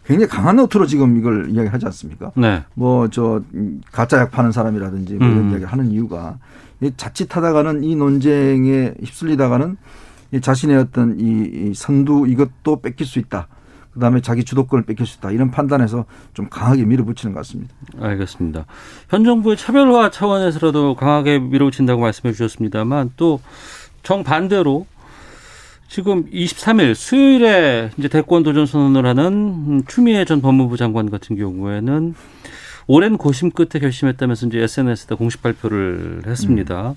굉장히 0.06 0.28
강한 0.30 0.54
노트로 0.56 0.86
지금 0.86 1.16
이걸 1.18 1.50
이야기하지 1.50 1.84
않습니까? 1.86 2.30
네. 2.36 2.62
뭐저 2.74 3.42
가짜 3.92 4.18
약 4.18 4.30
파는 4.30 4.52
사람이라든지 4.52 5.14
뭐 5.14 5.26
이런 5.26 5.38
음. 5.40 5.48
이야기를 5.50 5.66
하는 5.70 5.90
이유가 5.90 6.36
이 6.36 6.65
자칫하다가는 6.96 7.84
이 7.84 7.96
논쟁에 7.96 8.94
휩쓸리다가는 9.00 9.76
이 10.32 10.40
자신의 10.40 10.76
어떤 10.76 11.18
이, 11.18 11.70
이 11.70 11.74
선두 11.74 12.26
이것도 12.28 12.80
뺏길 12.82 13.06
수 13.06 13.18
있다. 13.18 13.48
그다음에 13.92 14.20
자기 14.20 14.44
주도권을 14.44 14.84
뺏길 14.84 15.06
수 15.06 15.18
있다. 15.18 15.30
이런 15.30 15.50
판단에서 15.50 16.04
좀 16.34 16.48
강하게 16.50 16.84
밀어붙이는 16.84 17.34
것 17.34 17.40
같습니다. 17.40 17.74
알겠습니다. 17.98 18.66
현 19.08 19.24
정부의 19.24 19.56
차별화 19.56 20.10
차원에서라도 20.10 20.94
강하게 20.96 21.38
밀어붙인다고 21.38 22.02
말씀해 22.02 22.32
주셨습니다만 22.32 23.12
또 23.16 23.40
정반대로 24.02 24.86
지금 25.88 26.26
23일 26.30 26.94
수요일에 26.94 27.90
이제 27.96 28.08
대권 28.08 28.42
도전 28.42 28.66
선언을 28.66 29.06
하는 29.06 29.24
음, 29.24 29.82
추미애 29.86 30.24
전 30.24 30.42
법무부 30.42 30.76
장관 30.76 31.10
같은 31.10 31.36
경우에는 31.36 32.14
오랜 32.86 33.16
고심 33.16 33.50
끝에 33.50 33.80
결심했다면서 33.80 34.46
이제 34.46 34.60
SNS에다 34.62 35.16
공식 35.16 35.42
발표를 35.42 36.22
했습니다. 36.26 36.94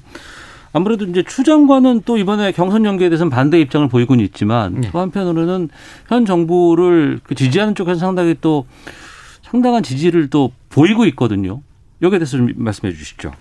아무래도 0.71 1.05
이제 1.05 1.23
추 1.23 1.43
장관은 1.43 2.03
또 2.05 2.17
이번에 2.17 2.51
경선 2.51 2.85
연계에 2.85 3.09
대해서는 3.09 3.31
반대 3.31 3.59
입장을 3.59 3.87
보이고는 3.89 4.23
있지만 4.25 4.81
또 4.91 4.99
한편으로는 4.99 5.69
현 6.07 6.25
정부를 6.25 7.19
그 7.23 7.33
지지하는 7.33 7.73
쪽에서 7.73 7.99
상당히 7.99 8.35
또 8.39 8.67
상당한 9.41 9.81
지지를 9.81 10.29
또 10.29 10.51
보이고 10.69 11.05
있거든요. 11.07 11.61
여기에 12.03 12.19
대해서 12.19 12.37
좀 12.37 12.51
말씀해 12.55 12.93
주시죠. 12.93 13.31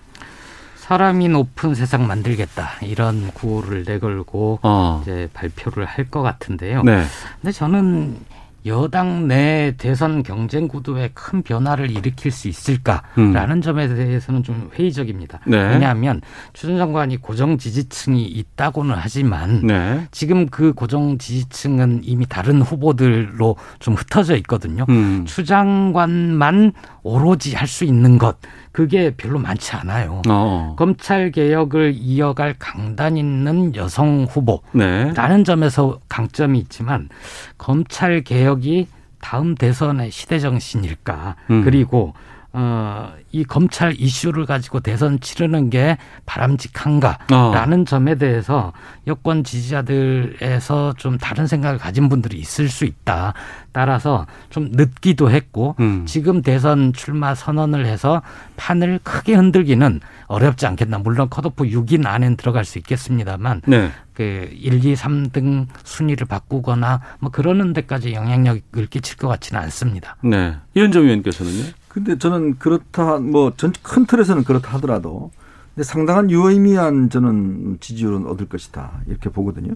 사람이 0.77 1.29
높은 1.29 1.75
세상 1.75 2.07
만들겠다 2.07 2.79
이런 2.81 3.29
구호를 3.31 3.83
내걸고 3.85 4.59
어. 4.63 4.99
이제 5.03 5.29
발표를 5.35 5.85
할 5.85 6.09
것 6.09 6.23
같은데요. 6.23 6.81
네. 6.81 7.03
근데 7.41 7.51
저는 7.51 8.17
여당 8.65 9.27
내 9.27 9.73
대선 9.77 10.21
경쟁 10.23 10.67
구도에 10.67 11.11
큰 11.13 11.41
변화를 11.43 11.89
일으킬 11.91 12.31
수 12.31 12.47
있을까라는 12.49 13.61
점에 13.61 13.87
대해서는 13.87 14.43
좀 14.43 14.69
회의적입니다. 14.73 15.39
네. 15.45 15.57
왜냐하면 15.57 16.21
추 16.53 16.67
전 16.67 16.77
장관이 16.77 17.17
고정 17.17 17.57
지지층이 17.57 18.25
있다고는 18.25 18.95
하지만 18.97 19.65
네. 19.65 20.07
지금 20.11 20.47
그 20.47 20.73
고정 20.73 21.17
지지층은 21.17 22.01
이미 22.03 22.25
다른 22.27 22.61
후보들로 22.61 23.55
좀 23.79 23.93
흩어져 23.95 24.35
있거든요. 24.37 24.85
음. 24.89 25.23
추 25.25 25.43
장관만 25.45 26.73
오로지 27.03 27.55
할 27.55 27.67
수 27.69 27.85
있는 27.85 28.17
것 28.17 28.37
그게 28.79 29.11
별로 29.17 29.39
많지 29.39 29.75
않아요. 29.75 30.21
어. 30.29 30.73
검찰 30.77 31.31
개혁을 31.31 31.95
이어갈 31.97 32.55
강단 32.57 33.17
있는 33.17 33.75
여성 33.75 34.23
후보 34.23 34.61
네. 34.71 35.11
라는 35.15 35.43
점에서 35.43 35.99
강점이 36.07 36.57
있지만 36.59 37.09
검찰 37.57 38.21
개혁이 38.21 38.87
다음 39.19 39.55
대선의 39.55 40.11
시대 40.11 40.39
정신일까 40.39 41.35
음. 41.49 41.65
그리고 41.65 42.13
어, 42.51 43.13
이 43.31 43.43
검찰 43.43 43.93
이슈를 43.99 44.45
가지고 44.45 44.79
대선 44.79 45.19
치르는 45.19 45.69
게 45.69 45.97
바람직한가라는 46.25 47.85
점에 47.85 48.15
대해서 48.15 48.73
여권 49.05 49.43
지지자들에서 49.43 50.93
좀 50.97 51.17
다른 51.19 51.45
생각을 51.45 51.77
가진 51.77 52.09
분들이 52.09 52.37
있을 52.39 52.69
수 52.69 52.85
있다. 52.85 53.33
따라서 53.71 54.25
좀 54.49 54.69
늦기도 54.71 55.29
했고 55.29 55.75
음. 55.79 56.05
지금 56.07 56.41
대선 56.41 56.91
출마 56.91 57.35
선언을 57.35 57.85
해서 57.85 58.23
판을 58.57 58.99
크게 59.03 59.35
흔들기는 59.35 59.99
어렵지 60.25 60.65
않겠나. 60.65 60.97
물론 60.97 61.29
컷오프 61.29 61.65
6인 61.65 62.07
안엔 62.07 62.35
들어갈 62.35 62.65
수 62.65 62.79
있겠습니다만 62.79 63.61
네. 63.67 63.91
그 64.15 64.49
1, 64.51 64.83
2, 64.83 64.95
3등 64.95 65.67
순위를 65.83 66.25
바꾸거나 66.27 66.99
뭐 67.19 67.31
그러는 67.31 67.73
데까지 67.73 68.13
영향력을 68.13 68.87
끼칠 68.87 69.17
것 69.17 69.27
같지는 69.27 69.61
않습니다. 69.61 70.17
네. 70.23 70.55
이현정 70.73 71.03
의원께서는요? 71.03 71.63
근데 71.89 72.17
저는 72.17 72.57
그렇다 72.59 73.19
뭐 73.19 73.51
전 73.57 73.73
큰 73.83 74.05
틀에서는 74.05 74.43
그렇다 74.43 74.73
하더라도 74.77 75.31
근데 75.75 75.83
상당한 75.83 76.29
유의미한 76.31 77.09
저는 77.09 77.77
지지율은 77.79 78.25
얻을 78.27 78.47
것이다 78.47 79.01
이렇게 79.07 79.29
보거든요. 79.29 79.73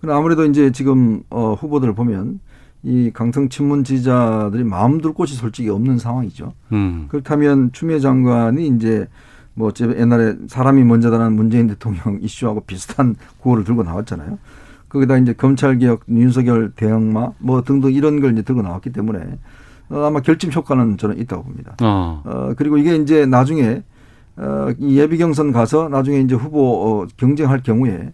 근데 0.00 0.14
아무래도 0.14 0.44
이제 0.44 0.70
지금 0.72 1.22
어 1.30 1.54
후보들을 1.54 1.94
보면 1.94 2.40
이 2.82 3.10
강성 3.12 3.48
친문 3.50 3.84
지지자들이 3.84 4.64
마음 4.64 5.00
둘 5.00 5.12
곳이 5.12 5.34
솔직히 5.36 5.68
없는 5.68 5.98
상황이죠. 5.98 6.54
음. 6.72 7.06
그렇다면 7.10 7.72
추미애 7.72 8.00
장관이 8.00 8.66
이제 8.68 9.06
뭐 9.54 9.70
옛날에 9.78 10.36
사람이 10.48 10.84
먼저다라는 10.84 11.34
문재인 11.34 11.66
대통령 11.66 12.18
이슈하고 12.22 12.60
비슷한 12.62 13.16
구호를 13.40 13.64
들고 13.64 13.82
나왔잖아요. 13.82 14.38
거기다 14.88 15.18
이제 15.18 15.32
검찰 15.34 15.78
개혁, 15.78 16.02
윤석열 16.08 16.72
대응마 16.74 17.32
뭐 17.38 17.62
등등 17.62 17.92
이런 17.92 18.20
걸 18.20 18.32
이제 18.32 18.42
들고 18.42 18.62
나왔기 18.62 18.90
때문에 18.92 19.18
어, 19.20 19.38
아마 19.90 20.20
결집 20.20 20.54
효과는 20.54 20.98
저는 20.98 21.18
있다고 21.18 21.42
봅니다. 21.42 21.76
어. 21.82 22.22
어, 22.24 22.52
그리고 22.56 22.78
이게 22.78 22.96
이제 22.96 23.26
나중에 23.26 23.82
어, 24.36 24.68
이 24.78 24.98
예비 24.98 25.18
경선 25.18 25.52
가서 25.52 25.88
나중에 25.88 26.20
이제 26.20 26.34
후보 26.34 27.02
어, 27.02 27.06
경쟁할 27.16 27.62
경우에 27.62 28.12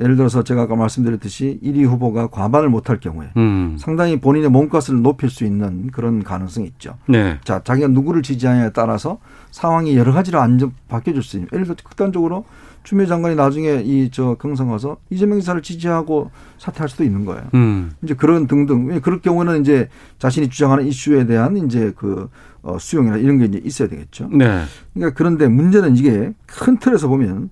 예를 0.00 0.16
들어서 0.16 0.44
제가 0.44 0.62
아까 0.62 0.76
말씀드렸듯이 0.76 1.58
1위 1.62 1.84
후보가 1.84 2.28
과반을 2.28 2.68
못할 2.68 3.00
경우에 3.00 3.30
음. 3.36 3.76
상당히 3.78 4.20
본인의 4.20 4.48
몸값을 4.50 5.02
높일 5.02 5.28
수 5.28 5.44
있는 5.44 5.88
그런 5.88 6.22
가능성이 6.22 6.68
있죠. 6.68 6.94
네. 7.08 7.38
자, 7.42 7.60
자기가 7.64 7.88
누구를 7.88 8.22
지지하냐에 8.22 8.70
따라서 8.70 9.18
상황이 9.50 9.96
여러 9.96 10.12
가지로 10.12 10.40
안전 10.40 10.72
바뀌어질 10.88 11.22
수 11.22 11.36
있는. 11.36 11.48
예를 11.52 11.64
들어 11.64 11.74
극단적으로 11.82 12.44
추미애 12.84 13.06
장관이 13.06 13.34
나중에 13.36 13.82
이 13.84 14.08
저 14.10 14.34
경선 14.40 14.68
가서 14.68 14.96
이재명 15.10 15.40
지사를 15.40 15.60
지지하고 15.62 16.30
사퇴할 16.58 16.88
수도 16.88 17.04
있는 17.04 17.24
거예요. 17.24 17.42
음. 17.54 17.92
이제 18.02 18.14
그런 18.14 18.46
등등. 18.46 18.86
왜 18.86 19.00
그럴 19.00 19.20
경우는 19.20 19.60
이제 19.60 19.88
자신이 20.18 20.48
주장하는 20.48 20.86
이슈에 20.86 21.26
대한 21.26 21.56
이제 21.58 21.92
그 21.96 22.28
어, 22.62 22.78
수용이나 22.78 23.16
이런 23.18 23.38
게 23.38 23.44
이제 23.44 23.60
있어야 23.64 23.88
되겠죠. 23.88 24.28
네. 24.32 24.62
그러니까 24.94 25.16
그런데 25.16 25.48
문제는 25.48 25.96
이게 25.96 26.32
큰 26.46 26.78
틀에서 26.78 27.08
보면 27.08 27.50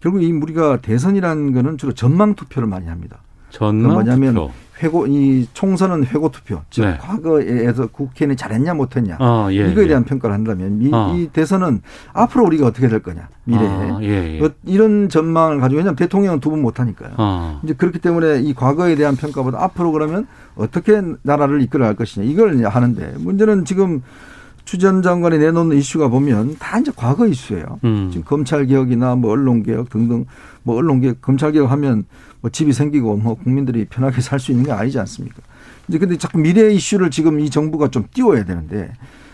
결국 0.00 0.22
이 0.22 0.30
우리가 0.32 0.80
대선이라는 0.80 1.52
거는 1.52 1.78
주로 1.78 1.92
전망 1.92 2.34
투표를 2.34 2.68
많이 2.68 2.86
합니다. 2.86 3.20
전망 3.52 3.92
뭐냐면 3.92 4.34
투표. 4.34 4.50
회고 4.82 5.06
이 5.06 5.46
총선은 5.52 6.06
회고 6.06 6.30
투표. 6.30 6.60
즉 6.70 6.82
네. 6.82 6.98
과거에서 7.00 7.86
국회는 7.86 8.36
잘했냐 8.36 8.74
못했냐 8.74 9.16
아, 9.20 9.48
예, 9.52 9.70
이거에 9.70 9.84
예. 9.84 9.88
대한 9.88 10.04
평가를 10.04 10.34
한다면 10.34 10.82
이, 10.82 10.90
아. 10.92 11.12
이 11.14 11.28
대선은 11.28 11.82
앞으로 12.12 12.44
우리가 12.46 12.66
어떻게 12.66 12.88
될 12.88 13.00
거냐 13.00 13.28
미래에 13.44 13.68
아, 13.68 13.98
예, 14.02 14.38
예. 14.38 14.44
어, 14.44 14.50
이런 14.64 15.08
전망을 15.08 15.60
가지고 15.60 15.78
왜냐하면 15.78 15.96
대통령은 15.96 16.40
두분 16.40 16.62
못하니까요. 16.62 17.12
아. 17.16 17.60
이제 17.62 17.74
그렇기 17.74 18.00
때문에 18.00 18.40
이 18.40 18.54
과거에 18.54 18.96
대한 18.96 19.14
평가보다 19.14 19.62
앞으로 19.62 19.92
그러면 19.92 20.26
어떻게 20.56 21.00
나라를 21.22 21.62
이끌어갈 21.62 21.94
것이냐 21.94 22.26
이걸 22.26 22.64
하는데 22.66 23.14
문제는 23.18 23.64
지금 23.64 24.02
추전 24.64 25.02
장관이 25.02 25.38
내놓는 25.38 25.76
이슈가 25.76 26.08
보면 26.08 26.56
다 26.58 26.78
이제 26.78 26.92
과거 26.94 27.26
이슈예요. 27.26 27.80
음. 27.84 28.10
지금 28.12 28.24
검찰 28.24 28.66
개혁이나 28.66 29.16
뭐 29.16 29.32
언론 29.32 29.62
개혁 29.62 29.90
등등 29.90 30.24
뭐 30.62 30.76
언론 30.76 31.00
개혁, 31.00 31.20
검찰 31.20 31.52
개혁 31.52 31.70
하면 31.70 32.04
뭐 32.40 32.50
집이 32.50 32.72
생기고 32.72 33.16
뭐 33.16 33.34
국민들이 33.34 33.84
편하게 33.84 34.20
살 34.20 34.38
수 34.40 34.50
있는 34.52 34.64
게 34.64 34.72
아니지 34.72 34.98
않습니까? 34.98 35.36
이제 35.88 35.98
근데 35.98 36.16
자꾸 36.16 36.38
미래 36.38 36.72
이슈를 36.72 37.10
지금 37.10 37.40
이 37.40 37.50
정부가 37.50 37.88
좀 37.88 38.04
띄워야 38.12 38.44
되는데 38.44 38.92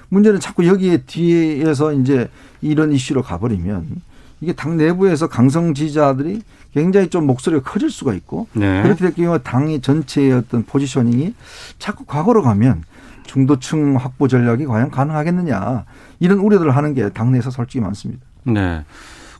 문제는 0.08 0.40
자꾸 0.40 0.66
여기에 0.66 1.02
뒤에서 1.06 1.92
이제 1.92 2.28
이런 2.62 2.92
이슈로 2.92 3.22
가버리면 3.22 4.02
이게 4.40 4.52
당 4.52 4.76
내부에서 4.76 5.28
강성 5.28 5.74
지지자들이 5.74 6.42
굉장히 6.72 7.08
좀 7.08 7.26
목소리가 7.26 7.62
커질 7.62 7.90
수가 7.90 8.14
있고 8.14 8.46
네. 8.52 8.82
그렇게 8.82 9.00
될 9.04 9.14
경우에 9.14 9.38
당의 9.38 9.80
전체의 9.80 10.32
어떤 10.32 10.64
포지셔닝이 10.64 11.34
자꾸 11.78 12.04
과거로 12.04 12.42
가면 12.42 12.84
중도층 13.26 13.96
확보 13.96 14.28
전략이 14.28 14.64
과연 14.64 14.90
가능하겠느냐 14.90 15.84
이런 16.20 16.38
우려들을 16.38 16.74
하는 16.74 16.94
게 16.94 17.10
당내에서 17.10 17.50
솔직히 17.50 17.80
많습니다. 17.80 18.24
네. 18.44 18.84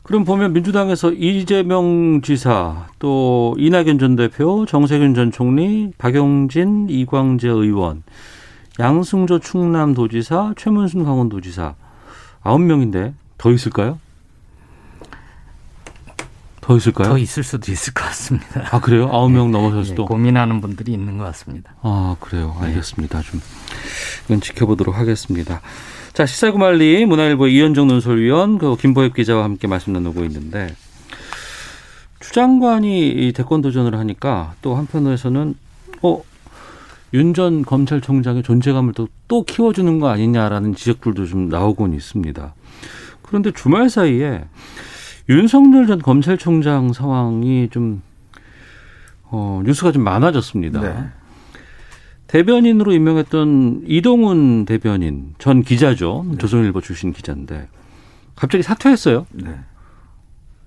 그럼 0.03 0.23
보면 0.25 0.53
민주당에서 0.53 1.11
이재명 1.11 2.21
지사, 2.21 2.87
또 2.97 3.55
이낙연 3.59 3.99
전 3.99 4.15
대표, 4.15 4.65
정세균 4.65 5.13
전 5.13 5.31
총리, 5.31 5.91
박용진, 5.97 6.87
이광재 6.89 7.47
의원, 7.47 8.03
양승조 8.79 9.39
충남도지사, 9.39 10.53
최문순 10.57 11.03
강원도지사 11.03 11.75
아홉 12.41 12.61
명인데 12.61 13.13
더 13.37 13.51
있을까요? 13.51 13.99
더 16.61 16.77
있을까요? 16.77 17.09
더 17.09 17.17
있을 17.17 17.43
수도 17.43 17.71
있을 17.71 17.93
것 17.93 18.03
같습니다. 18.05 18.67
아 18.71 18.79
그래요? 18.79 19.09
아홉 19.11 19.31
명 19.31 19.51
넘어설 19.51 19.83
수도. 19.85 20.03
예, 20.03 20.05
고민하는 20.07 20.61
분들이 20.61 20.93
있는 20.93 21.17
것 21.17 21.23
같습니다. 21.25 21.73
아 21.81 22.15
그래요. 22.19 22.55
알겠습니다. 22.59 23.21
좀 23.21 23.41
이건 24.25 24.39
지켜보도록 24.39 24.95
하겠습니다. 24.95 25.61
자 26.19 26.25
시사구말리 26.25 27.05
문화일보 27.05 27.47
이현정 27.47 27.87
논설위원 27.87 28.57
그 28.57 28.75
김보엽 28.75 29.13
기자와 29.13 29.45
함께 29.45 29.67
말씀 29.67 29.93
나누고 29.93 30.25
있는데 30.25 30.75
추 32.19 32.33
장관이 32.33 33.07
이 33.07 33.31
대권 33.31 33.61
도전을 33.61 33.97
하니까 33.97 34.53
또 34.61 34.75
한편에서는 34.75 35.55
어. 36.01 36.21
윤 37.13 37.33
전 37.33 37.63
검찰총장의 37.63 38.43
존재감을 38.43 38.91
또, 38.95 39.07
또 39.29 39.43
키워주는 39.43 39.99
거 40.01 40.09
아니냐라는 40.09 40.75
지적들도 40.75 41.25
좀 41.25 41.47
나오곤 41.47 41.93
있습니다. 41.93 42.53
그런데 43.21 43.51
주말 43.51 43.89
사이에 43.89 44.43
윤석열 45.29 45.87
전 45.87 46.01
검찰총장 46.01 46.91
상황이 46.91 47.69
좀 47.71 48.01
어, 49.23 49.61
뉴스가 49.65 49.93
좀 49.93 50.03
많아졌습니다. 50.03 50.81
네. 50.81 51.18
대변인으로 52.29 52.93
임명했던 52.93 53.83
이동훈 53.87 54.65
대변인 54.65 55.33
전 55.39 55.63
기자죠. 55.63 56.25
조선일보 56.37 56.79
출신 56.81 57.11
기자인데 57.11 57.67
갑자기 58.35 58.61
사퇴했어요. 58.63 59.25
네. 59.33 59.59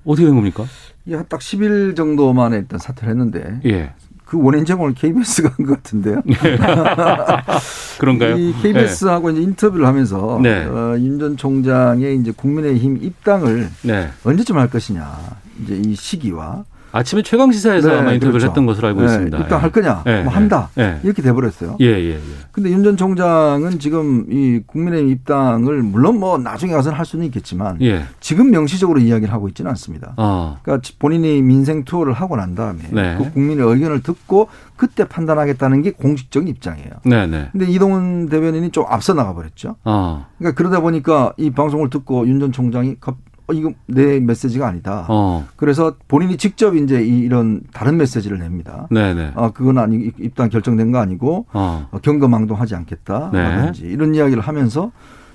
어떻게 0.05 0.27
된 0.27 0.35
겁니까? 0.35 0.65
이게 1.07 1.17
딱 1.29 1.39
10일 1.41 1.95
정도 1.97 2.33
만에 2.33 2.57
일단 2.59 2.81
사퇴를 2.81 3.11
했는데 3.11 3.61
예. 3.65 3.95
그 4.25 4.43
원인 4.43 4.65
제공을 4.65 4.95
KBS가 4.95 5.51
한 5.57 5.67
것 5.67 5.75
같은데요. 5.77 6.23
그런가요? 8.01 8.37
이 8.39 8.53
KBS하고 8.63 9.31
이제 9.31 9.43
인터뷰를 9.43 9.87
하면서 9.87 10.41
네. 10.43 10.65
어, 10.65 10.97
윤전 10.99 11.37
총장의 11.37 12.17
이제 12.17 12.33
국민의힘 12.33 12.99
입당을 13.03 13.69
네. 13.83 14.09
언제쯤 14.25 14.57
할 14.59 14.69
것이냐 14.69 15.17
이제 15.63 15.77
이 15.87 15.95
시기와 15.95 16.65
아침에 16.93 17.23
최강 17.23 17.51
시사에서 17.51 17.89
네, 17.89 17.95
아마 17.99 18.13
인터뷰를 18.13 18.33
그렇죠. 18.39 18.47
했던 18.49 18.67
것으로 18.67 18.89
알고 18.89 19.01
네, 19.01 19.07
있습니다. 19.07 19.39
입당할 19.39 19.67
예. 19.69 19.71
거냐, 19.81 20.03
예, 20.07 20.23
뭐 20.23 20.33
예. 20.33 20.35
한다 20.37 20.69
예. 20.79 21.01
이렇게 21.03 21.23
돼버렸어요. 21.23 21.77
예, 21.81 21.87
예, 21.87 22.11
예. 22.15 22.21
근데 22.53 22.71
윤 22.71 22.83
전 22.85 22.97
총장은 22.97 23.79
지금 23.79 24.27
이 24.31 24.61
국민의힘 24.67 25.11
입당을 25.11 25.83
물론 25.83 26.21
뭐 26.21 26.37
나중에 26.37 26.73
가서는 26.73 26.99
할 26.99 27.07
수는 27.07 27.25
있겠지만 27.27 27.81
예. 27.81 28.05
지금 28.21 28.51
명시적으로 28.51 29.01
이야기를 29.01 29.33
하고 29.33 29.49
있지는 29.49 29.71
않습니다. 29.71 30.13
어. 30.19 30.59
그러니까 30.63 30.87
본인이 30.99 31.41
민생 31.41 31.85
투어를 31.85 32.13
하고 32.13 32.37
난 32.37 32.55
다음에 32.55 32.81
네. 32.91 33.17
그 33.19 33.31
국민의 33.33 33.67
의견을 33.67 34.03
듣고 34.03 34.49
그때 34.77 35.05
판단하겠다는 35.05 35.81
게 35.83 35.93
공식적인 35.93 36.49
입장이에요. 36.49 36.91
네, 37.05 37.27
네. 37.27 37.49
근데 37.53 37.67
이동훈 37.71 38.29
대변인이 38.29 38.71
좀 38.71 38.85
앞서 38.89 39.15
나가 39.15 39.33
버렸죠. 39.33 39.77
어. 39.85 40.27
그러니까 40.39 40.57
그러다 40.59 40.81
보니까 40.81 41.33
이 41.39 41.51
방송을 41.51 41.89
듣고 41.89 42.27
윤 42.29 42.39
전 42.43 42.51
총장이 42.53 42.97
갑- 43.01 43.17
어, 43.49 43.53
이거 43.53 43.73
내 43.87 44.21
메시지가 44.21 44.67
아니다. 44.67 45.07
어. 45.09 45.47
그래서 45.57 45.97
본인이 46.09 46.37
직접 46.37 46.77
이제 46.77 47.03
이- 47.03 47.19
이런 47.21 47.61
다른 47.73 47.97
메시지를 47.97 48.39
냅니다. 48.39 48.87
네, 48.91 49.15
네. 49.15 49.33
아, 49.35 49.51
그건 49.51 49.79
아니 49.79 50.13
입당 50.21 50.49
결정된 50.49 50.93
거 50.93 50.99
아니고 50.99 51.47
어. 51.53 51.89
어, 51.91 51.99
경거망동하지 51.99 52.75
않겠다. 52.77 53.31
네. 53.33 53.43
라든지 53.43 53.83
이런 53.83 54.15
이야기를 54.15 54.43
하면서 54.43 54.93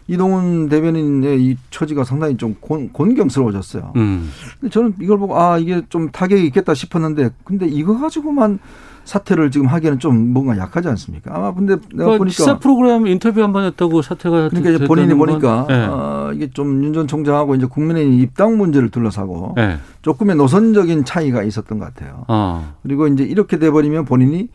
이동훈 0.09 0.69
대변인의 0.69 1.43
이 1.43 1.57
처지가 1.69 2.05
상당히 2.05 2.37
좀 2.37 2.55
곤, 2.61 2.89
곤경스러워졌어요. 2.93 3.91
음. 3.97 4.29
근데 4.59 4.71
저는 4.71 4.93
이걸 5.01 5.17
보고 5.17 5.37
아 5.37 5.57
이게 5.57 5.81
좀 5.89 6.09
타격이 6.11 6.45
있겠다 6.45 6.73
싶었는데 6.73 7.31
근데 7.43 7.67
이거 7.67 7.99
가지고만 7.99 8.59
사퇴를 9.07 9.51
지금 9.51 9.67
하기에는 9.67 9.99
좀 9.99 10.33
뭔가 10.33 10.57
약하지 10.57 10.89
않습니까? 10.89 11.33
아마 11.33 11.53
근데 11.53 11.75
내가 11.75 11.87
그러니까 11.89 12.17
보니까 12.17 12.33
시사 12.33 12.59
프로그램 12.59 13.07
인터뷰 13.07 13.41
한 13.41 13.53
번 13.53 13.63
했다고 13.63 14.01
사퇴가 14.01 14.49
그러니까 14.49 14.69
이제 14.71 14.85
본인이 14.85 15.13
보니까 15.13 15.65
예. 15.69 15.73
어, 15.89 16.31
이게 16.33 16.49
좀 16.51 16.83
윤 16.83 16.93
전 16.93 17.07
총장하고 17.07 17.55
이제 17.55 17.65
국민의힘 17.65 18.19
입당 18.19 18.57
문제를 18.57 18.89
둘러싸고 18.89 19.55
예. 19.59 19.77
조금의 20.01 20.35
노선적인 20.35 21.05
차이가 21.05 21.41
있었던 21.43 21.79
것 21.79 21.85
같아요. 21.85 22.25
어. 22.27 22.73
그리고 22.83 23.07
이제 23.07 23.23
이렇게 23.23 23.57
돼버리면 23.57 24.03
본인이 24.05 24.49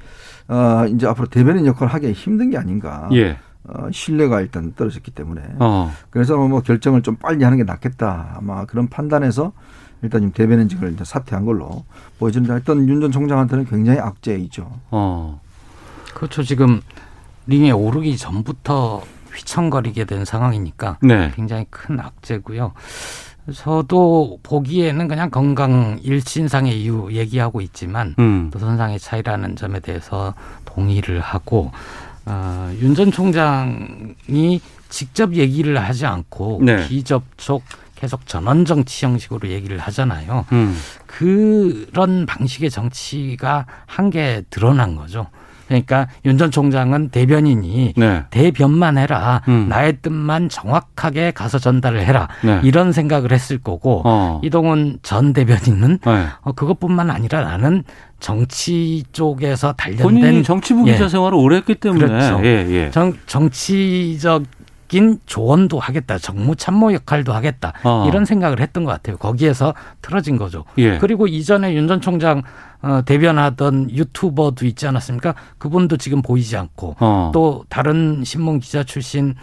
어, 0.49 0.85
이제 0.87 1.07
앞으로 1.07 1.29
대변인 1.29 1.65
역할을 1.67 1.93
하기 1.95 2.13
힘든 2.13 2.51
게 2.51 2.59
아닌가. 2.59 3.09
예. 3.15 3.39
어, 3.65 3.87
신뢰가 3.91 4.41
일단 4.41 4.73
떨어졌기 4.77 5.13
때문에. 5.13 5.41
어. 5.61 5.91
그래서 6.11 6.37
뭐 6.37 6.61
결정을 6.61 7.01
좀 7.03 7.17
빨리 7.17 7.43
하는 7.45 7.57
게 7.59 7.65
낫겠다. 7.65 8.35
아마 8.37 8.65
그런 8.67 8.89
판단에서 8.89 9.53
일단 10.03 10.21
지금 10.21 10.33
대변인직을 10.33 10.93
이제 10.93 11.05
사퇴한 11.05 11.45
걸로 11.45 11.85
보여집니다. 12.19 12.55
일단 12.57 12.89
윤 12.89 13.01
전 13.01 13.11
총장한테는 13.13 13.67
굉장히 13.67 13.99
악재이죠. 14.01 14.69
어. 14.91 15.41
그렇죠. 16.15 16.43
지금 16.43 16.81
링에 17.47 17.71
오르기 17.71 18.17
전부터 18.17 19.03
휘청거리게 19.35 20.05
된 20.05 20.25
상황이니까 20.25 20.99
네. 21.03 21.33
굉장히 21.35 21.67
큰 21.71 21.99
악재고요. 22.01 22.73
저도 23.55 24.39
보기에는 24.45 25.09
그냥 25.09 25.31
건강 25.31 25.99
일신상의 26.03 26.81
이유 26.81 27.09
얘기하고 27.11 27.61
있지만 27.61 28.15
음. 28.21 28.51
노선상의 28.53 29.01
차이라는 29.01 29.57
점에 29.57 29.81
대해서 29.81 30.35
동의를 30.65 31.21
하고 31.21 31.73
어, 32.25 32.73
윤 32.81 32.95
전 32.95 33.11
총장이 33.11 34.61
직접 34.91 35.35
얘기를 35.35 35.77
하지 35.81 36.07
않고 36.07 36.61
네. 36.63 36.87
비접촉 36.87 37.63
계속 38.03 38.27
전원 38.27 38.65
정치 38.65 39.07
형식으로 39.07 39.49
얘기를 39.49 39.79
하잖아요. 39.79 40.45
음. 40.51 40.77
그런 41.07 42.27
방식의 42.27 42.69
정치가 42.69 43.65
한계 43.87 44.43
드러난 44.51 44.97
거죠. 44.97 45.29
그러니까 45.69 46.09
윤 46.25 46.37
전 46.37 46.51
총장은 46.51 47.11
대변인이 47.11 47.95
네. 47.97 48.25
대변만 48.31 48.99
해라. 48.99 49.41
음. 49.47 49.69
나의 49.69 49.99
뜻만 50.03 50.49
정확하게 50.49 51.31
가서 51.31 51.61
전달을 51.61 52.05
해라. 52.05 52.27
네. 52.43 52.61
이런 52.65 52.91
생각을 52.91 53.31
했을 53.31 53.59
거고 53.59 54.03
어. 54.05 54.41
이동훈 54.43 54.99
전 55.05 55.33
대변인은 55.33 55.99
네. 56.05 56.27
어, 56.41 56.51
그것뿐만 56.53 57.09
아니라 57.09 57.43
나는 57.45 57.85
정치 58.19 59.05
쪽에서 59.13 59.75
단련된 59.75 60.03
본인이 60.03 60.43
정치부 60.43 60.83
기자 60.85 61.05
예. 61.05 61.09
생활을 61.09 61.39
오래 61.39 61.59
했기 61.59 61.77
때문에 61.77 62.05
그렇죠. 62.09 62.41
예, 62.45 62.67
예. 62.69 62.91
정, 62.91 63.15
정치적 63.27 64.43
인 64.93 65.19
조언도 65.27 65.79
하겠다. 65.79 66.19
정무 66.19 66.55
참모 66.57 66.93
역할도 66.93 67.33
하겠다. 67.33 67.73
어. 67.85 68.05
이런 68.09 68.25
생각을 68.25 68.61
했던 68.61 68.85
것 68.85 68.91
같아요. 68.93 69.17
거기에서 69.17 69.75
틀어진 70.03 70.37
거죠. 70.37 70.65
예. 70.79 70.99
그리고 70.99 71.27
이전에 71.27 71.75
윤 71.75 71.89
전 71.89 72.01
총장 72.01 72.43
어, 72.83 73.01
대변하던 73.05 73.91
유튜버도 73.91 74.67
있지 74.67 74.87
않았습니까? 74.87 75.35
그분도 75.59 75.97
지금 75.97 76.21
보이지 76.21 76.57
않고 76.57 76.97
어. 77.01 77.31
또 77.33 77.65
다른 77.69 78.23
신문 78.25 78.61
기자 78.61 78.83
출신 78.85 79.35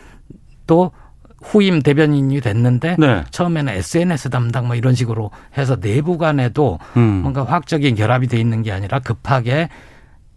또 0.68 0.92
후임 1.42 1.82
대변인이 1.82 2.42
됐는데 2.42 2.98
네. 3.00 3.24
처음에는 3.32 3.74
SNS 3.74 4.30
담당 4.30 4.68
뭐 4.68 4.76
이런 4.76 4.94
식으로 4.94 5.32
해서 5.58 5.78
내부 5.78 6.18
간에도 6.18 6.80
음. 6.98 7.22
뭔가 7.22 7.44
화학적인 7.46 7.96
결합이 7.96 8.28
돼 8.28 8.38
있는 8.40 8.62
게 8.62 8.72
아니라 8.74 9.00
급하게 9.00 9.70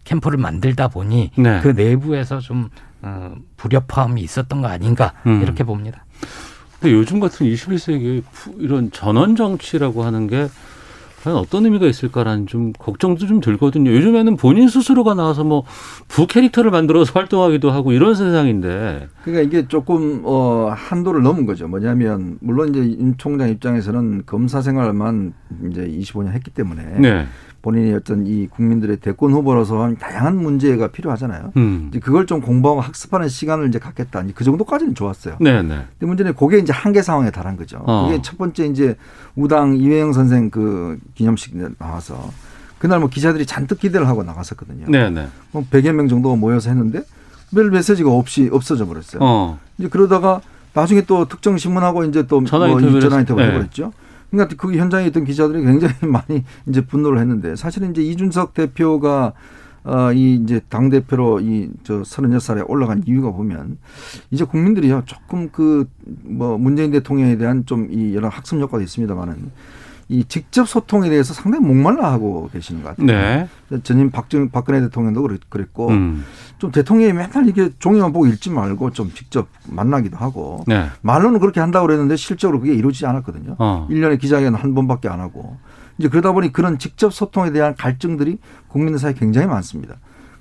캠프를 0.05 0.37
만들다 0.39 0.87
보니 0.87 1.31
네. 1.37 1.59
그 1.61 1.67
내부에서 1.69 2.39
좀 2.39 2.69
어, 3.03 3.35
불협화음이 3.57 4.21
있었던 4.21 4.61
거 4.61 4.67
아닌가 4.67 5.13
음. 5.27 5.41
이렇게 5.41 5.63
봅니다. 5.63 6.05
근데 6.79 6.95
요즘 6.95 7.19
같은 7.19 7.45
21세기에 7.45 8.23
이런 8.57 8.91
전원 8.91 9.35
정치라고 9.35 10.03
하는 10.03 10.27
게 10.27 10.47
과연 11.23 11.37
어떤 11.37 11.63
의미가 11.63 11.85
있을까라는 11.85 12.47
좀 12.47 12.73
걱정도 12.73 13.25
좀 13.27 13.39
들거든요. 13.39 13.91
요즘에는 13.91 14.35
본인 14.35 14.67
스스로가 14.67 15.13
나와서 15.13 15.43
뭐 15.45 15.63
부 16.09 16.27
캐릭터를 16.27 16.69
만들어서 16.69 17.13
활동하기도 17.15 17.71
하고 17.71 17.91
이런 17.91 18.13
세상인데. 18.13 19.07
그러니까 19.23 19.41
이게 19.41 19.67
조금 19.67 20.21
어 20.25 20.71
한도를 20.75 21.23
넘은 21.23 21.45
거죠. 21.47 21.67
뭐냐면 21.67 22.37
물론 22.39 22.69
이제 22.69 22.79
윤 22.81 23.15
총장 23.17 23.49
입장에서는 23.49 24.23
검사 24.27 24.61
생활만 24.61 25.33
이제 25.71 25.87
25년 25.87 26.33
했기 26.33 26.51
때문에 26.51 26.99
네. 26.99 27.25
본인이 27.63 27.93
어떤 27.93 28.27
이 28.27 28.45
국민들의 28.47 28.97
대권 28.97 29.31
후보로서 29.31 29.89
다양한 29.97 30.35
문제가 30.35 30.89
필요하잖아요. 30.89 31.53
음. 31.55 31.87
이제 31.89 31.99
그걸 31.99 32.25
좀 32.27 32.41
공부하고 32.41 32.81
학습하는 32.81 33.29
시간을 33.29 33.69
이제 33.69 33.79
갖겠다. 33.79 34.21
이제 34.21 34.33
그 34.35 34.43
정도까지는 34.43 34.93
좋았어요. 34.95 35.37
네, 35.39 35.61
네. 35.63 35.85
근데 35.97 36.05
문제는 36.05 36.35
그게 36.35 36.57
이제 36.59 36.73
한계 36.73 37.01
상황에 37.01 37.31
달한 37.31 37.55
거죠. 37.55 37.81
어. 37.85 38.07
그게 38.07 38.21
첫 38.21 38.37
번째 38.37 38.65
이제 38.67 38.97
우당 39.37 39.77
이회영 39.77 40.11
선생 40.11 40.49
그 40.51 40.99
기념식 41.15 41.55
나와서 41.79 42.29
그날 42.79 42.99
뭐 42.99 43.07
기자들이 43.07 43.45
잔뜩 43.45 43.79
기대를 43.79 44.09
하고 44.09 44.23
나갔었거든요. 44.23 44.85
네, 44.89 45.09
네. 45.09 45.29
뭐 45.53 45.65
100여 45.71 45.93
명 45.93 46.09
정도가 46.09 46.35
모여서 46.35 46.69
했는데 46.69 47.03
별 47.55 47.71
메시지가 47.71 48.11
없이 48.11 48.49
없어져 48.51 48.85
버렸어요. 48.85 49.21
어. 49.23 49.57
이제 49.77 49.87
그러다가 49.87 50.41
나중에 50.73 51.01
또 51.05 51.29
특정 51.29 51.57
신문하고 51.57 52.03
이제 52.03 52.27
또 52.27 52.43
전화 52.43 52.67
뭐 52.67 52.77
인터뷰를 52.77 52.99
전화 52.99 53.19
인터뷰 53.21 53.39
했- 53.39 53.51
해버렸죠. 53.51 53.93
그러니까 54.33 54.55
그 54.57 54.75
현장에 54.75 55.07
있던 55.07 55.23
기자들이 55.23 55.63
굉장히 55.63 55.93
많이 56.07 56.43
이제 56.67 56.85
분노를 56.85 57.19
했는데 57.19 57.55
사실은 57.55 57.91
이제 57.91 58.01
이준석 58.01 58.53
대표가 58.53 59.33
어, 59.85 60.13
이 60.13 60.35
이제 60.35 60.61
당 60.69 60.89
대표로 60.89 61.41
이저 61.41 62.01
36살에 62.01 62.63
올라간 62.69 63.03
이유가 63.05 63.31
보면 63.31 63.77
이제 64.31 64.43
국민들이요 64.45 65.03
조금 65.05 65.49
그 65.49 65.85
뭐 66.23 66.57
문재인 66.57 66.91
대통령에 66.91 67.37
대한 67.37 67.65
좀 67.65 67.89
이 67.91 68.15
여러 68.15 68.27
학습 68.29 68.59
효과도 68.59 68.83
있습니다만은 68.83 69.51
이 70.09 70.23
직접 70.25 70.67
소통에 70.67 71.09
대해서 71.09 71.33
상당히 71.33 71.65
목말라 71.65 72.11
하고 72.11 72.49
계시는 72.51 72.83
것 72.83 72.89
같아요. 72.89 73.05
네. 73.07 73.79
전임 73.83 74.11
박정 74.11 74.49
박근혜 74.49 74.81
대통령도 74.81 75.21
그랬- 75.21 75.49
그랬고 75.49 75.89
음. 75.89 76.23
좀 76.59 76.71
대통령이 76.71 77.13
맨날 77.13 77.47
이게 77.47 77.69
종이만 77.79 78.11
보고 78.13 78.27
읽지 78.27 78.49
말고 78.51 78.91
좀 78.91 79.11
직접 79.13 79.47
만나기도 79.67 80.17
하고 80.17 80.63
네. 80.67 80.87
말로는 81.01 81.39
그렇게 81.39 81.59
한다고 81.59 81.87
그랬는데 81.87 82.15
실적으로 82.15 82.59
그게 82.59 82.73
이루어지지 82.73 83.05
않았거든요. 83.05 83.55
어. 83.59 83.87
일 83.89 84.01
1년에 84.01 84.19
기자회견 84.19 84.55
한 84.55 84.75
번밖에 84.75 85.07
안 85.09 85.19
하고. 85.19 85.57
이제 85.97 86.09
그러다 86.09 86.31
보니 86.31 86.51
그런 86.51 86.79
직접 86.79 87.13
소통에 87.13 87.51
대한 87.51 87.75
갈증들이 87.75 88.39
국민들 88.67 88.99
사이에 88.99 89.13
굉장히 89.13 89.47
많습니다. 89.47 89.95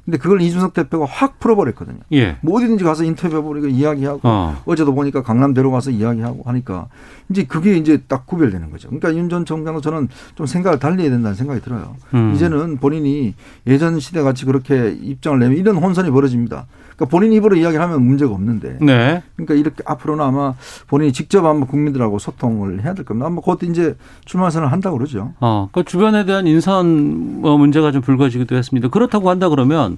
근데 0.04 0.18
그걸 0.18 0.40
이준석 0.42 0.74
대표가 0.74 1.06
확 1.08 1.38
풀어버렸거든요. 1.38 1.98
예. 2.12 2.36
뭐 2.40 2.56
어디든지 2.58 2.82
가서 2.82 3.04
인터뷰해버리고 3.04 3.68
이야기하고 3.68 4.20
어. 4.24 4.56
어. 4.64 4.74
제도 4.74 4.94
보니까 4.94 5.22
강남 5.22 5.54
데려가서 5.54 5.90
이야기하고 5.90 6.42
하니까 6.44 6.88
이제 7.30 7.44
그게 7.44 7.76
이제 7.76 8.02
딱 8.08 8.26
구별되는 8.26 8.70
거죠. 8.70 8.88
그러니까 8.88 9.14
윤 9.14 9.28
전 9.32 9.44
총장도 9.44 9.80
저는 9.80 10.08
좀 10.34 10.44
생각을 10.46 10.78
달리 10.78 11.02
해야 11.04 11.10
된다는 11.10 11.34
생각이 11.36 11.60
들어요. 11.62 11.94
음. 12.14 12.32
이제는 12.34 12.78
본인이 12.78 13.34
예전 13.66 13.98
시대 14.00 14.20
같이 14.22 14.44
그렇게 14.44 14.90
입장을 15.00 15.38
내면 15.38 15.56
이런 15.56 15.76
혼선이 15.76 16.10
벌어집니다. 16.10 16.66
그러니까 16.96 17.06
본인 17.06 17.32
입으로 17.32 17.56
이야기를 17.56 17.82
하면 17.82 18.02
문제가 18.04 18.32
없는데. 18.32 18.78
네. 18.82 19.22
그러니까 19.36 19.54
이렇게 19.54 19.82
앞으로는 19.86 20.22
아마 20.22 20.54
본인이 20.88 21.12
직접 21.12 21.44
한번 21.44 21.66
국민들하고 21.66 22.18
소통을 22.18 22.84
해야 22.84 22.92
될 22.92 23.04
겁니다. 23.06 23.26
아마 23.28 23.40
곧 23.40 23.62
이제 23.62 23.96
출마 24.26 24.50
선언을 24.50 24.70
한다고 24.72 24.98
그러죠. 24.98 25.32
어, 25.40 25.68
그 25.72 25.84
주변에 25.84 26.26
대한 26.26 26.46
인선 26.46 27.40
어, 27.44 27.56
문제가 27.56 27.92
좀 27.92 28.02
불거지기도 28.02 28.54
했습니다. 28.56 28.88
그렇다고 28.88 29.30
한다 29.30 29.48
그러면 29.48 29.91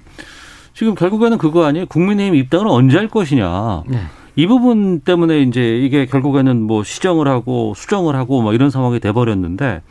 지금 0.75 0.95
결국에는 0.95 1.39
그거 1.39 1.65
아니에요? 1.67 1.87
국민의힘 1.87 2.35
입당을 2.35 2.67
언제 2.69 2.97
할 2.99 3.09
것이냐. 3.09 3.85
네. 3.87 4.01
이 4.37 4.47
부분 4.49 5.01
때문에 5.01 5.43
이제 5.43 5.79
이게 5.79 6.07
결국에는 6.07 6.61
뭐 6.63 6.83
시정을 6.83 7.29
하고 7.29 7.73
수정을 7.77 8.17
하고 8.17 8.43
뭐 8.43 8.53
이런 8.53 8.71
상황이 8.71 8.99
돼버렸는데 8.99 9.83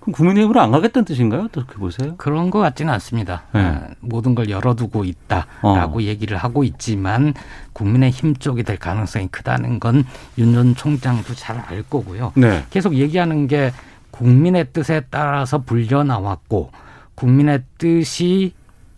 그럼 0.00 0.14
국민의힘으로 0.14 0.60
안 0.60 0.70
가겠다는 0.70 1.04
뜻인가요? 1.04 1.42
어떻게 1.42 1.74
보세요? 1.74 2.14
그런 2.16 2.48
것 2.50 2.58
같지는 2.60 2.90
않습니다. 2.94 3.42
네. 3.52 3.60
아, 3.60 3.88
모든 4.00 4.34
걸 4.34 4.48
열어두고 4.48 5.04
있다라고 5.04 5.98
어. 5.98 6.02
얘기를 6.02 6.38
하고 6.38 6.64
있지만 6.64 7.34
국민의 7.74 8.10
힘 8.12 8.34
쪽이 8.34 8.62
될 8.62 8.78
가능성이 8.78 9.28
크다는 9.28 9.78
건 9.80 10.04
윤 10.38 10.54
전 10.54 10.74
총장도 10.74 11.34
잘 11.34 11.62
알 11.68 11.82
거고요. 11.82 12.32
네. 12.36 12.64
계속 12.70 12.94
얘기하는 12.94 13.46
게 13.48 13.72
국민의 14.12 14.68
뜻에 14.72 15.02
따라서 15.10 15.58
불려 15.58 16.02
나왔고 16.04 16.70
국민의 17.16 17.64
뜻이 17.76 18.52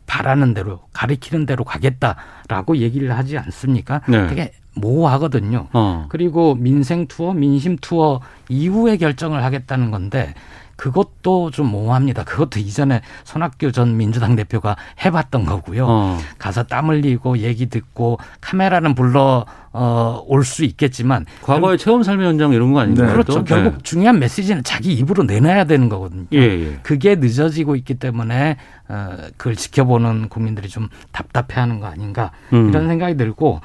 바라는 0.09 0.55
대로 0.55 0.81
가리키는 0.93 1.47
대로 1.47 1.63
가겠다라고 1.63 2.79
얘기를 2.79 3.17
하지 3.17 3.39
않습니까? 3.39 4.01
네. 4.09 4.27
되게 4.27 4.53
모호하거든요. 4.75 5.69
어. 5.73 6.07
그리고 6.09 6.55
민생 6.57 7.07
투어, 7.07 7.35
민심 7.35 7.77
투어 7.77 8.21
이후에 8.49 8.97
결정을 8.97 9.45
하겠다는 9.45 9.91
건데 9.93 10.35
그것도 10.79 11.51
좀 11.51 11.67
모호합니다. 11.67 12.23
그것도 12.23 12.61
이전에 12.61 13.03
손학규 13.25 13.73
전 13.73 13.97
민주당 13.97 14.37
대표가 14.37 14.77
해봤던 15.05 15.45
거고요. 15.45 15.87
어. 15.89 16.19
가서 16.39 16.63
땀 16.63 16.89
흘리고 16.89 17.39
얘기 17.39 17.67
듣고 17.67 18.19
카메라는 18.41 18.95
불러 18.95 19.45
어, 19.73 20.23
올 20.27 20.45
수 20.45 20.65
있겠지만 20.65 21.27
과거의 21.43 21.77
체험 21.79 22.03
삶의 22.03 22.27
현장 22.27 22.53
이런 22.53 22.73
거 22.73 22.81
아닌가요? 22.81 23.13
그렇죠. 23.13 23.33
또? 23.41 23.45
결국 23.45 23.73
네. 23.75 23.79
중요한 23.83 24.19
메시지는 24.19 24.63
자기 24.65 24.93
입으로 24.95 25.25
내놔야 25.25 25.65
되는 25.65 25.89
거거든요. 25.89 26.25
예, 26.33 26.39
예. 26.39 26.79
그게 26.83 27.17
늦어지고 27.17 27.77
있기 27.77 27.95
때문에 27.95 28.57
어, 28.89 29.17
그걸 29.37 29.57
지켜보는 29.57 30.29
국민들이 30.31 30.69
좀 30.69 30.89
답답해하는 31.13 31.81
거 31.81 31.87
아닌가 31.87 32.31
음. 32.53 32.71
이런 32.71 32.89
생각이 32.89 33.17
들고 33.17 33.61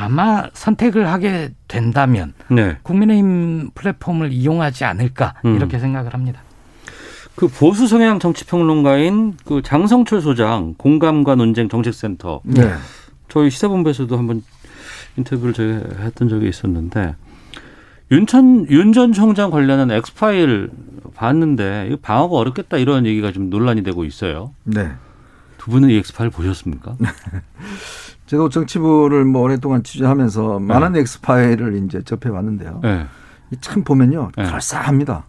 아마 0.00 0.48
선택을 0.52 1.08
하게 1.08 1.50
된다면 1.66 2.32
네. 2.48 2.78
국민의힘 2.84 3.70
플랫폼을 3.74 4.32
이용하지 4.32 4.84
않을까 4.84 5.34
음. 5.44 5.56
이렇게 5.56 5.80
생각을 5.80 6.14
합니다. 6.14 6.40
그 7.34 7.48
보수 7.48 7.88
성향 7.88 8.20
정치 8.20 8.44
평론가인 8.44 9.36
그 9.44 9.60
장성철 9.62 10.20
소장 10.20 10.74
공감과 10.78 11.34
논쟁 11.34 11.68
정책센터. 11.68 12.42
네. 12.44 12.74
저희 13.28 13.50
시사본부에서도 13.50 14.16
한번 14.16 14.44
인터뷰를 15.16 15.52
저희가 15.52 16.04
했던 16.04 16.28
적이 16.28 16.48
있었는데 16.48 17.16
윤천 18.12 18.70
윤전 18.70 19.12
총장 19.12 19.50
관련한 19.50 19.90
엑스파일 19.90 20.70
봤는데 21.16 21.86
이거 21.88 21.96
방어가 22.00 22.36
어렵겠다 22.36 22.76
이런 22.76 23.04
얘기가 23.04 23.32
좀 23.32 23.50
논란이 23.50 23.82
되고 23.82 24.04
있어요. 24.04 24.54
네. 24.62 24.92
두 25.58 25.72
분은 25.72 25.90
이 25.90 25.96
엑스파일 25.96 26.30
보셨습니까? 26.30 26.96
제가 28.28 28.48
정치부를 28.50 29.24
뭐 29.24 29.42
오랫동안 29.42 29.82
취재하면서 29.82 30.60
많은 30.60 30.96
엑스파일을 30.96 31.82
이제 31.84 32.02
접해봤는데요. 32.02 32.80
네. 32.82 33.06
이참 33.50 33.82
보면요. 33.82 34.30
네. 34.36 34.44
그럴싸합니다. 34.44 35.24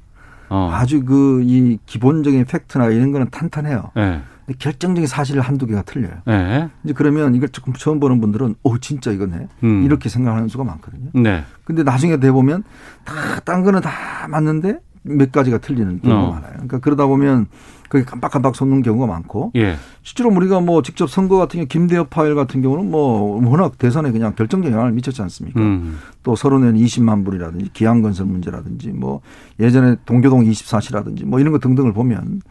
어. 0.50 0.70
아주 0.74 1.04
그 1.06 1.42
이 1.44 1.78
기본적인 1.86 2.44
팩트나 2.46 2.88
이런 2.88 3.12
거는 3.12 3.30
탄탄해요. 3.30 3.92
네. 3.96 4.22
근데 4.46 4.58
결정적인 4.58 5.08
사실 5.08 5.40
한두 5.40 5.66
개가 5.66 5.84
틀려요. 5.84 6.12
네. 6.26 6.70
이제 6.84 6.94
그러면 6.94 7.36
이걸 7.36 7.50
조금 7.50 7.72
처음 7.74 8.00
보는 8.02 8.20
분들은 8.20 8.56
오 8.64 8.78
진짜 8.80 9.12
이거네 9.12 9.48
음. 9.64 9.84
이렇게 9.86 10.10
생각하는 10.10 10.50
수가 10.50 10.66
많거든요. 10.66 11.12
네. 11.14 11.44
근데 11.64 11.84
나중에 11.84 12.18
돼 12.18 12.32
보면 12.32 12.64
다 13.06 13.40
딴 13.46 13.64
거는 13.64 13.80
다 13.82 14.28
맞는데 14.28 14.80
몇 15.04 15.32
가지가 15.32 15.60
틀리는 15.60 16.02
경우가 16.02 16.22
어. 16.28 16.32
많아요. 16.34 16.52
그러니까 16.54 16.80
그러다 16.80 17.06
보면 17.06 17.46
그게 17.90 18.06
깜빡깜빡 18.06 18.56
솟는 18.56 18.82
경우가 18.84 19.08
많고 19.08 19.52
예. 19.56 19.76
실제로 20.04 20.30
우리가 20.30 20.60
뭐 20.62 20.82
직접 20.82 21.10
선거 21.10 21.38
같은 21.38 21.58
경우 21.58 21.68
김대엽 21.68 22.10
파일 22.10 22.36
같은 22.36 22.62
경우는 22.62 22.90
뭐 22.90 23.42
워낙 23.46 23.78
대선에 23.78 24.12
그냥 24.12 24.34
결정적인 24.36 24.72
영향을 24.74 24.94
미쳤지 24.94 25.22
않습니까? 25.24 25.60
음. 25.60 25.98
또 26.24 26.36
서른엔 26.36 26.76
20만 26.76 27.26
불이라든지 27.26 27.72
기한건설 27.74 28.28
문제라든지 28.28 28.90
뭐 28.90 29.22
예전에 29.60 29.96
동교동 30.06 30.44
24시라든지 30.46 31.26
뭐 31.26 31.40
이런 31.40 31.52
거 31.52 31.60
등등을 31.60 31.92
보면 31.94 32.42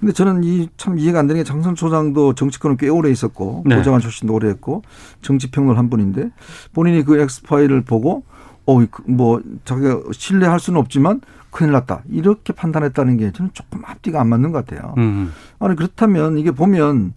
근데 0.00 0.12
저는 0.12 0.42
이 0.42 0.68
참 0.76 0.98
이해가 0.98 1.20
안 1.20 1.28
되는 1.28 1.40
게 1.40 1.44
장선 1.44 1.76
소장도 1.76 2.34
정치권은 2.34 2.76
꽤 2.76 2.88
오래 2.88 3.08
있었고 3.10 3.62
네. 3.66 3.76
보좌관 3.76 4.00
출신도 4.00 4.34
오래 4.34 4.48
했고 4.48 4.82
정치평론 5.20 5.78
한 5.78 5.90
분인데 5.90 6.30
본인이 6.72 7.04
그 7.04 7.20
엑스파일을 7.20 7.82
보고 7.82 8.24
어뭐 8.66 9.42
자기가 9.64 10.00
신뢰할 10.12 10.60
수는 10.60 10.78
없지만 10.80 11.20
큰일 11.50 11.72
났다 11.72 12.02
이렇게 12.10 12.52
판단했다는 12.52 13.16
게 13.18 13.32
저는 13.32 13.50
조금 13.52 13.82
앞뒤가 13.84 14.20
안 14.20 14.28
맞는 14.28 14.52
것 14.52 14.64
같아요. 14.64 14.94
음. 14.98 15.32
아니 15.58 15.76
그렇다면 15.76 16.38
이게 16.38 16.50
보면 16.50 17.12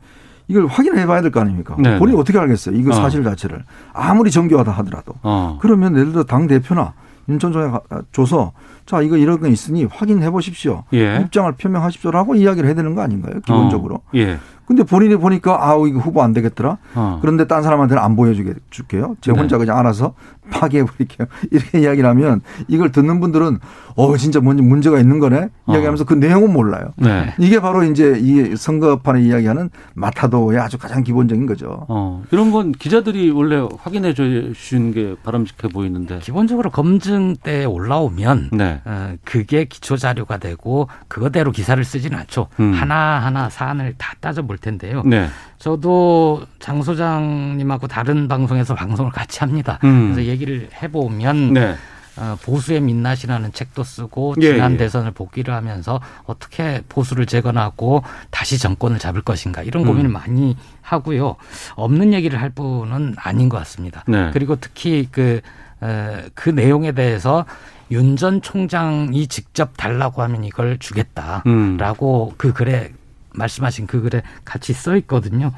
이걸 0.48 0.68
확인해 0.68 1.06
봐야 1.08 1.22
될 1.22 1.32
거 1.32 1.40
아닙니까? 1.40 1.76
네, 1.80 1.98
본인이 1.98 2.16
네. 2.18 2.22
어떻게 2.22 2.38
알겠어요? 2.38 2.76
이거 2.76 2.92
어. 2.92 2.94
사실 2.94 3.24
자체를 3.24 3.64
아무리 3.94 4.30
정교하다 4.32 4.72
하더라도 4.72 5.14
어. 5.24 5.58
그러면 5.62 5.96
예를 5.98 6.12
들어 6.12 6.24
당 6.24 6.48
대표나 6.48 6.94
윤 7.30 7.40
총장이 7.40 7.72
줘서 8.12 8.52
자 8.86 9.02
이거 9.02 9.18
이런 9.18 9.40
거 9.40 9.48
있으니 9.48 9.86
확인해 9.86 10.30
보십시오. 10.30 10.84
예. 10.94 11.20
입장을 11.22 11.52
표명하십시오라고 11.54 12.36
이야기를 12.36 12.68
해야 12.68 12.76
되는 12.76 12.94
거 12.94 13.02
아닌가요? 13.02 13.42
기본적으로. 13.42 13.96
어. 13.96 14.02
예. 14.16 14.38
근데 14.66 14.84
본인이 14.84 15.16
보니까 15.16 15.68
아우 15.68 15.88
이거 15.88 16.00
후보 16.00 16.24
안 16.24 16.34
되겠더라. 16.34 16.78
어. 16.96 17.20
그런데 17.22 17.46
딴 17.48 17.62
사람한테는 17.62 18.02
안 18.02 18.16
보여줄게요. 18.16 19.16
제 19.22 19.32
네. 19.32 19.40
혼자 19.40 19.58
네. 19.58 19.66
그냥 19.66 19.78
알아서 19.78 20.14
파괴해 20.52 20.86
버릴게요. 20.86 21.28
이렇게 21.52 21.80
이야기를 21.82 22.08
하면 22.10 22.42
이걸 22.68 22.92
듣는 22.92 23.20
분들은 23.20 23.60
어 23.96 24.18
진짜 24.18 24.40
뭔지 24.40 24.62
문제가 24.64 25.00
있는 25.00 25.20
거네 25.20 25.50
이야기하면서 25.68 26.04
어. 26.04 26.06
그 26.06 26.14
내용은 26.16 26.52
몰라요. 26.52 26.92
네. 26.98 27.34
이게 27.40 27.60
바로 27.60 27.84
이제 27.84 28.18
이 28.20 28.56
선거판에 28.56 29.22
이야기하는 29.22 29.70
마타도의 29.94 30.60
아주 30.60 30.78
가장 30.78 31.04
기본적인 31.04 31.46
거죠. 31.46 31.86
어. 31.88 32.24
이런 32.32 32.52
건 32.52 32.72
기자들이 32.72 33.30
원래 33.32 33.68
확인해 33.80 34.14
주시는 34.14 34.92
게 34.94 35.16
바람직해 35.24 35.70
보이는데 35.74 36.20
기본적으로 36.20 36.70
검증 36.72 37.36
때 37.36 37.66
올라오면 37.66 38.50
네. 38.54 38.75
어, 38.84 39.16
그게 39.24 39.66
기초 39.66 39.98
자료가 39.98 40.38
되고 40.38 40.88
그거대로 41.08 41.52
기사를 41.52 41.84
쓰지는 41.84 42.18
않죠. 42.20 42.48
음. 42.60 42.74
하나 42.74 43.20
하나 43.20 43.50
사안을 43.50 43.96
다 43.98 44.14
따져 44.20 44.42
볼 44.42 44.58
텐데요. 44.58 45.04
네. 45.06 45.28
저도 45.58 46.46
장 46.60 46.82
소장님하고 46.82 47.88
다른 47.88 48.28
방송에서 48.28 48.76
방송을 48.76 49.12
같이 49.12 49.40
합니다. 49.40 49.80
음. 49.84 50.14
그래서 50.14 50.30
얘기를 50.30 50.70
해보면. 50.82 51.54
네. 51.54 51.76
어, 52.18 52.38
보수의 52.44 52.80
민낯이라는 52.82 53.52
책도 53.52 53.84
쓰고 53.84 54.36
예, 54.42 54.54
지난 54.54 54.74
예. 54.74 54.78
대선을 54.78 55.12
복귀를 55.12 55.54
하면서 55.54 56.00
어떻게 56.26 56.82
보수를 56.88 57.26
재건하고 57.26 58.04
다시 58.30 58.58
정권을 58.58 59.00
잡을 59.00 59.22
것인가 59.22 59.64
이런 59.64 59.84
음. 59.84 59.88
고민을 59.88 60.10
많이 60.10 60.56
하고요. 60.82 61.36
없는 61.76 62.14
얘기를 62.14 62.42
할 62.42 62.52
분은 62.52 63.16
아닌 63.18 63.50
것 63.50 63.58
같습니다. 63.58 64.04
네. 64.08 64.30
그리고 64.32 64.56
특히 64.56 65.08
그, 65.12 65.42
어, 65.82 66.22
그 66.34 66.50
내용에 66.50 66.94
대해서 66.94 67.46
윤 67.92 68.16
전 68.18 68.42
총장이 68.42 69.28
직접 69.28 69.76
달라고 69.78 70.22
하면 70.24 70.44
이걸 70.44 70.78
주겠다라고 70.80 72.30
음. 72.32 72.34
그 72.38 72.54
글에 72.54 72.92
말씀하신 73.34 73.88
그 73.88 74.02
글에 74.02 74.22
같이 74.44 74.74
써 74.74 74.96
있거든요. 74.98 75.52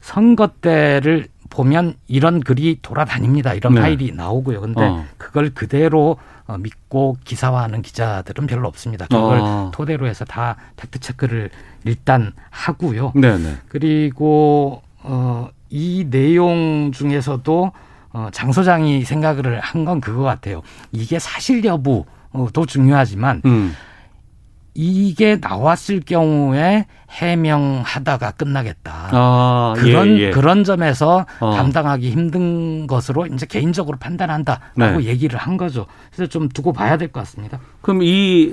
선거 0.00 0.48
때를 0.60 1.28
보면 1.50 1.94
이런 2.06 2.40
글이 2.40 2.78
돌아다닙니다. 2.82 3.54
이런 3.54 3.74
네. 3.74 3.80
파일이 3.80 4.12
나오고요. 4.12 4.60
근데 4.60 4.82
어. 4.82 5.04
그걸 5.16 5.50
그대로 5.54 6.18
어, 6.46 6.56
믿고 6.58 7.16
기사화하는 7.24 7.82
기자들은 7.82 8.46
별로 8.46 8.68
없습니다. 8.68 9.06
그걸 9.06 9.40
어. 9.40 9.70
토대로 9.74 10.06
해서 10.06 10.24
다 10.24 10.56
팩트 10.76 10.98
체크를 11.00 11.50
일단 11.84 12.32
하고요. 12.50 13.12
네네. 13.14 13.38
네. 13.38 13.56
그리고 13.68 14.82
어, 15.02 15.48
이 15.70 16.06
내용 16.10 16.90
중에서도 16.92 17.72
어, 18.12 18.28
장 18.32 18.52
소장이 18.52 19.04
생각을 19.04 19.60
한 19.60 19.84
건 19.84 20.00
그거 20.00 20.22
같아요. 20.22 20.62
이게 20.92 21.18
사실 21.18 21.64
여부도 21.64 22.66
중요하지만 22.66 23.42
음. 23.44 23.74
이게 24.74 25.36
나왔을 25.40 26.00
경우에 26.00 26.86
해명하다가 27.10 28.32
끝나겠다. 28.32 29.08
아, 29.12 29.74
그런 29.76 30.16
예, 30.18 30.24
예. 30.24 30.30
그런 30.30 30.62
점에서 30.62 31.26
어. 31.40 31.50
감당하기 31.50 32.10
힘든 32.10 32.86
것으로 32.86 33.26
이제 33.26 33.44
개인적으로 33.46 33.98
판단한다라고 33.98 35.00
네. 35.00 35.04
얘기를 35.04 35.38
한 35.38 35.56
거죠. 35.56 35.86
그래서 36.12 36.28
좀 36.30 36.48
두고 36.48 36.72
봐야 36.72 36.96
될 36.96 37.08
것 37.08 37.20
같습니다. 37.20 37.58
그럼 37.82 38.02
이 38.02 38.52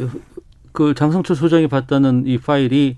그 0.71 0.93
장성철 0.93 1.37
소장이 1.37 1.67
봤다는 1.67 2.23
이 2.27 2.37
파일이 2.37 2.97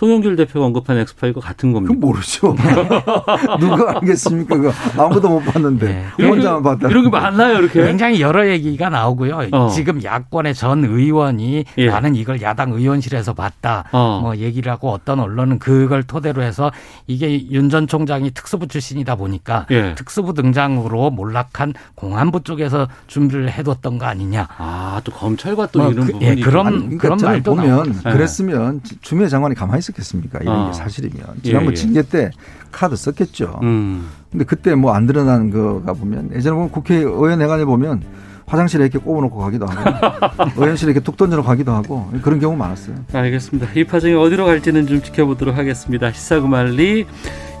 송영길 0.00 0.36
대표가 0.36 0.66
언급한 0.66 0.98
엑스파일과 0.98 1.40
같은 1.40 1.72
겁니다. 1.72 1.94
그 1.94 1.98
모르죠. 1.98 2.54
누가 3.58 3.92
알겠습니까? 3.96 4.58
그 4.58 4.70
아무도 4.98 5.30
못 5.30 5.40
봤는데 5.40 6.04
네. 6.18 6.26
혼자만 6.26 6.62
봤다. 6.62 6.88
이런 6.90 7.04
게 7.04 7.08
많나요, 7.08 7.60
이렇게? 7.60 7.82
굉장히 7.82 8.20
여러 8.20 8.46
얘기가 8.46 8.90
나오고요. 8.90 9.48
어. 9.52 9.68
지금 9.70 10.04
야권의 10.04 10.54
전 10.54 10.84
의원이 10.84 11.64
예. 11.78 11.86
나는 11.86 12.14
이걸 12.14 12.42
야당 12.42 12.72
의원실에서 12.72 13.32
봤다. 13.32 13.84
어. 13.92 14.18
뭐 14.22 14.36
얘기를 14.36 14.70
하고 14.70 14.90
어떤 14.90 15.18
언론은 15.18 15.58
그걸 15.58 16.02
토대로 16.02 16.42
해서 16.42 16.70
이게 17.06 17.48
윤 17.50 17.70
전 17.70 17.86
총장이 17.88 18.32
특수부 18.32 18.68
출신이다 18.68 19.16
보니까 19.16 19.64
예. 19.70 19.94
특수부 19.94 20.34
등장으로 20.34 21.08
몰락한 21.10 21.72
공안부 21.94 22.42
쪽에서 22.42 22.86
준비를 23.06 23.50
해뒀던 23.50 23.96
거 23.96 24.04
아니냐. 24.06 24.46
아, 24.58 25.00
또 25.04 25.10
검찰과 25.12 25.68
또 25.68 25.80
뭐 25.80 25.90
이런 25.90 26.06
그, 26.06 26.12
부분이 26.12 26.30
예, 26.30 26.34
그런 26.36 26.64
그러니까 26.66 26.98
그런 27.02 27.18
말도 27.22 27.54
보면 27.54 27.76
나오고. 28.02 28.10
그랬으면 28.12 28.82
주미애 29.00 29.28
장관이 29.28 29.54
가만히 29.54 29.85
있었겠습니까? 29.86 30.40
이런 30.42 30.56
어. 30.56 30.66
게 30.68 30.72
사실이면. 30.74 31.20
지난번 31.42 31.68
예, 31.68 31.70
예. 31.72 31.74
징계 31.74 32.02
때 32.02 32.30
카드 32.72 32.96
썼겠죠. 32.96 33.60
음. 33.62 34.08
근데 34.30 34.44
그때 34.44 34.74
뭐 34.74 34.92
안 34.92 35.06
드러나는 35.06 35.50
거가 35.50 35.92
보면 35.92 36.30
예전에 36.34 36.54
보면 36.54 36.70
국회의원회관에 36.70 37.64
보면 37.64 38.02
화장실에 38.46 38.84
이렇게 38.84 38.98
꼽아놓고 38.98 39.38
가기도 39.38 39.66
하고 39.66 40.52
의원실에 40.60 40.92
이렇게 40.92 41.02
툭 41.04 41.16
던져놓고 41.16 41.46
가기도 41.48 41.72
하고 41.72 42.08
그런 42.22 42.38
경우 42.38 42.56
많았어요. 42.56 42.94
알겠습니다. 43.12 43.68
이 43.74 43.84
파정이 43.84 44.14
어디로 44.14 44.44
갈지는 44.46 44.86
좀 44.86 45.02
지켜보도록 45.02 45.56
하겠습니다. 45.56 46.12
시사구말리 46.12 47.06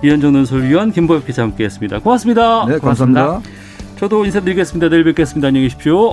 이현정 0.04 0.32
논설위원 0.32 0.92
김보엽 0.92 1.26
기자 1.26 1.42
함께했습니다. 1.42 1.98
고맙습니다. 2.00 2.66
네, 2.66 2.78
고맙습니다. 2.78 3.26
고맙습니다. 3.26 3.96
저도 3.98 4.24
인사드리겠습니다. 4.26 4.88
내일 4.88 5.04
뵙겠습니다. 5.04 5.48
안녕히 5.48 5.66
계십시오. 5.68 6.12